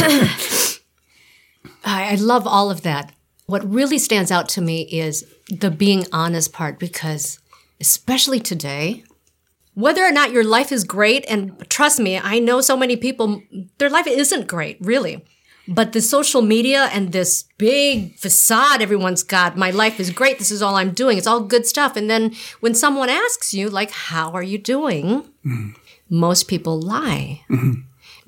I, 1.85 2.13
I 2.13 2.17
love 2.19 2.47
all 2.47 2.71
of 2.71 2.83
that. 2.83 3.13
What 3.47 3.69
really 3.69 3.99
stands 3.99 4.31
out 4.31 4.49
to 4.51 4.61
me 4.61 4.83
is 4.83 5.25
the 5.51 5.71
being 5.71 6.07
honest 6.13 6.53
part 6.53 6.79
because, 6.79 7.39
especially 7.81 8.41
today, 8.41 9.05
whether 9.75 10.05
or 10.05 10.13
not 10.13 10.33
your 10.33 10.45
life 10.45 10.71
is 10.71 10.85
great, 10.85 11.25
and 11.29 11.69
trust 11.71 11.99
me, 11.99 12.19
I 12.19 12.39
know 12.39 12.61
so 12.61 12.77
many 12.77 12.97
people, 12.97 13.43
their 13.79 13.89
life 13.89 14.07
isn't 14.07 14.47
great, 14.47 14.77
really. 14.81 15.25
But 15.75 15.93
the 15.93 16.01
social 16.03 16.43
media 16.43 16.91
and 16.93 17.13
this 17.13 17.45
big 17.57 18.17
facade 18.17 18.83
everyone's 18.83 19.23
got, 19.23 19.57
my 19.57 19.71
life 19.71 19.99
is 19.99 20.11
great, 20.11 20.39
this 20.39 20.51
is 20.51 20.61
all 20.61 20.77
I'm 20.77 20.91
doing, 20.93 21.17
it's 21.17 21.27
all 21.27 21.41
good 21.41 21.67
stuff. 21.67 21.97
And 21.97 22.11
then 22.11 22.35
when 22.61 22.75
someone 22.75 23.09
asks 23.09 23.55
you, 23.55 23.71
like, 23.71 23.91
how 23.91 24.33
are 24.33 24.43
you 24.43 24.59
doing? 24.59 25.23
Mm-hmm. 25.47 25.71
Most 26.11 26.47
people 26.47 26.79
lie 26.81 27.43
mm-hmm. 27.49 27.81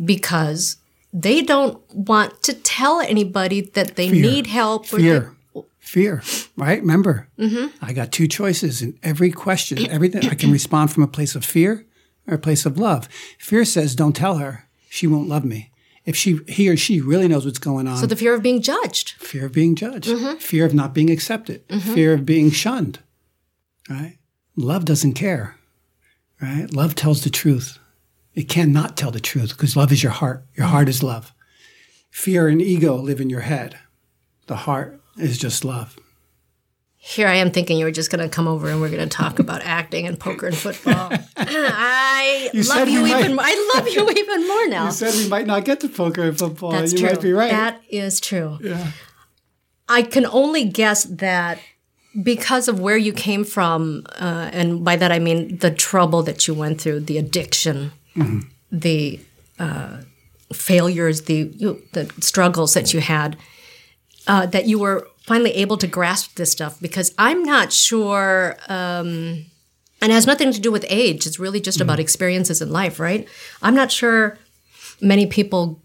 because 0.04 0.78
they 1.12 1.42
don't 1.42 1.78
want 1.94 2.42
to 2.44 2.54
tell 2.54 3.00
anybody 3.00 3.60
that 3.60 3.96
they 3.96 4.08
need 4.08 4.46
help. 4.46 4.84
or 4.92 4.98
Fear. 4.98 5.36
Fear, 5.80 6.22
right? 6.56 6.80
Remember, 6.80 7.28
mm-hmm. 7.38 7.66
I 7.84 7.92
got 7.92 8.10
two 8.10 8.26
choices 8.26 8.80
in 8.80 8.98
every 9.02 9.30
question. 9.30 9.86
Everything 9.90 10.28
I 10.30 10.34
can 10.34 10.50
respond 10.50 10.90
from 10.90 11.02
a 11.02 11.06
place 11.06 11.34
of 11.34 11.44
fear 11.44 11.84
or 12.26 12.34
a 12.34 12.38
place 12.38 12.64
of 12.64 12.78
love. 12.78 13.06
Fear 13.38 13.66
says, 13.66 13.94
"Don't 13.94 14.16
tell 14.16 14.38
her; 14.38 14.66
she 14.88 15.06
won't 15.06 15.28
love 15.28 15.44
me." 15.44 15.70
If 16.04 16.16
she, 16.16 16.40
he 16.46 16.68
or 16.68 16.76
she 16.76 17.00
really 17.00 17.28
knows 17.28 17.46
what's 17.46 17.58
going 17.58 17.88
on, 17.88 17.96
So 17.96 18.06
the 18.06 18.16
fear 18.16 18.34
of 18.34 18.42
being 18.42 18.60
judged. 18.60 19.12
fear 19.12 19.46
of 19.46 19.52
being 19.52 19.74
judged, 19.74 20.08
mm-hmm. 20.08 20.36
fear 20.38 20.66
of 20.66 20.74
not 20.74 20.92
being 20.92 21.10
accepted, 21.10 21.66
mm-hmm. 21.68 21.94
fear 21.94 22.12
of 22.12 22.26
being 22.26 22.50
shunned. 22.50 22.98
Right? 23.88 24.18
Love 24.56 24.84
doesn't 24.84 25.14
care. 25.14 25.56
Right? 26.40 26.72
Love 26.72 26.94
tells 26.94 27.22
the 27.22 27.30
truth. 27.30 27.78
It 28.34 28.48
cannot 28.48 28.96
tell 28.96 29.10
the 29.10 29.20
truth 29.20 29.50
because 29.50 29.76
love 29.76 29.92
is 29.92 30.02
your 30.02 30.12
heart. 30.12 30.44
Your 30.54 30.66
heart 30.66 30.88
is 30.88 31.02
love. 31.02 31.32
Fear 32.10 32.48
and 32.48 32.60
ego 32.60 32.96
live 32.96 33.20
in 33.20 33.30
your 33.30 33.40
head. 33.40 33.78
The 34.46 34.56
heart 34.56 35.00
is 35.18 35.38
just 35.38 35.64
love. 35.64 35.96
Here 37.06 37.28
I 37.28 37.34
am 37.34 37.50
thinking 37.50 37.76
you 37.78 37.84
were 37.84 37.90
just 37.90 38.10
going 38.10 38.22
to 38.26 38.34
come 38.34 38.48
over 38.48 38.68
and 38.70 38.80
we're 38.80 38.88
going 38.88 39.06
to 39.06 39.14
talk 39.14 39.38
about 39.38 39.60
acting 39.64 40.06
and 40.06 40.18
poker 40.18 40.46
and 40.46 40.56
football. 40.56 41.12
I 41.36 42.48
You 42.54 42.62
love 42.62 42.88
you 42.88 43.02
we 43.02 43.10
might. 43.12 43.24
even. 43.26 43.38
I 43.38 43.72
love 43.74 43.88
you 43.88 44.08
even 44.16 44.48
more 44.48 44.68
now. 44.68 44.86
You 44.86 44.90
said 44.92 45.14
we 45.14 45.28
might 45.28 45.46
not 45.46 45.64
get 45.66 45.80
to 45.80 45.88
poker 45.88 46.22
and 46.22 46.38
football. 46.38 46.72
That's 46.72 46.92
you 46.92 47.00
true. 47.00 47.08
might 47.10 47.20
be 47.20 47.32
right. 47.32 47.50
That 47.50 47.82
is 47.90 48.20
true. 48.20 48.58
yeah. 48.62 48.92
I 49.86 50.00
can 50.02 50.24
only 50.24 50.64
guess 50.64 51.04
that 51.04 51.58
because 52.22 52.68
of 52.68 52.80
where 52.80 52.96
you 52.96 53.12
came 53.12 53.44
from, 53.44 54.06
uh, 54.18 54.48
and 54.52 54.82
by 54.82 54.96
that 54.96 55.12
I 55.12 55.18
mean 55.18 55.58
the 55.58 55.70
trouble 55.70 56.22
that 56.22 56.48
you 56.48 56.54
went 56.54 56.80
through, 56.80 57.00
the 57.00 57.18
addiction, 57.18 57.92
the 58.72 59.20
uh, 59.58 59.98
failures, 60.54 61.22
the 61.22 61.52
you, 61.54 61.82
the 61.92 62.10
struggles 62.20 62.72
that 62.74 62.94
you 62.94 63.00
had, 63.00 63.36
uh, 64.26 64.46
that 64.46 64.64
you 64.66 64.78
were 64.78 65.06
finally 65.26 65.52
able 65.52 65.76
to 65.78 65.86
grasp 65.86 66.36
this 66.36 66.50
stuff. 66.52 66.78
Because 66.80 67.14
I'm 67.18 67.42
not 67.42 67.72
sure 67.72 68.56
um, 68.68 69.44
And 70.00 70.12
it 70.12 70.14
has 70.14 70.26
nothing 70.26 70.52
to 70.52 70.60
do 70.60 70.70
with 70.70 70.84
age. 70.88 71.26
It's 71.26 71.38
really 71.38 71.60
just 71.60 71.80
about 71.80 71.98
experiences 71.98 72.60
in 72.60 72.70
life, 72.70 73.00
right? 73.00 73.26
I'm 73.62 73.74
not 73.74 73.90
sure 73.90 74.36
many 75.00 75.26
people 75.26 75.80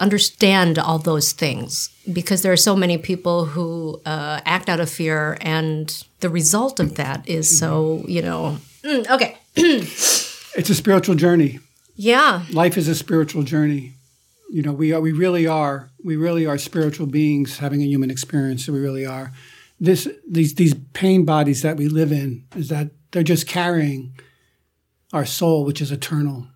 understand 0.00 0.78
all 0.78 0.98
those 0.98 1.32
things 1.32 1.90
because 2.10 2.40
there 2.42 2.52
are 2.52 2.56
so 2.56 2.74
many 2.76 2.96
people 2.98 3.44
who 3.46 4.00
uh, 4.06 4.40
act 4.46 4.68
out 4.68 4.80
of 4.80 4.88
fear, 4.88 5.36
and 5.40 6.04
the 6.20 6.30
result 6.30 6.80
of 6.80 6.94
that 6.94 7.28
is 7.28 7.58
so, 7.58 8.04
you 8.08 8.22
know. 8.22 8.56
Mm, 8.84 9.10
okay. 9.10 9.36
It's 10.56 10.70
a 10.70 10.74
spiritual 10.74 11.14
journey. 11.14 11.60
Yeah. 11.94 12.42
Life 12.52 12.76
is 12.76 12.88
a 12.88 12.94
spiritual 12.94 13.44
journey. 13.44 13.92
You 14.50 14.62
know, 14.62 14.72
we 14.72 14.92
are, 14.92 15.00
we 15.00 15.12
really 15.12 15.46
are, 15.46 15.90
we 16.02 16.16
really 16.16 16.46
are 16.46 16.58
spiritual 16.58 17.06
beings 17.06 17.58
having 17.58 17.82
a 17.82 17.86
human 17.86 18.10
experience. 18.10 18.64
So 18.64 18.72
we 18.72 18.80
really 18.80 19.04
are. 19.04 19.32
This, 19.80 20.08
these, 20.28 20.54
these 20.54 20.74
pain 20.92 21.24
bodies 21.24 21.62
that 21.62 21.76
we 21.76 21.88
live 21.88 22.12
in 22.12 22.44
is 22.56 22.68
that 22.68 22.90
they're 23.12 23.22
just 23.22 23.46
carrying 23.46 24.14
our 25.12 25.24
soul, 25.24 25.64
which 25.64 25.80
is 25.80 25.92
eternal. 25.92 26.48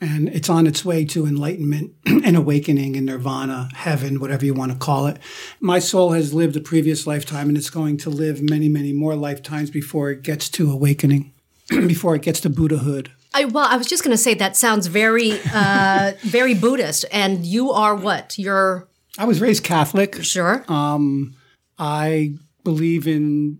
And 0.00 0.28
it's 0.28 0.50
on 0.50 0.66
its 0.66 0.84
way 0.84 1.04
to 1.06 1.26
enlightenment 1.26 1.92
and 2.06 2.36
awakening 2.36 2.96
and 2.96 3.06
nirvana, 3.06 3.70
heaven, 3.74 4.20
whatever 4.20 4.44
you 4.44 4.52
want 4.52 4.72
to 4.72 4.78
call 4.78 5.06
it. 5.06 5.18
My 5.60 5.78
soul 5.78 6.12
has 6.12 6.34
lived 6.34 6.56
a 6.56 6.60
previous 6.60 7.06
lifetime 7.06 7.48
and 7.48 7.56
it's 7.56 7.70
going 7.70 7.96
to 7.98 8.10
live 8.10 8.42
many, 8.42 8.68
many 8.68 8.92
more 8.92 9.14
lifetimes 9.14 9.70
before 9.70 10.10
it 10.10 10.22
gets 10.22 10.48
to 10.50 10.70
awakening, 10.70 11.32
before 11.68 12.14
it 12.14 12.22
gets 12.22 12.40
to 12.40 12.50
Buddhahood. 12.50 13.12
I, 13.34 13.44
well, 13.46 13.66
I 13.68 13.76
was 13.76 13.86
just 13.86 14.04
going 14.04 14.16
to 14.16 14.22
say 14.22 14.34
that 14.34 14.56
sounds 14.56 14.86
very, 14.86 15.38
uh, 15.52 16.12
very 16.20 16.54
Buddhist. 16.54 17.04
And 17.10 17.44
you 17.44 17.72
are 17.72 17.94
what? 17.94 18.38
You're 18.38 18.88
I 19.18 19.24
was 19.26 19.40
raised 19.40 19.64
Catholic. 19.64 20.22
sure. 20.22 20.64
I 21.78 22.34
believe 22.62 23.06
in 23.06 23.58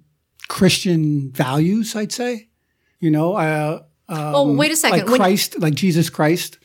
Christian 0.48 1.30
values, 1.32 1.94
I'd 1.96 2.12
say. 2.12 2.48
You 3.00 3.10
know, 3.10 3.34
uh, 3.34 3.82
oh, 4.08 4.52
wait 4.54 4.72
a 4.72 4.76
second. 4.76 5.00
like 5.00 5.08
When- 5.08 5.20
Christ, 5.20 5.58
like 5.60 5.74
Jesus 5.74 6.08
Christ. 6.08 6.58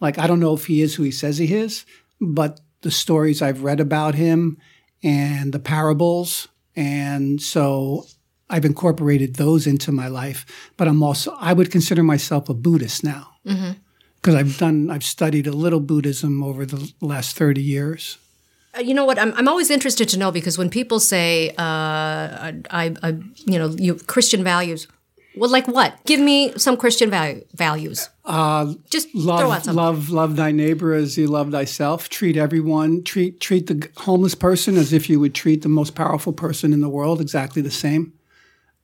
Like, 0.00 0.18
I 0.18 0.26
don't 0.26 0.40
know 0.40 0.52
if 0.52 0.66
he 0.66 0.82
is 0.82 0.94
who 0.94 1.04
he 1.04 1.10
says 1.10 1.38
he 1.38 1.54
is, 1.54 1.86
but 2.20 2.60
the 2.82 2.90
stories 2.90 3.40
I've 3.40 3.62
read 3.62 3.80
about 3.80 4.14
him 4.14 4.58
and 5.02 5.52
the 5.54 5.58
parables. 5.58 6.48
And 6.74 7.40
so 7.40 8.04
I've 8.48 8.64
incorporated 8.64 9.36
those 9.36 9.66
into 9.66 9.92
my 9.92 10.08
life. 10.08 10.46
But 10.76 10.88
I'm 10.88 11.02
also, 11.02 11.36
I 11.38 11.52
would 11.52 11.70
consider 11.70 12.02
myself 12.02 12.48
a 12.48 12.54
Buddhist 12.54 13.04
now. 13.04 13.32
Because 13.44 14.34
I've 14.34 14.58
done, 14.58 14.90
I've 14.90 15.04
studied 15.04 15.46
a 15.46 15.52
little 15.52 15.80
Buddhism 15.80 16.42
over 16.42 16.66
the 16.66 16.92
last 17.00 17.36
30 17.36 17.62
years. 17.62 18.18
Uh, 18.76 18.80
you 18.80 18.94
know 18.94 19.04
what? 19.04 19.18
I'm, 19.18 19.32
I'm 19.34 19.48
always 19.48 19.70
interested 19.70 20.08
to 20.10 20.18
know 20.18 20.30
because 20.30 20.58
when 20.58 20.70
people 20.70 21.00
say, 21.00 21.50
uh, 21.50 21.52
I, 21.58 22.94
I, 23.02 23.18
you 23.46 23.58
know, 23.58 23.68
you 23.68 23.94
Christian 23.94 24.42
values, 24.42 24.86
well, 25.36 25.50
like 25.50 25.68
what? 25.68 26.02
Give 26.06 26.18
me 26.18 26.56
some 26.56 26.78
Christian 26.78 27.10
value, 27.10 27.44
values. 27.54 28.08
Uh, 28.24 28.72
just 28.88 29.10
throw 29.12 29.32
out 29.32 29.48
love 29.48 29.64
some. 29.64 29.76
love 29.76 30.10
love 30.10 30.36
thy 30.36 30.50
neighbor 30.50 30.94
as 30.94 31.18
you 31.18 31.28
love 31.28 31.52
thyself 31.52 32.08
treat 32.08 32.36
everyone 32.36 33.04
treat 33.04 33.38
treat 33.38 33.68
the 33.68 33.88
homeless 33.98 34.34
person 34.34 34.76
as 34.76 34.92
if 34.92 35.08
you 35.08 35.20
would 35.20 35.32
treat 35.32 35.62
the 35.62 35.68
most 35.68 35.94
powerful 35.94 36.32
person 36.32 36.72
in 36.72 36.80
the 36.80 36.88
world 36.88 37.20
exactly 37.20 37.62
the 37.62 37.70
same 37.70 38.12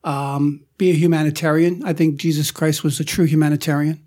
um, 0.05 0.65
be 0.79 0.91
a 0.91 0.95
humanitarian. 0.95 1.83
I 1.85 1.93
think 1.93 2.17
jesus 2.17 2.51
christ 2.51 2.83
was 2.83 3.01
a 3.01 3.05
true 3.05 3.25
humanitarian. 3.25 4.01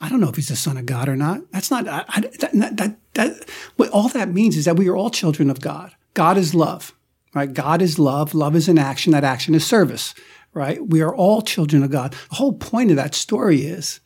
I 0.00 0.08
don't 0.08 0.20
know 0.20 0.28
if 0.28 0.36
he's 0.36 0.48
the 0.48 0.56
son 0.56 0.76
of 0.76 0.86
god 0.86 1.08
or 1.08 1.16
not. 1.16 1.40
That's 1.52 1.70
not 1.70 1.88
I, 1.88 2.04
I, 2.08 2.20
that, 2.20 2.76
that, 2.76 2.96
that 3.14 3.50
what 3.76 3.90
all 3.90 4.08
that 4.08 4.28
means 4.28 4.56
is 4.56 4.64
that 4.64 4.76
we 4.76 4.88
are 4.88 4.96
all 4.96 5.10
children 5.10 5.50
of 5.50 5.60
god. 5.60 5.94
God 6.14 6.36
is 6.36 6.54
love 6.54 6.94
right? 7.34 7.52
God 7.52 7.82
is 7.82 7.98
love. 7.98 8.32
Love 8.32 8.54
is 8.54 8.68
an 8.68 8.78
action. 8.78 9.10
That 9.10 9.24
action 9.24 9.56
is 9.56 9.66
service 9.66 10.14
right? 10.54 10.86
We 10.86 11.02
are 11.02 11.14
all 11.14 11.42
children 11.42 11.82
of 11.82 11.90
god. 11.90 12.12
The 12.30 12.36
whole 12.36 12.54
point 12.54 12.90
of 12.90 12.96
that 12.96 13.14
story 13.14 13.62
is 13.62 14.00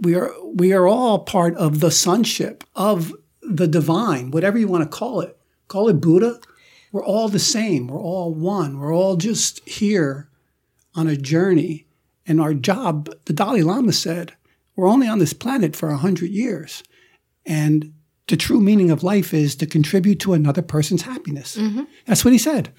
we 0.00 0.14
are 0.14 0.32
we 0.42 0.72
are 0.72 0.88
all 0.88 1.20
part 1.20 1.54
of 1.56 1.80
the 1.80 1.90
sonship 1.90 2.64
of 2.74 3.14
the 3.42 3.68
divine, 3.68 4.30
whatever 4.30 4.58
you 4.58 4.66
want 4.66 4.82
to 4.82 4.96
call 4.96 5.20
it. 5.20 5.36
Call 5.68 5.88
it 5.88 6.00
Buddha. 6.00 6.40
We're 6.90 7.04
all 7.04 7.28
the 7.28 7.38
same. 7.38 7.86
We're 7.86 8.00
all 8.00 8.34
one. 8.34 8.80
We're 8.80 8.94
all 8.94 9.16
just 9.16 9.66
here 9.68 10.28
on 10.94 11.06
a 11.06 11.16
journey. 11.16 11.86
And 12.26 12.40
our 12.40 12.54
job, 12.54 13.08
the 13.24 13.32
Dalai 13.32 13.62
Lama 13.62 13.92
said, 13.92 14.34
we're 14.76 14.88
only 14.88 15.08
on 15.08 15.18
this 15.18 15.32
planet 15.32 15.76
for 15.76 15.90
a 15.90 15.96
hundred 15.96 16.30
years. 16.30 16.82
And 17.44 17.92
the 18.28 18.36
true 18.36 18.60
meaning 18.60 18.90
of 18.90 19.02
life 19.02 19.34
is 19.34 19.56
to 19.56 19.66
contribute 19.66 20.20
to 20.20 20.32
another 20.32 20.62
person's 20.62 21.02
happiness. 21.02 21.58
That's 22.06 22.24
what 22.24 22.32
he 22.32 22.38
said. 22.38 22.72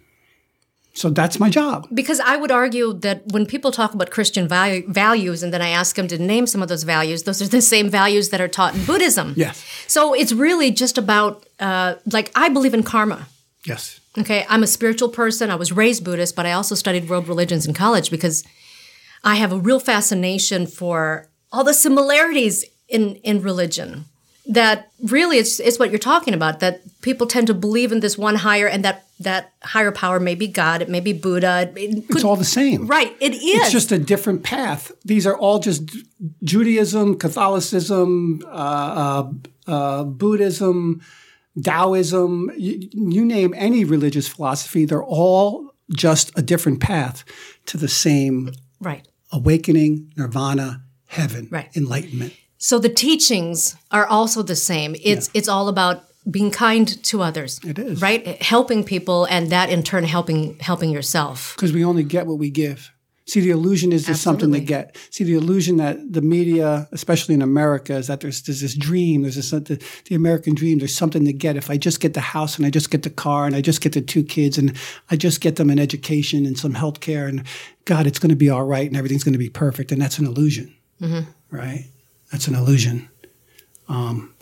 So 0.94 1.10
that's 1.10 1.40
my 1.40 1.50
job. 1.50 1.88
Because 1.94 2.20
I 2.20 2.36
would 2.36 2.52
argue 2.52 2.92
that 3.00 3.26
when 3.28 3.46
people 3.46 3.72
talk 3.72 3.94
about 3.94 4.12
Christian 4.12 4.46
value, 4.46 4.86
values 4.92 5.42
and 5.42 5.54
then 5.54 5.62
I 5.62 5.70
ask 5.70 5.96
them 5.96 6.10
to 6.10 6.18
name 6.18 6.48
some 6.48 6.62
of 6.62 6.68
those 6.68 6.84
values, 6.84 7.24
those 7.24 7.42
are 7.42 7.48
the 7.48 7.62
same 7.62 7.90
values 7.90 8.28
that 8.30 8.42
are 8.42 8.50
taught 8.50 8.76
in 8.76 8.84
Buddhism. 8.84 9.34
Yes. 9.38 9.64
So 9.88 10.14
it's 10.14 10.34
really 10.34 10.70
just 10.70 10.98
about, 10.98 11.46
uh, 11.62 11.96
like, 12.12 12.30
I 12.36 12.50
believe 12.50 12.74
in 12.74 12.84
karma. 12.84 13.28
Yes. 13.66 14.01
Okay, 14.18 14.46
I'm 14.50 14.64
a 14.64 14.68
spiritual 14.68 15.10
person. 15.10 15.50
I 15.50 15.56
was 15.56 15.72
raised 15.72 16.04
Buddhist, 16.04 16.36
but 16.36 16.46
I 16.46 16.52
also 16.52 16.76
studied 16.76 17.10
world 17.10 17.28
religions 17.28 17.66
in 17.66 17.74
college 17.74 18.12
because 18.12 18.44
I 19.24 19.36
have 19.36 19.54
a 19.54 19.58
real 19.58 19.80
fascination 19.80 20.68
for 20.68 21.30
all 21.52 21.64
the 21.64 21.74
similarities 21.74 22.66
in 22.90 23.16
in 23.24 23.42
religion. 23.42 24.06
That 24.48 24.92
really 25.02 25.38
it's 25.38 25.60
it's 25.60 25.80
what 25.80 25.92
you're 25.92 26.00
talking 26.00 26.34
about. 26.34 26.60
That 26.60 26.82
people 27.02 27.26
tend 27.28 27.48
to 27.48 27.54
believe 27.54 27.92
in 27.94 28.02
this 28.02 28.18
one 28.18 28.36
higher, 28.36 28.68
and 28.68 28.84
that 28.84 29.06
that 29.20 29.54
higher 29.64 29.92
power 29.92 30.20
may 30.20 30.36
be 30.36 30.48
God, 30.48 30.82
it 30.82 30.90
may 30.90 31.00
be 31.00 31.14
Buddha. 31.14 31.72
It 31.76 32.08
could, 32.08 32.16
It's 32.18 32.24
all 32.26 32.36
the 32.36 32.44
same. 32.44 32.88
right, 32.88 33.16
it 33.22 33.36
is. 33.36 33.42
It's 33.44 33.72
just 33.72 33.92
a 33.92 34.00
different 34.00 34.44
path. 34.44 34.92
These 35.06 35.26
are 35.28 35.38
all 35.38 35.60
just 35.60 35.84
Judaism, 36.44 37.18
Catholicism, 37.18 38.42
uh, 38.46 38.48
uh, 38.48 39.32
uh, 39.68 40.04
Buddhism, 40.04 41.02
Taoism. 41.64 42.52
You, 42.58 42.90
you 42.94 43.26
name 43.26 43.54
any 43.58 43.84
religious 43.86 44.28
philosophy, 44.28 44.86
they're 44.86 45.04
all 45.04 45.72
just 45.96 46.32
a 46.38 46.42
different 46.42 46.80
path 46.80 47.24
to 47.66 47.78
the 47.78 47.88
same 47.88 48.52
right. 48.80 49.08
awakening, 49.32 50.12
nirvana, 50.18 50.84
heaven, 51.08 51.48
Right. 51.52 51.70
enlightenment. 51.76 52.34
So 52.58 52.80
the 52.80 52.90
teachings 52.90 53.76
are 53.92 54.06
also 54.06 54.44
the 54.44 54.56
same. 54.56 54.96
It's 55.04 55.30
it's 55.34 55.48
all 55.48 55.68
about 55.68 56.04
being 56.30 56.52
kind 56.52 56.88
to 57.06 57.24
others. 57.24 57.60
It 57.66 57.80
is. 57.80 58.00
right, 58.02 58.42
helping 58.42 58.84
people, 58.84 59.26
and 59.26 59.50
that 59.52 59.70
in 59.72 59.82
turn 59.82 60.04
helping 60.04 60.58
helping 60.60 60.92
yourself. 60.92 61.54
Because 61.56 61.74
we 61.74 61.84
only 61.84 62.04
get 62.04 62.28
what 62.28 62.38
we 62.38 62.52
give. 62.52 62.92
See, 63.26 63.40
the 63.40 63.52
illusion 63.52 63.94
is 63.94 64.08
there's 64.08 64.20
something 64.20 64.52
to 64.52 64.58
Absolutely. 64.58 64.94
get. 64.94 64.98
See, 65.12 65.24
the 65.24 65.36
illusion 65.36 65.78
that 65.78 66.12
the 66.12 66.22
media, 66.22 66.90
especially 66.92 67.36
in 67.36 67.42
America, 67.42 67.94
is 67.94 68.08
that 68.08 68.20
there's, 68.20 68.42
there's 68.42 68.62
this 68.62 68.76
dream. 68.76 69.22
There's 69.22 69.36
this 69.36 69.52
the, 69.52 69.82
the 70.06 70.16
American 70.16 70.56
dream. 70.56 70.80
There's 70.80 70.96
something 70.96 71.24
to 71.26 71.34
get. 71.34 71.56
If 71.56 71.70
I 71.70 71.78
just 71.78 72.00
get 72.00 72.16
the 72.16 72.20
house 72.20 72.58
and 72.58 72.66
I 72.66 72.72
just 72.72 72.90
get 72.90 73.04
the 73.04 73.12
car 73.12 73.46
and 73.46 73.56
I 73.56 73.62
just 73.62 73.82
get 73.82 73.94
the 73.94 74.02
two 74.02 74.24
kids 74.24 74.58
and 74.58 74.76
I 75.12 75.16
just 75.16 75.40
get 75.40 75.56
them 75.58 75.70
an 75.70 75.80
education 75.80 76.46
and 76.46 76.58
some 76.58 76.74
health 76.74 77.00
care 77.00 77.28
and 77.28 77.44
God, 77.86 78.08
it's 78.08 78.20
going 78.20 78.32
to 78.32 78.36
be 78.36 78.50
all 78.50 78.64
right 78.64 78.88
and 78.88 78.98
everything's 78.98 79.24
going 79.24 79.34
to 79.34 79.40
be 79.40 79.50
perfect. 79.50 79.92
And 79.92 80.02
that's 80.02 80.18
an 80.18 80.26
illusion, 80.26 80.76
right? 81.52 81.86
That's 82.32 82.48
an 82.48 82.56
illusion. 82.56 83.08
Um, 83.88 84.34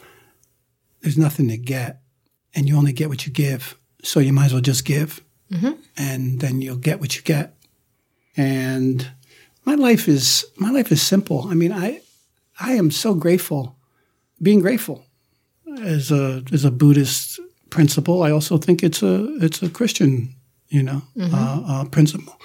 there's 1.01 1.17
nothing 1.17 1.47
to 1.49 1.57
get, 1.57 2.01
and 2.55 2.67
you 2.67 2.77
only 2.77 2.93
get 2.93 3.09
what 3.09 3.25
you 3.25 3.33
give. 3.33 3.77
So 4.03 4.19
you 4.19 4.31
might 4.31 4.45
as 4.45 4.53
well 4.53 4.61
just 4.61 4.85
give, 4.85 5.21
and 5.97 6.39
then 6.39 6.61
you'll 6.61 6.77
get 6.77 6.99
what 6.99 7.15
you 7.17 7.21
get 7.21 7.55
and 8.37 9.07
my 9.65 9.75
life 9.75 10.07
is 10.07 10.45
my 10.57 10.71
life 10.71 10.91
is 10.91 11.01
simple. 11.01 11.47
I 11.47 11.53
mean, 11.53 11.71
I 11.71 12.01
I 12.59 12.73
am 12.73 12.91
so 12.91 13.13
grateful, 13.13 13.75
being 14.41 14.61
grateful 14.61 15.05
as 15.81 16.11
a 16.11 16.43
as 16.51 16.65
a 16.65 16.71
Buddhist 16.71 17.39
principle. 17.69 18.23
I 18.23 18.31
also 18.31 18.57
think 18.57 18.83
it's 18.83 19.03
a 19.03 19.35
it's 19.43 19.61
a 19.61 19.69
Christian, 19.69 20.35
you 20.69 20.83
know, 20.83 21.01
uh, 21.19 21.61
uh, 21.67 21.85
principle. 21.85 22.39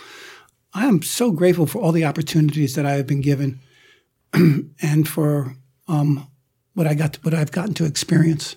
I 0.72 0.86
am 0.86 1.02
so 1.02 1.30
grateful 1.30 1.66
for 1.66 1.80
all 1.80 1.92
the 1.92 2.04
opportunities 2.04 2.74
that 2.74 2.84
I 2.84 2.92
have 2.92 3.06
been 3.06 3.20
given, 3.20 3.60
and 4.32 5.08
for 5.08 5.54
um, 5.86 6.26
what 6.74 6.86
I 6.86 6.94
got, 6.94 7.16
what 7.22 7.34
I've 7.34 7.52
gotten 7.52 7.74
to 7.74 7.84
experience. 7.84 8.56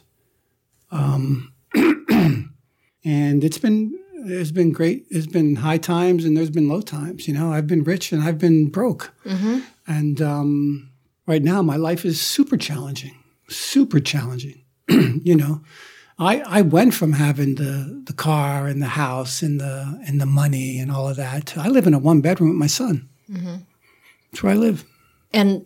Um, 0.91 1.53
and 1.75 3.43
it's 3.43 3.59
been 3.59 3.97
there's 4.27 4.51
been 4.51 4.71
great. 4.71 5.05
There's 5.09 5.27
been 5.27 5.55
high 5.57 5.77
times 5.79 6.25
and 6.25 6.35
there's 6.35 6.49
been 6.49 6.67
low 6.69 6.81
times 6.81 7.27
you 7.27 7.33
know. 7.33 7.51
I've 7.51 7.67
been 7.67 7.83
rich 7.83 8.11
and 8.11 8.23
i've 8.23 8.37
been 8.37 8.69
broke. 8.69 9.11
And 9.87 10.21
um, 10.21 10.89
right 11.25 11.43
now 11.43 11.61
my 11.61 11.75
life 11.77 12.05
is 12.05 12.19
super 12.21 12.57
challenging 12.57 13.15
super 13.49 13.99
challenging 13.99 14.61
you 14.89 15.35
know. 15.35 15.61
I, 16.19 16.41
I 16.59 16.61
went 16.63 16.93
from 16.95 17.13
having 17.13 17.55
the, 17.55 18.01
the 18.05 18.13
car 18.13 18.65
and 18.67 18.81
the 18.81 18.87
house 18.87 19.43
and 19.43 19.59
the 19.61 20.01
and 20.07 20.19
the 20.19 20.25
money 20.25 20.79
and 20.79 20.91
all 20.91 21.07
of 21.07 21.15
that 21.17 21.55
I 21.57 21.67
live 21.69 21.85
in 21.87 21.93
a 21.93 21.99
one 21.99 22.21
bedroom 22.21 22.49
with 22.49 22.57
my 22.59 22.67
son. 22.67 23.07
That's 24.31 24.43
where 24.43 24.53
I 24.53 24.55
live. 24.55 24.83
and 25.33 25.65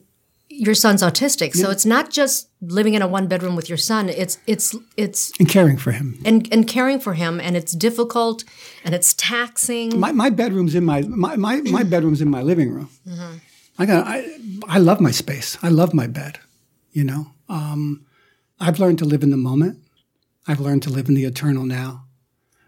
your 0.53 0.75
son's 0.75 1.01
autistic 1.01 1.53
so 1.55 1.69
it's 1.71 1.85
not 1.85 2.09
just 2.09 2.49
living 2.61 2.93
in 2.93 3.01
a 3.01 3.07
one 3.07 3.27
bedroom 3.27 3.55
with 3.55 3.67
your 3.69 3.77
son 3.77 4.09
it's 4.09 4.37
it's 4.47 4.75
it's 4.97 5.31
And 5.39 5.47
caring 5.49 5.77
for 5.77 5.91
him. 5.91 6.19
and 6.25 6.47
and 6.53 6.67
caring 6.67 6.99
for 6.99 7.13
him 7.13 7.39
and 7.39 7.55
it's 7.55 7.71
difficult 7.73 8.43
and 8.83 8.93
it's 8.93 9.13
taxing 9.13 9.99
My, 9.99 10.11
my 10.11 10.29
bedroom's 10.29 10.75
in 10.75 10.83
my 10.85 11.01
my, 11.03 11.35
my, 11.35 11.61
my 11.61 11.83
bedroom's 11.83 12.21
in 12.21 12.29
my 12.29 12.41
living 12.41 12.69
room. 12.71 12.89
I 13.79 13.85
got. 13.85 14.05
I 14.05 14.37
I 14.67 14.77
love 14.77 14.99
my 15.01 15.11
space. 15.11 15.57
I 15.63 15.69
love 15.69 15.93
my 15.93 16.05
bed. 16.05 16.39
You 16.91 17.03
know, 17.05 17.27
um, 17.49 18.05
I've 18.59 18.79
learned 18.79 18.99
to 18.99 19.05
live 19.05 19.23
in 19.23 19.31
the 19.31 19.37
moment. 19.37 19.79
I've 20.47 20.59
learned 20.59 20.83
to 20.83 20.89
live 20.89 21.07
in 21.09 21.15
the 21.15 21.25
eternal 21.25 21.65
now. 21.65 22.05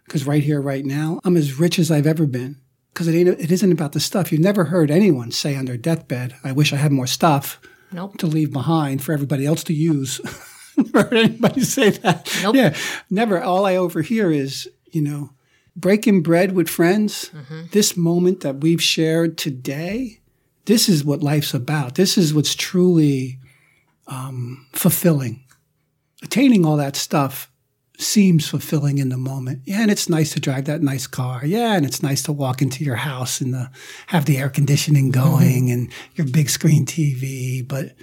Because 0.05 0.25
right 0.25 0.41
here, 0.43 0.61
right 0.61 0.85
now, 0.85 1.19
I'm 1.23 1.37
as 1.37 1.59
rich 1.59 1.77
as 1.77 1.91
I've 1.91 2.07
ever 2.07 2.25
been. 2.25 2.57
Because 2.93 3.07
it 3.07 3.15
ain't. 3.15 3.27
It 3.39 3.51
isn't 3.51 3.71
about 3.71 3.91
the 3.91 3.99
stuff. 3.99 4.31
You've 4.31 4.41
never 4.41 4.65
heard 4.65 4.89
anyone 4.89 5.31
say 5.31 5.55
on 5.55 5.65
their 5.65 5.77
deathbed, 5.77 6.35
"I 6.43 6.51
wish 6.51 6.73
I 6.73 6.77
had 6.77 6.91
more 6.91 7.07
stuff 7.07 7.59
Nope. 7.93 8.17
to 8.17 8.27
leave 8.27 8.51
behind 8.51 9.03
for 9.03 9.13
everybody 9.13 9.45
else 9.45 9.63
to 9.65 9.73
use." 9.73 10.19
never 10.77 11.03
heard 11.03 11.13
anybody 11.13 11.61
say 11.61 11.91
that. 11.91 12.29
Nope. 12.41 12.55
Yeah, 12.55 12.75
never. 13.09 13.41
All 13.41 13.65
I 13.65 13.75
overhear 13.75 14.31
is, 14.31 14.67
you 14.91 15.01
know, 15.01 15.31
breaking 15.75 16.23
bread 16.23 16.53
with 16.53 16.69
friends. 16.69 17.31
This 17.71 17.97
moment 17.97 18.41
that 18.41 18.61
we've 18.61 18.81
shared 18.81 19.37
today. 19.37 20.19
This 20.65 20.87
is 20.87 21.03
what 21.03 21.21
life's 21.21 21.53
about. 21.53 21.95
This 21.95 22.17
is 22.17 22.33
what's 22.33 22.55
truly 22.55 23.39
um, 24.07 24.65
fulfilling. 24.71 25.43
Attaining 26.23 26.65
all 26.65 26.77
that 26.77 26.95
stuff 26.95 27.51
seems 28.03 28.47
fulfilling 28.47 28.97
in 28.97 29.09
the 29.09 29.17
moment. 29.17 29.61
Yeah, 29.65 29.81
and 29.81 29.91
it's 29.91 30.09
nice 30.09 30.33
to 30.33 30.39
drive 30.39 30.65
that 30.65 30.81
nice 30.81 31.07
car. 31.07 31.45
Yeah, 31.45 31.75
and 31.75 31.85
it's 31.85 32.03
nice 32.03 32.21
to 32.23 32.31
walk 32.31 32.61
into 32.61 32.83
your 32.83 32.97
house 32.97 33.41
and 33.41 33.53
the, 33.53 33.69
have 34.07 34.25
the 34.25 34.37
air 34.37 34.49
conditioning 34.49 35.11
going 35.11 35.71
and 35.71 35.89
your 36.15 36.27
big 36.27 36.49
screen 36.49 36.85
TV. 36.85 37.67
But 37.67 37.95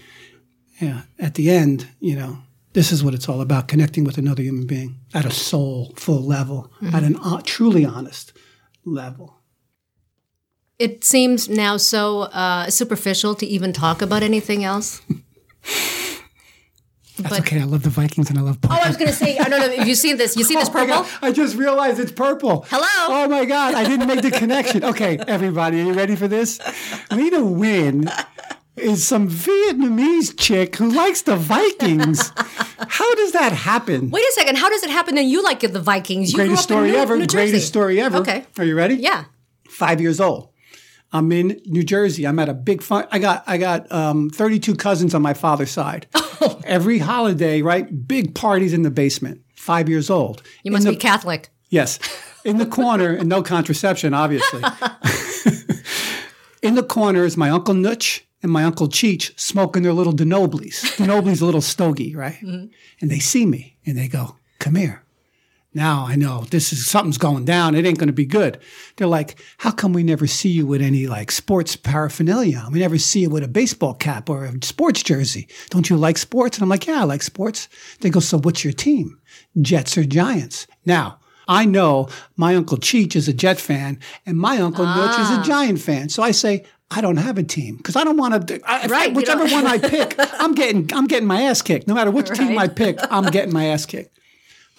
yeah, 0.80 1.02
at 1.18 1.34
the 1.34 1.50
end, 1.50 1.88
you 2.00 2.16
know, 2.16 2.38
this 2.72 2.92
is 2.92 3.04
what 3.04 3.14
it's 3.14 3.28
all 3.28 3.40
about: 3.40 3.68
connecting 3.68 4.04
with 4.04 4.18
another 4.18 4.42
human 4.42 4.66
being 4.66 4.98
at 5.14 5.24
a 5.24 5.30
soulful 5.30 6.22
level, 6.22 6.72
at 6.92 7.02
an 7.02 7.16
uh, 7.16 7.42
truly 7.44 7.84
honest 7.84 8.32
level. 8.84 9.36
It 10.78 11.04
seems 11.04 11.48
now 11.48 11.76
so 11.76 12.22
uh, 12.22 12.70
superficial 12.70 13.34
to 13.34 13.46
even 13.46 13.72
talk 13.72 14.00
about 14.00 14.22
anything 14.22 14.64
else. 14.64 15.02
That's 17.22 17.36
But- 17.38 17.46
okay. 17.46 17.60
I 17.60 17.64
love 17.64 17.82
the 17.82 17.90
Vikings 17.90 18.30
and 18.30 18.38
I 18.38 18.42
love 18.42 18.60
purple. 18.60 18.76
Oh, 18.78 18.84
I 18.84 18.88
was 18.88 18.96
going 18.96 19.08
to 19.10 19.14
say, 19.16 19.38
I 19.38 19.48
don't 19.48 19.60
know 19.60 19.66
if 19.66 19.86
you've 19.86 19.98
seen 19.98 20.16
this. 20.16 20.36
You 20.36 20.44
see 20.44 20.54
this 20.54 20.68
Oh 20.74 20.74
my 20.74 20.86
purple? 20.86 21.06
I 21.22 21.32
just 21.32 21.56
realized 21.56 21.98
it's 22.00 22.12
purple. 22.12 22.66
Hello? 22.68 22.86
Oh 23.24 23.28
my 23.28 23.44
God, 23.44 23.74
I 23.74 23.84
didn't 23.84 24.06
make 24.06 24.22
the 24.22 24.30
connection. 24.30 24.84
Okay, 24.84 25.18
everybody, 25.26 25.80
are 25.80 25.84
you 25.84 25.92
ready 25.92 26.16
for 26.16 26.28
this? 26.28 26.58
Lena 27.10 27.38
Nguyen 27.38 28.10
is 28.76 29.06
some 29.06 29.28
Vietnamese 29.28 30.34
chick 30.38 30.76
who 30.76 30.90
likes 30.90 31.22
the 31.22 31.36
Vikings. 31.36 32.32
How 32.78 33.14
does 33.16 33.32
that 33.32 33.52
happen? 33.52 34.10
Wait 34.10 34.22
a 34.24 34.32
second. 34.32 34.56
How 34.56 34.68
does 34.70 34.82
it 34.82 34.90
happen 34.90 35.14
that 35.16 35.24
you 35.24 35.42
like 35.42 35.60
the 35.60 35.80
Vikings? 35.80 36.32
You 36.32 36.36
Greatest 36.38 36.62
story 36.62 36.92
New- 36.92 36.96
ever. 36.96 37.16
New 37.16 37.26
Greatest 37.26 37.66
story 37.68 38.00
ever. 38.00 38.18
Okay. 38.18 38.44
Are 38.58 38.64
you 38.64 38.74
ready? 38.74 38.94
Yeah. 38.94 39.24
Five 39.68 40.00
years 40.00 40.20
old. 40.20 40.48
I'm 41.12 41.30
in 41.32 41.60
New 41.66 41.82
Jersey. 41.82 42.24
I'm 42.26 42.38
at 42.38 42.48
a 42.48 42.54
big 42.54 42.82
fun. 42.82 43.06
I 43.10 43.18
got 43.18 43.42
I 43.46 43.58
got 43.58 43.90
um, 43.92 44.30
32 44.30 44.76
cousins 44.76 45.14
on 45.14 45.22
my 45.22 45.34
father's 45.34 45.70
side. 45.72 46.06
Every 46.64 46.98
holiday, 46.98 47.62
right? 47.62 48.06
Big 48.06 48.34
parties 48.34 48.72
in 48.72 48.82
the 48.82 48.90
basement. 48.90 49.42
Five 49.54 49.88
years 49.88 50.10
old. 50.10 50.42
You 50.62 50.72
must 50.72 50.86
In 50.86 50.94
be 50.94 50.98
Catholic. 50.98 51.50
Yes. 51.68 51.98
In 52.44 52.56
the 52.56 52.66
corner, 52.66 53.14
and 53.14 53.28
no 53.28 53.42
contraception, 53.42 54.14
obviously. 54.14 54.62
In 56.62 56.74
the 56.74 56.82
corner 56.82 57.24
is 57.24 57.36
my 57.36 57.50
Uncle 57.50 57.74
Nutch 57.74 58.22
and 58.42 58.52
my 58.52 58.64
Uncle 58.64 58.88
Cheech 58.88 59.38
smoking 59.38 59.82
their 59.82 59.92
little 59.92 60.12
Denoblies. 60.12 60.82
Denoblies 60.96 61.40
a 61.40 61.44
little 61.44 61.60
stogie, 61.60 62.14
right? 62.14 62.34
Mm-hmm. 62.34 62.66
And 63.00 63.10
they 63.10 63.18
see 63.18 63.46
me 63.46 63.76
and 63.86 63.96
they 63.96 64.08
go, 64.08 64.36
Come 64.58 64.74
here. 64.74 65.02
Now 65.72 66.04
I 66.06 66.16
know 66.16 66.46
this 66.50 66.72
is 66.72 66.86
something's 66.86 67.18
going 67.18 67.44
down. 67.44 67.74
It 67.74 67.86
ain't 67.86 67.98
going 67.98 68.08
to 68.08 68.12
be 68.12 68.26
good. 68.26 68.58
They're 68.96 69.06
like, 69.06 69.38
How 69.58 69.70
come 69.70 69.92
we 69.92 70.02
never 70.02 70.26
see 70.26 70.48
you 70.48 70.66
with 70.66 70.82
any 70.82 71.06
like 71.06 71.30
sports 71.30 71.76
paraphernalia? 71.76 72.66
We 72.72 72.80
never 72.80 72.98
see 72.98 73.20
you 73.20 73.30
with 73.30 73.44
a 73.44 73.48
baseball 73.48 73.94
cap 73.94 74.28
or 74.28 74.44
a 74.46 74.52
sports 74.64 75.02
jersey. 75.02 75.46
Don't 75.70 75.88
you 75.88 75.96
like 75.96 76.18
sports? 76.18 76.56
And 76.56 76.62
I'm 76.64 76.68
like, 76.68 76.86
Yeah, 76.86 77.02
I 77.02 77.04
like 77.04 77.22
sports. 77.22 77.68
They 78.00 78.10
go, 78.10 78.20
So 78.20 78.38
what's 78.38 78.64
your 78.64 78.72
team? 78.72 79.20
Jets 79.60 79.96
or 79.96 80.04
Giants? 80.04 80.66
Now, 80.84 81.20
I 81.46 81.64
know 81.64 82.08
my 82.36 82.54
Uncle 82.56 82.78
Cheech 82.78 83.14
is 83.14 83.28
a 83.28 83.32
Jet 83.32 83.60
fan 83.60 83.98
and 84.26 84.36
my 84.38 84.58
Uncle 84.58 84.84
Nutch 84.84 85.18
is 85.20 85.30
a 85.30 85.40
ah. 85.40 85.42
Giant 85.44 85.80
fan. 85.80 86.08
So 86.08 86.22
I 86.22 86.30
say, 86.32 86.64
I 86.92 87.00
don't 87.00 87.16
have 87.18 87.38
a 87.38 87.42
team 87.44 87.76
because 87.76 87.94
I 87.94 88.02
don't 88.02 88.16
want 88.16 88.48
to. 88.48 88.60
I- 88.64 88.86
Right, 88.88 89.14
whichever 89.14 89.46
one 89.46 89.66
I 89.66 89.78
pick, 89.78 90.14
I'm 90.40 90.54
getting 90.54 90.92
I'm 90.92 91.06
getting 91.06 91.28
my 91.28 91.42
ass 91.42 91.62
kicked. 91.62 91.86
No 91.86 91.94
matter 91.94 92.10
which 92.10 92.28
team 92.30 92.58
I 92.58 92.66
pick, 92.66 92.98
I'm 93.10 93.26
getting 93.26 93.52
my 93.52 93.66
ass 93.66 93.86
kicked. 93.86 94.18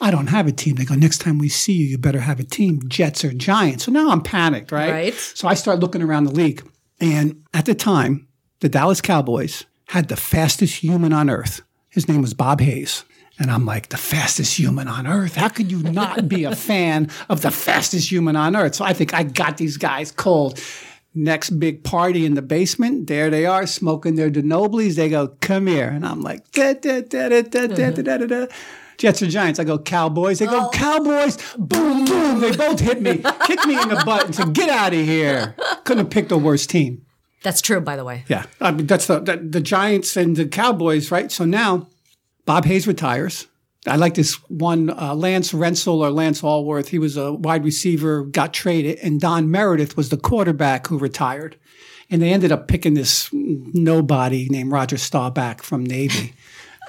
I 0.02 0.12
don't 0.12 0.28
have 0.28 0.48
a 0.48 0.52
team. 0.52 0.76
They 0.76 0.86
go, 0.86 0.96
next 0.96 1.20
time 1.20 1.38
we 1.38 1.48
see 1.48 1.74
you, 1.74 1.86
you 1.86 1.98
better 1.98 2.20
have 2.20 2.40
a 2.40 2.44
team, 2.44 2.82
Jets 2.88 3.24
or 3.24 3.32
Giants. 3.32 3.86
So 3.86 3.92
now 3.92 4.10
I'm 4.10 4.22
panicked, 4.22 4.72
right? 4.72 4.92
Right. 4.92 5.14
So 5.14 5.48
I 5.48 5.54
start 5.54 5.80
looking 5.80 6.02
around 6.02 6.24
the 6.24 6.32
league. 6.32 6.68
And 7.00 7.44
at 7.54 7.66
the 7.66 7.76
time, 7.76 8.28
the 8.60 8.70
Dallas 8.70 9.00
Cowboys 9.00 9.66
had 9.90 10.08
the 10.08 10.16
fastest 10.16 10.76
human 10.78 11.14
on 11.14 11.30
earth. 11.30 11.62
His 11.90 12.08
name 12.08 12.22
was 12.22 12.34
Bob 12.34 12.62
Hayes. 12.62 13.06
And 13.40 13.50
I'm 13.52 13.66
like, 13.66 13.90
the 13.90 13.98
fastest 13.98 14.58
human 14.58 14.88
on 14.88 15.08
earth? 15.08 15.36
How 15.36 15.50
could 15.50 15.72
you 15.72 15.82
not 15.84 16.28
be 16.28 16.44
a 16.44 16.56
fan 16.56 17.10
of 17.30 17.42
the 17.42 17.52
fastest 17.52 18.12
human 18.12 18.36
on 18.36 18.56
earth? 18.56 18.76
So 18.76 18.86
I 18.86 18.94
think 18.94 19.14
I 19.14 19.24
got 19.24 19.58
these 19.58 19.78
guys 19.78 20.12
cold. 20.12 20.60
Next 21.14 21.50
big 21.52 21.84
party 21.84 22.26
in 22.26 22.36
the 22.36 22.42
basement, 22.42 23.08
there 23.08 23.30
they 23.30 23.46
are 23.46 23.68
smoking 23.68 24.16
their 24.16 24.32
Denoblies. 24.32 24.96
They 24.96 25.10
go, 25.10 25.30
come 25.42 25.68
here. 25.68 25.90
And 25.90 26.06
I'm 26.06 26.22
like, 26.22 26.50
da, 26.52 26.74
da, 26.74 27.02
da, 27.02 27.30
da, 27.30 27.42
da, 27.42 27.68
da, 27.68 27.92
da, 27.92 28.02
da, 28.02 28.18
da, 28.18 28.26
da. 28.28 28.46
Jets 29.02 29.24
or 29.24 29.28
Giants. 29.28 29.60
I 29.60 29.64
go, 29.64 29.80
Cowboys. 29.80 30.38
They 30.38 30.46
go, 30.46 30.70
Cowboys. 30.70 31.38
Boom, 31.58 32.06
boom. 32.06 32.40
They 32.40 32.56
both 32.56 32.80
hit 32.80 33.02
me, 33.02 33.24
kicked 33.48 33.66
me 33.66 33.82
in 33.82 33.90
the 33.90 34.04
butt 34.06 34.26
and 34.26 34.36
said, 34.36 34.54
get 34.54 34.70
out 34.70 34.94
of 34.94 35.00
here. 35.00 35.56
Couldn't 35.86 36.06
have 36.06 36.12
picked 36.12 36.32
a 36.32 36.38
worse 36.38 36.68
team. 36.68 37.04
That's 37.42 37.62
true, 37.62 37.82
by 37.82 37.96
the 37.96 38.06
way. 38.06 38.24
Yeah, 38.28 38.46
I 38.60 38.70
mean 38.72 38.86
that's 38.86 39.08
the, 39.08 39.20
the 39.20 39.38
the 39.38 39.62
Giants 39.62 40.16
and 40.16 40.36
the 40.36 40.48
Cowboys, 40.48 41.10
right? 41.10 41.32
So 41.32 41.44
now 41.44 41.88
Bob 42.46 42.66
Hayes 42.66 42.86
retires. 42.86 43.48
I 43.88 43.96
like 43.96 44.14
this 44.14 44.36
one, 44.48 44.92
uh, 44.92 45.16
Lance 45.16 45.52
Rentzel 45.52 45.98
or 46.02 46.12
Lance 46.12 46.44
Alworth. 46.44 46.90
He 46.90 47.00
was 47.00 47.18
a 47.18 47.34
wide 47.34 47.66
receiver, 47.66 48.24
got 48.26 48.54
traded, 48.54 49.00
and 49.00 49.20
Don 49.20 49.50
Meredith 49.50 49.98
was 49.98 50.10
the 50.10 50.18
quarterback 50.18 50.86
who 50.86 51.00
retired. 51.00 51.58
And 52.12 52.22
they 52.22 52.32
ended 52.32 52.52
up 52.52 52.68
picking 52.68 52.94
this 52.94 53.30
nobody 53.34 54.48
named 54.52 54.72
Roger 54.72 54.98
Staubach 54.98 55.64
from 55.64 55.84
Navy, 55.84 56.36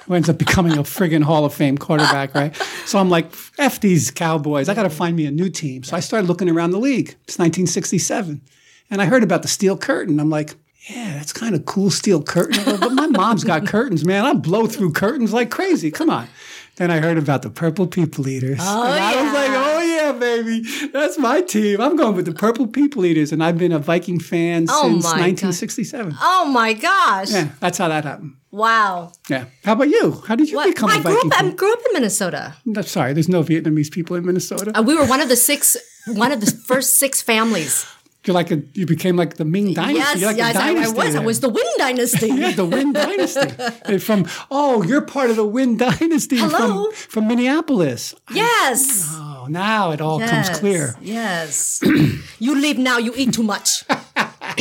who 0.05 0.13
ends 0.13 0.29
up 0.29 0.37
becoming 0.37 0.73
a 0.73 0.83
friggin' 0.83 1.23
Hall 1.23 1.45
of 1.45 1.53
Fame 1.53 1.77
quarterback, 1.77 2.33
right? 2.35 2.55
So 2.85 2.99
I'm 2.99 3.09
like, 3.09 3.31
F 3.57 3.79
these 3.79 4.11
Cowboys. 4.11 4.69
I 4.69 4.73
got 4.73 4.83
to 4.83 4.89
find 4.89 5.15
me 5.15 5.25
a 5.25 5.31
new 5.31 5.49
team. 5.49 5.83
So 5.83 5.95
I 5.95 5.99
started 5.99 6.27
looking 6.27 6.49
around 6.49 6.71
the 6.71 6.79
league. 6.79 7.09
It's 7.23 7.37
1967. 7.39 8.41
And 8.89 9.01
I 9.01 9.05
heard 9.05 9.23
about 9.23 9.41
the 9.41 9.47
steel 9.47 9.77
curtain. 9.77 10.19
I'm 10.19 10.29
like, 10.29 10.55
yeah, 10.89 11.13
that's 11.13 11.31
kind 11.31 11.55
of 11.55 11.65
cool 11.65 11.89
steel 11.89 12.21
curtain. 12.21 12.63
Go, 12.65 12.77
but 12.77 12.91
my 12.91 13.07
mom's 13.07 13.43
got 13.45 13.65
curtains, 13.65 14.03
man. 14.03 14.25
I 14.25 14.33
blow 14.33 14.67
through 14.67 14.91
curtains 14.91 15.31
like 15.31 15.49
crazy. 15.49 15.89
Come 15.89 16.09
on. 16.09 16.27
Then 16.75 16.91
I 16.91 16.99
heard 16.99 17.17
about 17.17 17.43
the 17.43 17.49
Purple 17.49 17.87
People 17.87 18.27
Eaters. 18.27 18.59
Oh, 18.61 18.83
and 18.83 19.03
I 19.03 19.23
was 19.23 19.33
like, 19.33 19.51
oh, 19.51 19.81
yeah, 19.81 20.11
baby. 20.11 20.63
That's 20.91 21.17
my 21.19 21.39
team. 21.41 21.79
I'm 21.79 21.95
going 21.95 22.15
with 22.15 22.25
the 22.25 22.33
Purple 22.33 22.67
People 22.67 23.05
Eaters. 23.05 23.31
And 23.31 23.43
I've 23.43 23.57
been 23.57 23.71
a 23.71 23.79
Viking 23.79 24.19
fan 24.19 24.65
Oh, 24.69 24.81
since 24.89 25.03
my 25.03 25.11
God. 25.11 25.19
1967. 25.21 26.15
Oh 26.19 26.45
my 26.51 26.73
gosh. 26.73 27.31
Yeah, 27.31 27.49
that's 27.59 27.77
how 27.77 27.87
that 27.87 28.03
happened. 28.03 28.35
Wow. 28.53 29.11
Yeah. 29.29 29.45
How 29.65 29.73
about 29.73 29.89
you? 29.89 30.21
How 30.27 30.35
did 30.35 30.47
you 30.47 30.57
What? 30.57 30.67
become 30.67 30.91
a 30.91 30.93
I 30.93 31.01
grew 31.01 31.15
Viking 31.15 31.31
up, 31.33 31.41
I 31.41 31.49
grew 31.49 31.73
up 31.73 31.79
in 31.87 31.93
Minnesota. 31.93 32.53
Sorry, 32.83 33.11
there's 33.13 33.27
no 33.27 33.43
Vietnamese 33.43 33.89
people 33.91 34.15
in 34.15 34.23
Minnesota. 34.23 34.71
Uh, 34.77 34.83
we 34.83 34.93
were 34.93 35.05
one 35.05 35.21
of 35.21 35.27
the 35.27 35.35
six, 35.35 35.75
one 36.05 36.31
of 36.31 36.39
the 36.39 36.51
first 36.51 36.93
six 36.93 37.19
families. 37.19 37.83
You're 38.25 38.35
like 38.35 38.51
a, 38.51 38.61
you 38.75 38.85
became 38.85 39.15
like 39.15 39.37
the 39.37 39.43
Ming 39.43 39.73
Dynasty. 39.73 40.19
yes, 40.19 40.21
like 40.21 40.37
yes, 40.37 40.55
a 40.55 40.61
I, 40.61 40.67
I 40.69 40.87
was. 40.89 41.15
I 41.15 41.19
was 41.19 41.39
the 41.39 41.49
Wing 41.49 41.71
Dynasty. 41.79 42.27
Yeah, 42.27 42.51
the 42.51 42.63
Wynn 42.63 42.93
Dynasty. 43.05 43.49
And 43.85 44.01
From 44.01 44.27
oh, 44.51 44.83
you're 44.83 45.01
part 45.01 45.31
of 45.31 45.35
the 45.35 45.45
Wynn 45.45 45.75
Dynasty 45.75 46.37
Hello? 46.37 46.91
from 46.91 46.93
from 46.93 47.27
Minneapolis. 47.27 48.13
yes. 48.31 49.09
Oh, 49.13 49.47
now 49.49 49.91
it 49.91 49.99
all 49.99 50.19
yes. 50.19 50.29
comes 50.29 50.59
clear. 50.59 50.95
Yes. 51.01 51.81
you 52.39 52.55
leave 52.55 52.77
now. 52.77 52.97
You 52.99 53.13
eat 53.17 53.33
too 53.33 53.43
much. 53.43 53.83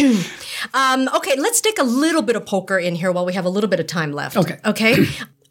um, 0.75 1.09
okay, 1.17 1.35
let's 1.39 1.61
take 1.61 1.79
a 1.79 1.83
little 1.85 2.23
bit 2.23 2.37
of 2.37 2.47
poker 2.47 2.79
in 2.79 2.95
here 2.95 3.13
while 3.13 3.25
we 3.27 3.33
have 3.35 3.45
a 3.45 3.49
little 3.49 3.69
bit 3.71 3.81
of 3.81 3.87
time 3.87 4.13
left. 4.13 4.37
Okay. 4.37 4.59
Okay. 4.67 4.95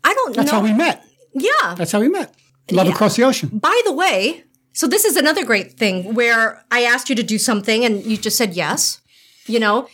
I 0.03 0.13
don't 0.13 0.35
That's 0.35 0.51
know. 0.51 0.57
how 0.59 0.63
we 0.63 0.73
met. 0.73 1.05
yeah. 1.33 1.75
That's 1.75 1.91
how 1.91 1.99
we 1.99 2.09
met. 2.09 2.33
Love 2.71 2.87
across 2.87 3.15
the 3.17 3.23
ocean. 3.23 3.49
By 3.53 3.79
the 3.85 3.91
way, 3.93 4.43
so 4.73 4.87
this 4.87 5.05
is 5.05 5.15
another 5.17 5.43
great 5.45 5.73
thing 5.73 6.13
where 6.15 6.63
I 6.71 6.83
asked 6.83 7.09
you 7.09 7.15
to 7.15 7.23
do 7.23 7.37
something 7.37 7.83
and 7.85 8.03
you 8.03 8.17
just 8.17 8.37
said 8.37 8.53
yes. 8.53 9.01
You 9.45 9.59
know, 9.59 9.87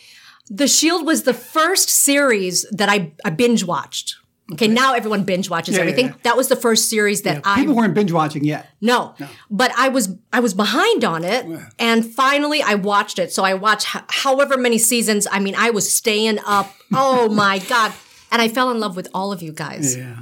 The 0.48 0.68
Shield 0.68 1.04
was 1.04 1.24
the 1.24 1.34
first 1.34 1.88
series 1.90 2.64
that 2.70 2.88
I, 2.88 3.12
I 3.24 3.30
binge 3.30 3.64
watched. 3.64 4.16
Okay, 4.52 4.66
now 4.68 4.94
everyone 4.94 5.24
binge 5.24 5.50
watches 5.50 5.74
Yeah, 5.74 5.78
yeah, 5.78 5.90
everything. 5.90 6.06
yeah. 6.06 6.14
That 6.22 6.36
was 6.36 6.48
the 6.48 6.56
first 6.56 6.88
series 6.88 7.22
that 7.22 7.42
I 7.44 7.60
People 7.60 7.74
weren't 7.76 7.92
binge 7.94 8.12
watching 8.12 8.44
yet. 8.44 8.66
no. 8.80 9.14
But 9.50 9.72
I 9.76 9.88
was 9.88 10.08
I 10.32 10.40
was 10.40 10.54
behind 10.54 11.04
on 11.04 11.22
it 11.24 11.44
and 11.78 12.04
finally 12.06 12.62
I 12.62 12.74
watched 12.74 13.18
it. 13.18 13.30
So 13.32 13.44
I 13.44 13.54
watched 13.54 13.94
h- 13.94 14.02
however 14.08 14.56
many 14.56 14.78
seasons. 14.78 15.26
I 15.30 15.38
mean, 15.38 15.54
I 15.56 15.68
was 15.70 15.92
staying 15.94 16.38
up. 16.46 16.72
Oh 16.94 17.28
my 17.44 17.58
god. 17.58 17.92
And 18.32 18.40
I 18.40 18.48
fell 18.48 18.70
in 18.70 18.80
love 18.80 18.96
with 18.96 19.08
all 19.12 19.32
of 19.32 19.42
you 19.42 19.52
guys. 19.52 19.96
Yeah. 19.96 20.16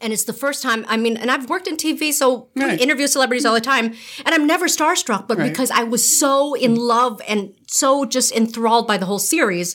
And 0.00 0.12
it's 0.12 0.24
the 0.24 0.34
first 0.34 0.62
time, 0.62 0.84
I 0.88 0.98
mean, 0.98 1.16
and 1.16 1.30
I've 1.30 1.48
worked 1.48 1.66
in 1.66 1.76
TV, 1.78 2.12
so 2.12 2.48
I 2.58 2.60
Right. 2.66 2.80
interview 2.80 3.06
celebrities 3.06 3.46
all 3.46 3.54
the 3.54 3.62
time, 3.62 3.94
and 4.26 4.34
I'm 4.34 4.46
never 4.46 4.66
starstruck, 4.66 5.26
but 5.26 5.38
Right. 5.38 5.48
because 5.50 5.70
I 5.70 5.84
was 5.84 6.02
so 6.18 6.52
in 6.52 6.74
love 6.76 7.22
and 7.26 7.54
so 7.66 8.04
just 8.04 8.30
enthralled 8.32 8.86
by 8.86 8.98
the 8.98 9.06
whole 9.06 9.18
series. 9.18 9.74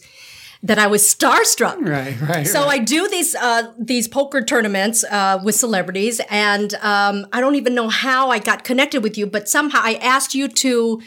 That 0.64 0.78
I 0.78 0.88
was 0.88 1.04
starstruck. 1.04 1.78
Right, 1.92 2.20
right. 2.22 2.48
So 2.48 2.66
right. 2.66 2.80
I 2.80 2.84
do 2.84 3.08
these 3.08 3.36
uh, 3.36 3.74
these 3.78 4.08
poker 4.08 4.42
tournaments 4.44 5.04
uh, 5.04 5.40
with 5.44 5.56
celebrities, 5.56 6.22
and 6.30 6.74
um, 6.76 7.26
I 7.34 7.42
don't 7.42 7.56
even 7.56 7.74
know 7.76 7.90
how 7.90 8.30
I 8.30 8.40
got 8.40 8.64
connected 8.64 9.04
with 9.04 9.18
you, 9.18 9.26
but 9.26 9.50
somehow 9.50 9.80
I 9.82 9.96
asked 9.96 10.36
you 10.36 10.48
to, 10.48 11.02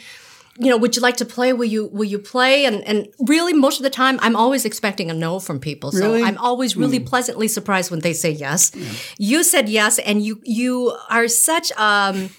you 0.58 0.66
know, 0.70 0.76
would 0.76 0.96
you 0.96 1.02
like 1.02 1.16
to 1.18 1.24
play? 1.24 1.52
Will 1.52 1.64
you 1.64 1.86
will 1.86 2.04
you 2.04 2.18
play? 2.18 2.64
And 2.66 2.82
and 2.86 3.08
really, 3.20 3.52
most 3.52 3.78
of 3.78 3.84
the 3.84 3.90
time, 3.90 4.18
I'm 4.20 4.36
always 4.36 4.64
expecting 4.64 5.10
a 5.10 5.14
no 5.14 5.38
from 5.38 5.58
people. 5.60 5.92
So 5.92 6.12
Really? 6.12 6.22
I'm 6.22 6.38
always 6.38 6.76
really 6.76 7.00
pleasantly 7.00 7.48
surprised 7.48 7.90
when 7.90 8.00
they 8.00 8.12
say 8.12 8.30
yes. 8.30 8.72
You 9.18 9.42
said 9.44 9.68
yes, 9.68 9.98
and 10.00 10.24
you 10.24 10.40
you 10.44 10.96
are 11.08 11.28
such 11.28 11.72
um. 11.72 12.30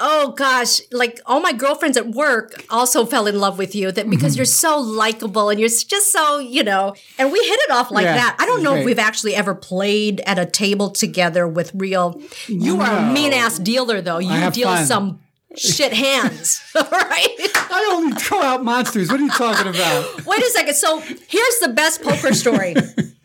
Oh 0.00 0.32
gosh, 0.32 0.80
like 0.92 1.20
all 1.26 1.40
my 1.40 1.52
girlfriends 1.52 1.96
at 1.96 2.08
work 2.08 2.64
also 2.70 3.04
fell 3.04 3.26
in 3.26 3.40
love 3.40 3.58
with 3.58 3.74
you 3.74 3.90
that 3.90 4.02
mm-hmm. 4.02 4.10
because 4.10 4.36
you're 4.36 4.44
so 4.44 4.78
likable 4.78 5.50
and 5.50 5.58
you're 5.58 5.68
just 5.68 6.12
so, 6.12 6.38
you 6.38 6.62
know, 6.62 6.94
and 7.18 7.32
we 7.32 7.38
hit 7.38 7.58
it 7.62 7.70
off 7.70 7.90
like 7.90 8.04
Yeah, 8.04 8.14
that. 8.14 8.36
I 8.38 8.46
don't 8.46 8.62
know 8.62 8.76
if 8.76 8.84
we've 8.84 8.98
actually 8.98 9.34
ever 9.34 9.54
played 9.54 10.20
at 10.20 10.38
a 10.38 10.46
table 10.46 10.90
together 10.90 11.48
with 11.48 11.72
real 11.74 12.20
You 12.46 12.80
are 12.80 12.98
a 12.98 13.12
mean 13.12 13.32
ass 13.32 13.58
dealer 13.58 14.00
though. 14.00 14.18
You 14.18 14.50
deal 14.50 14.68
fun. 14.68 14.86
some 14.86 15.20
shit 15.56 15.92
hands. 15.92 16.62
right? 16.74 17.36
I 17.54 17.90
only 17.92 18.12
throw 18.16 18.40
out 18.40 18.64
monsters. 18.64 19.10
What 19.10 19.20
are 19.20 19.24
you 19.24 19.30
talking 19.30 19.68
about? 19.68 20.26
Wait 20.26 20.40
a 20.40 20.50
second. 20.50 20.74
So 20.74 21.00
here's 21.00 21.58
the 21.60 21.72
best 21.74 22.02
poker 22.02 22.34
story. 22.34 22.74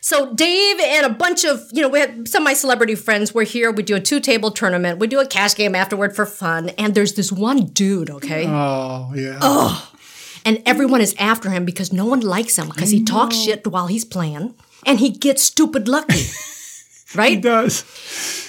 So 0.00 0.32
Dave 0.34 0.80
and 0.80 1.06
a 1.06 1.10
bunch 1.10 1.44
of, 1.44 1.62
you 1.72 1.82
know, 1.82 1.88
we 1.88 2.00
had 2.00 2.28
some 2.28 2.42
of 2.42 2.44
my 2.44 2.54
celebrity 2.54 2.94
friends 2.94 3.34
were 3.34 3.42
here. 3.42 3.70
We 3.70 3.82
do 3.82 3.96
a 3.96 4.00
two 4.00 4.20
table 4.20 4.50
tournament. 4.50 4.98
We 4.98 5.06
do 5.06 5.20
a 5.20 5.26
cash 5.26 5.54
game 5.54 5.74
afterward 5.74 6.14
for 6.14 6.26
fun. 6.26 6.70
And 6.70 6.94
there's 6.94 7.14
this 7.14 7.32
one 7.32 7.66
dude, 7.66 8.10
okay? 8.10 8.46
Oh, 8.46 9.12
yeah. 9.14 9.38
Oh. 9.42 9.92
and 10.44 10.62
everyone 10.64 11.00
is 11.00 11.14
after 11.18 11.50
him 11.50 11.64
because 11.64 11.92
no 11.92 12.04
one 12.06 12.20
likes 12.20 12.56
him 12.58 12.68
because 12.68 12.90
he 12.90 13.02
talks 13.04 13.36
shit 13.36 13.66
while 13.66 13.86
he's 13.88 14.04
playing 14.04 14.54
and 14.86 14.98
he 15.00 15.10
gets 15.10 15.42
stupid 15.42 15.88
lucky. 15.88 16.22
Right? 17.14 17.30
He 17.30 17.36
does. 17.40 17.76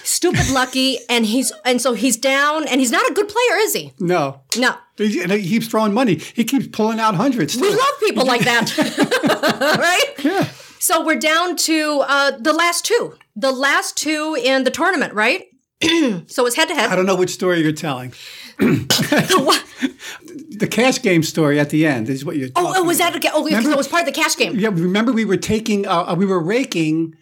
Stupid 0.04 0.50
lucky 0.50 0.98
and 1.10 1.26
he's 1.26 1.50
and 1.64 1.82
so 1.82 1.94
he's 1.94 2.18
down 2.18 2.68
and 2.68 2.82
he's 2.82 2.92
not 2.92 3.10
a 3.10 3.14
good 3.14 3.30
player, 3.30 3.58
is 3.60 3.74
he? 3.74 3.94
No. 4.02 4.42
No. 4.58 4.76
And 4.98 5.32
he 5.32 5.48
keeps 5.48 5.68
throwing 5.70 5.94
money. 5.94 6.16
He 6.16 6.44
keeps 6.44 6.68
pulling 6.68 7.00
out 7.00 7.16
hundreds. 7.16 7.56
We 7.56 7.70
love 7.70 8.00
people 8.02 8.26
like 8.26 8.42
that. 8.42 8.78
right? 9.80 10.26
Yeah. 10.26 10.50
So 10.80 11.06
we're 11.06 11.20
down 11.20 11.56
to 11.58 12.04
uh, 12.08 12.32
the 12.40 12.54
last 12.54 12.86
two. 12.86 13.16
The 13.36 13.52
last 13.52 13.98
two 13.98 14.38
in 14.42 14.64
the 14.64 14.72
tournament, 14.72 15.14
right? 15.14 15.46
so 16.28 16.46
it's 16.46 16.56
head 16.56 16.68
to 16.70 16.76
head. 16.76 16.90
I 16.90 16.96
don't 16.96 17.06
know 17.06 17.16
which 17.16 17.30
story 17.32 17.62
you're 17.62 17.72
telling. 17.72 18.14
the 18.60 20.68
cash 20.70 21.02
game 21.02 21.24
story 21.24 21.60
at 21.60 21.70
the 21.70 21.86
end 21.86 22.10
is 22.10 22.26
what 22.26 22.36
you're 22.38 22.50
talking 22.50 22.72
Oh, 22.76 22.78
oh, 22.78 22.84
was 22.84 22.98
that 22.98 23.16
about. 23.16 23.26
a, 23.26 23.32
oh, 23.36 23.44
because 23.44 23.58
Remember- 23.60 23.72
it 23.72 23.78
was 23.78 23.88
part 23.88 24.02
of 24.02 24.08
the 24.14 24.20
cash 24.20 24.36
game. 24.36 24.56
Yeah, 24.58 24.70
remember 24.70 25.12
we 25.14 25.26
were 25.26 25.38
taking, 25.38 25.88
uh, 25.88 26.16
we 26.18 26.26
were 26.26 26.40
raking. 26.42 27.16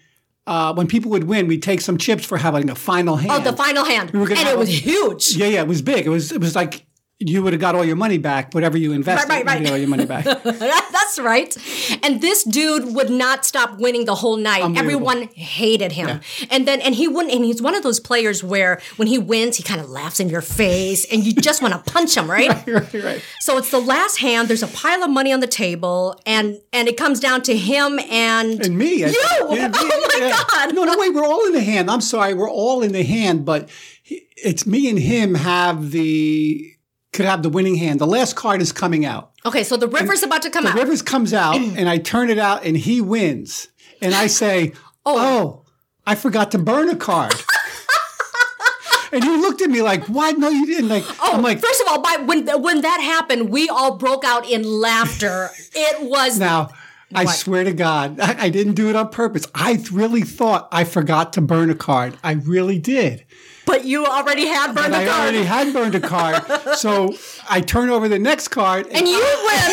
Uh, 0.48 0.74
when 0.74 0.88
people 0.88 1.12
would 1.12 1.26
win, 1.26 1.46
we'd 1.48 1.62
take 1.62 1.82
some 1.82 1.98
chips 1.98 2.24
for 2.26 2.38
having 2.38 2.70
a 2.70 2.76
final 2.76 3.18
hand. 3.18 3.32
Oh, 3.34 3.42
the 3.52 3.56
final 3.58 3.84
hand. 3.84 4.12
We 4.12 4.20
were 4.20 4.30
And 4.30 4.48
it 4.48 4.58
was 4.58 4.70
huge. 4.70 5.36
Yeah, 5.36 5.48
yeah, 5.48 5.62
it 5.62 5.68
was 5.68 5.82
big. 5.82 6.06
It 6.06 6.10
was, 6.10 6.32
it 6.32 6.40
was 6.40 6.56
like 6.56 6.86
you 7.20 7.42
would 7.42 7.54
have 7.54 7.60
got 7.60 7.74
all 7.74 7.84
your 7.84 7.96
money 7.96 8.20
back, 8.20 8.54
whatever 8.54 8.78
you 8.78 8.92
invested. 8.92 9.28
right, 9.28 9.44
right. 9.44 9.62
You 9.62 9.72
all 9.72 9.78
your 9.78 9.88
money 9.88 10.06
back. 10.06 10.24
That's 10.44 11.18
right. 11.20 11.56
And 12.04 12.22
this 12.22 12.44
dude 12.44 12.94
would 12.94 13.10
not 13.10 13.44
stop 13.44 13.80
winning 13.80 14.06
the 14.06 14.14
whole 14.14 14.38
night. 14.38 14.78
Everyone 14.78 15.24
hated 15.34 15.94
him. 15.94 16.22
And 16.52 16.68
then 16.68 16.80
and 16.80 16.94
he 16.94 17.08
wouldn't 17.08 17.34
and 17.34 17.44
he's 17.44 17.60
one 17.60 17.74
of 17.74 17.82
those 17.82 18.00
players 18.00 18.44
where 18.44 18.80
when 18.98 19.08
he 19.08 19.18
wins, 19.18 19.58
he 19.58 19.64
kind 19.64 19.82
of 19.82 19.90
laughs 19.90 20.20
in 20.20 20.30
your 20.30 20.42
face 20.42 21.06
and 21.12 21.26
you 21.26 21.34
just 21.34 21.62
want 21.62 21.74
to 21.74 21.92
punch 21.92 22.16
him, 22.16 22.30
right? 22.32 22.50
right, 22.68 22.94
right. 22.94 23.24
So 23.40 23.58
it's 23.58 23.72
the 23.72 23.82
last 23.82 24.20
hand, 24.20 24.48
there's 24.48 24.64
a 24.64 24.68
pile 24.68 25.04
of 25.04 25.10
money 25.10 25.34
on 25.34 25.40
the 25.40 25.48
table, 25.48 26.20
and 26.26 26.60
and 26.72 26.88
it 26.88 26.98
comes 26.98 27.20
down 27.20 27.42
to 27.44 27.58
him 27.58 27.98
and, 28.12 28.64
And 28.64 28.78
me. 28.78 28.98
You! 28.98 29.08
Yeah, 29.08 29.68
me, 29.70 29.74
Oh 29.74 30.10
my 30.20 30.28
yeah. 30.28 30.44
God! 30.52 30.76
No, 30.76 30.84
no, 30.84 30.96
wait. 31.00 31.14
We're 31.16 31.26
all 31.26 31.48
in 31.48 31.54
the 31.54 31.62
hand. 31.64 31.90
I'm 31.90 32.02
sorry. 32.02 32.36
We're 32.36 32.50
all 32.50 32.84
in 32.84 32.92
the 32.92 33.04
hand, 33.04 33.44
but 33.44 33.70
it's 34.06 34.68
me 34.68 34.88
and 34.88 35.00
him 35.00 35.34
have 35.34 35.90
the 35.92 36.74
could 37.18 37.26
have 37.26 37.44
the 37.44 37.50
winning 37.50 37.76
hand. 37.76 38.00
The 38.00 38.08
last 38.08 38.36
card 38.38 38.62
is 38.62 38.72
coming 38.72 39.04
out. 39.04 39.32
Okay, 39.46 39.64
so 39.66 39.76
the 39.76 39.88
river's 39.88 40.24
about 40.24 40.44
to 40.44 40.50
come 40.50 40.64
The 40.64 40.70
out. 40.70 40.76
The 40.76 40.82
Rivers 40.82 41.02
comes 41.02 41.34
out, 41.34 41.56
and 41.78 41.90
I 41.90 41.98
turn 41.98 42.30
it 42.30 42.38
out, 42.40 42.64
and 42.64 42.78
he 42.78 43.02
wins. 43.02 43.68
And 44.02 44.14
I 44.16 44.28
say, 44.28 44.74
oh. 45.06 45.18
"Oh, 45.20 45.66
I 46.06 46.16
forgot 46.16 46.52
to 46.52 46.60
burn 46.60 46.88
a 46.90 46.96
card." 46.96 47.34
and 49.12 49.24
he 49.24 49.30
looked 49.38 49.62
at 49.62 49.70
me 49.70 49.82
like, 49.82 50.06
"Why? 50.06 50.32
No, 50.32 50.50
you 50.50 50.66
didn't." 50.66 50.90
Like, 50.90 51.04
oh, 51.22 51.32
I'm 51.34 51.42
like, 51.42 51.60
First 51.60 51.82
of 51.82 51.88
all, 51.88 52.02
by 52.02 52.18
when 52.26 52.46
when 52.62 52.82
that 52.82 53.02
happened, 53.02 53.50
we 53.50 53.68
all 53.70 53.98
broke 53.98 54.24
out 54.24 54.50
in 54.50 54.64
laughter. 54.64 55.50
It 55.76 56.10
was 56.10 56.40
Now, 56.40 56.70
I 57.14 57.26
What? 57.26 57.36
swear 57.36 57.64
to 57.64 57.72
God, 57.74 58.20
I, 58.20 58.46
I 58.46 58.50
didn't 58.50 58.74
do 58.74 58.90
it 58.90 58.96
on 58.96 59.10
purpose. 59.10 59.46
I 59.56 59.84
really 59.92 60.22
thought 60.24 60.68
I 60.72 60.84
forgot 60.84 61.34
to 61.34 61.42
burn 61.42 61.70
a 61.70 61.76
card. 61.76 62.18
I 62.24 62.34
really 62.34 62.80
did. 62.80 63.26
But 63.68 63.86
you 63.86 64.06
already 64.06 64.48
had 64.48 64.74
burned 64.74 64.94
And 64.94 64.96
a 64.96 64.98
I 64.98 65.06
card. 65.06 65.20
I 65.20 65.22
already 65.24 65.44
had 65.44 65.74
burned 65.74 65.94
a 65.96 66.00
card. 66.00 66.44
so 66.78 67.14
I 67.50 67.62
turn 67.62 67.90
over 67.92 68.08
the 68.10 68.18
next 68.18 68.48
card 68.48 68.88
and, 68.88 68.96
and 68.98 69.08
you 69.08 69.20
win. 69.20 69.72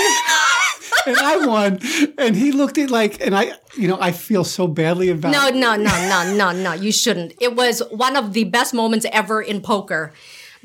and 1.06 1.16
I 1.16 1.36
won. 1.46 1.78
And 2.18 2.36
he 2.36 2.52
looked 2.52 2.76
at 2.78 2.90
like, 2.90 3.24
and 3.24 3.34
I, 3.34 3.52
you 3.78 3.88
know, 3.88 3.98
I 4.00 4.12
feel 4.12 4.44
so 4.44 4.66
badly 4.66 5.08
about 5.08 5.32
No, 5.32 5.46
it. 5.48 5.54
no, 5.54 5.76
no, 5.76 6.08
no, 6.08 6.34
no, 6.36 6.52
no. 6.52 6.72
You 6.74 6.92
shouldn't. 6.92 7.32
It 7.40 7.54
was 7.56 7.80
one 7.90 8.16
of 8.16 8.32
the 8.34 8.44
best 8.44 8.74
moments 8.74 9.06
ever 9.12 9.40
in 9.40 9.60
poker 9.62 10.12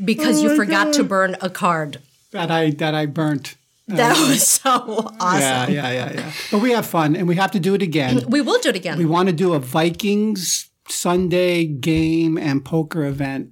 because 0.04 0.40
Oh 0.40 0.44
you 0.44 0.56
forgot 0.56 0.94
to 0.94 1.04
burn 1.04 1.36
a 1.42 1.50
card. 1.50 2.00
that 2.32 2.52
I 2.52 2.72
that 2.72 2.94
I 2.94 3.06
burnt. 3.06 3.56
That 3.88 4.16
uh, 4.18 4.28
was 4.30 4.48
so 4.48 4.70
awesome. 5.20 5.42
Yeah, 5.42 5.68
yeah, 5.68 5.92
yeah, 5.92 6.14
yeah. 6.14 6.32
But 6.52 6.62
we 6.62 6.72
have 6.72 6.86
fun, 6.86 7.16
and 7.16 7.28
we 7.28 7.36
have 7.36 7.50
to 7.52 7.60
do 7.60 7.74
it 7.74 7.82
again. 7.82 8.22
We 8.30 8.40
will 8.40 8.60
do 8.60 8.70
it 8.70 8.76
again. 8.76 9.00
we 9.00 9.06
want 9.06 9.30
to 9.30 9.34
do 9.34 9.54
a 9.54 9.60
Vikings 9.60 10.69
Sunday 10.92 11.66
game 11.66 12.38
and 12.38 12.64
poker 12.64 13.06
event 13.06 13.52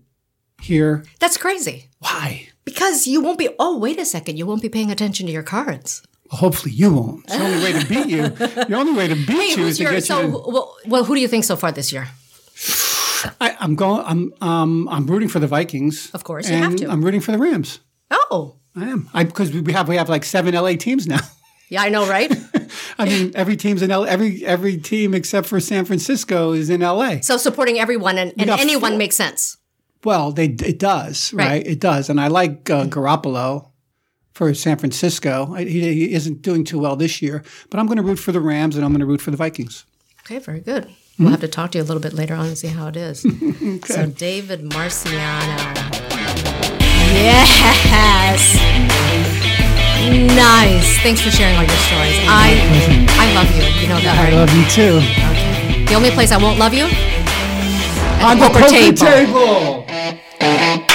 here. 0.61 1.03
That's 1.19 1.37
crazy. 1.37 1.89
Why? 1.99 2.49
Because 2.65 3.07
you 3.07 3.21
won't 3.21 3.39
be, 3.39 3.49
oh, 3.59 3.77
wait 3.77 3.99
a 3.99 4.05
second, 4.05 4.37
you 4.37 4.45
won't 4.45 4.61
be 4.61 4.69
paying 4.69 4.91
attention 4.91 5.25
to 5.25 5.31
your 5.31 5.43
cards. 5.43 6.03
Hopefully 6.29 6.73
you 6.73 6.93
won't. 6.93 7.23
It's 7.25 7.37
the 7.37 7.43
only 7.43 7.63
way 7.63 7.79
to 7.79 7.87
beat 7.87 8.07
you. 8.07 8.27
The 8.27 8.75
only 8.75 8.93
way 8.93 9.07
to 9.07 9.15
beat 9.15 9.55
Hey, 9.55 9.61
you 9.61 9.67
is 9.67 9.77
to 9.77 9.83
your, 9.83 9.93
get 9.93 10.03
so, 10.03 10.21
you. 10.21 10.31
To, 10.31 10.43
well, 10.47 10.75
well, 10.85 11.03
who 11.05 11.15
do 11.15 11.21
you 11.21 11.27
think 11.27 11.45
so 11.45 11.55
far 11.55 11.71
this 11.71 11.93
year? 11.93 12.07
I, 13.39 13.55
I'm 13.59 13.75
going. 13.75 14.05
I'm 14.05 14.33
um 14.41 14.89
I'm 14.89 15.07
rooting 15.07 15.29
for 15.29 15.39
the 15.39 15.47
Vikings. 15.47 16.11
Of 16.13 16.23
course, 16.23 16.49
you 16.49 16.57
have 16.57 16.75
to. 16.77 16.89
I'm 16.89 17.03
rooting 17.03 17.21
for 17.21 17.31
the 17.31 17.37
Rams. 17.37 17.79
Oh, 18.11 18.57
I 18.75 18.89
am. 18.89 19.09
I 19.13 19.23
because 19.23 19.51
we 19.51 19.73
have 19.73 19.87
we 19.87 19.95
have 19.95 20.09
like 20.09 20.23
seven 20.23 20.53
LA 20.53 20.73
teams 20.73 21.07
now. 21.07 21.19
yeah, 21.69 21.81
I 21.81 21.89
know, 21.89 22.07
right? 22.07 22.31
I 22.97 23.05
mean, 23.05 23.31
every 23.35 23.55
team's 23.55 23.81
in 23.81 23.91
L. 23.91 24.05
Every 24.05 24.45
every 24.45 24.77
team 24.77 25.13
except 25.13 25.47
for 25.47 25.59
San 25.59 25.85
Francisco 25.85 26.53
is 26.53 26.69
in 26.69 26.81
LA. 26.81 27.19
so 27.21 27.37
supporting 27.37 27.79
everyone 27.79 28.17
and, 28.17 28.33
and 28.37 28.49
anyone 28.49 28.91
four- 28.91 28.97
makes 28.97 29.15
sense. 29.15 29.57
Well, 30.03 30.31
they 30.31 30.45
it 30.45 30.79
does 30.79 31.33
right. 31.33 31.47
Right. 31.47 31.67
It 31.67 31.79
does, 31.79 32.09
and 32.09 32.19
I 32.19 32.27
like 32.27 32.69
uh, 32.69 32.85
Garoppolo 32.85 33.71
for 34.33 34.53
San 34.53 34.77
Francisco. 34.77 35.51
I, 35.53 35.63
he, 35.63 35.81
he 35.93 36.13
isn't 36.13 36.41
doing 36.43 36.63
too 36.63 36.79
well 36.79 36.95
this 36.95 37.21
year, 37.21 37.43
but 37.69 37.79
I'm 37.79 37.87
going 37.87 37.97
to 37.97 38.03
root 38.03 38.19
for 38.19 38.31
the 38.31 38.39
Rams 38.39 38.75
and 38.75 38.85
I'm 38.85 38.91
going 38.91 38.99
to 38.99 39.05
root 39.07 39.21
for 39.21 39.31
the 39.31 39.37
Vikings. 39.37 39.85
Okay, 40.25 40.37
very 40.39 40.59
good. 40.59 40.87
We'll 41.17 41.29
have 41.29 41.41
to 41.41 41.47
talk 41.47 41.71
to 41.71 41.79
you 41.79 41.83
a 41.83 41.87
little 41.87 42.01
bit 42.01 42.13
later 42.13 42.35
on 42.35 42.45
and 42.45 42.57
see 42.57 42.67
how 42.67 42.87
it 42.87 42.95
is. 42.95 43.25
So, 43.85 44.05
David 44.05 44.61
Marciano. 44.69 45.57
Yes. 47.15 49.56
Nice. 50.05 50.99
Thanks 51.01 51.21
for 51.21 51.31
sharing 51.31 51.55
all 51.57 51.63
your 51.63 51.81
stories. 51.89 52.17
I 52.29 52.53
I 53.17 53.33
love 53.33 53.49
you. 53.55 53.63
You 53.81 53.87
know 53.89 53.99
that, 53.99 54.15
I 54.17 54.23
right? 54.29 54.33
love 54.37 54.51
you 54.53 54.65
too. 54.69 55.01
Okay. 55.33 55.85
The 55.85 55.95
only 55.95 56.11
place 56.11 56.31
I 56.31 56.37
won't 56.37 56.59
love 56.59 56.73
you 56.73 56.85
at 56.85 58.23
On 58.23 58.37
the 58.39 58.47
poker 58.49 58.69
table. 58.69 59.85
table. 59.85 60.86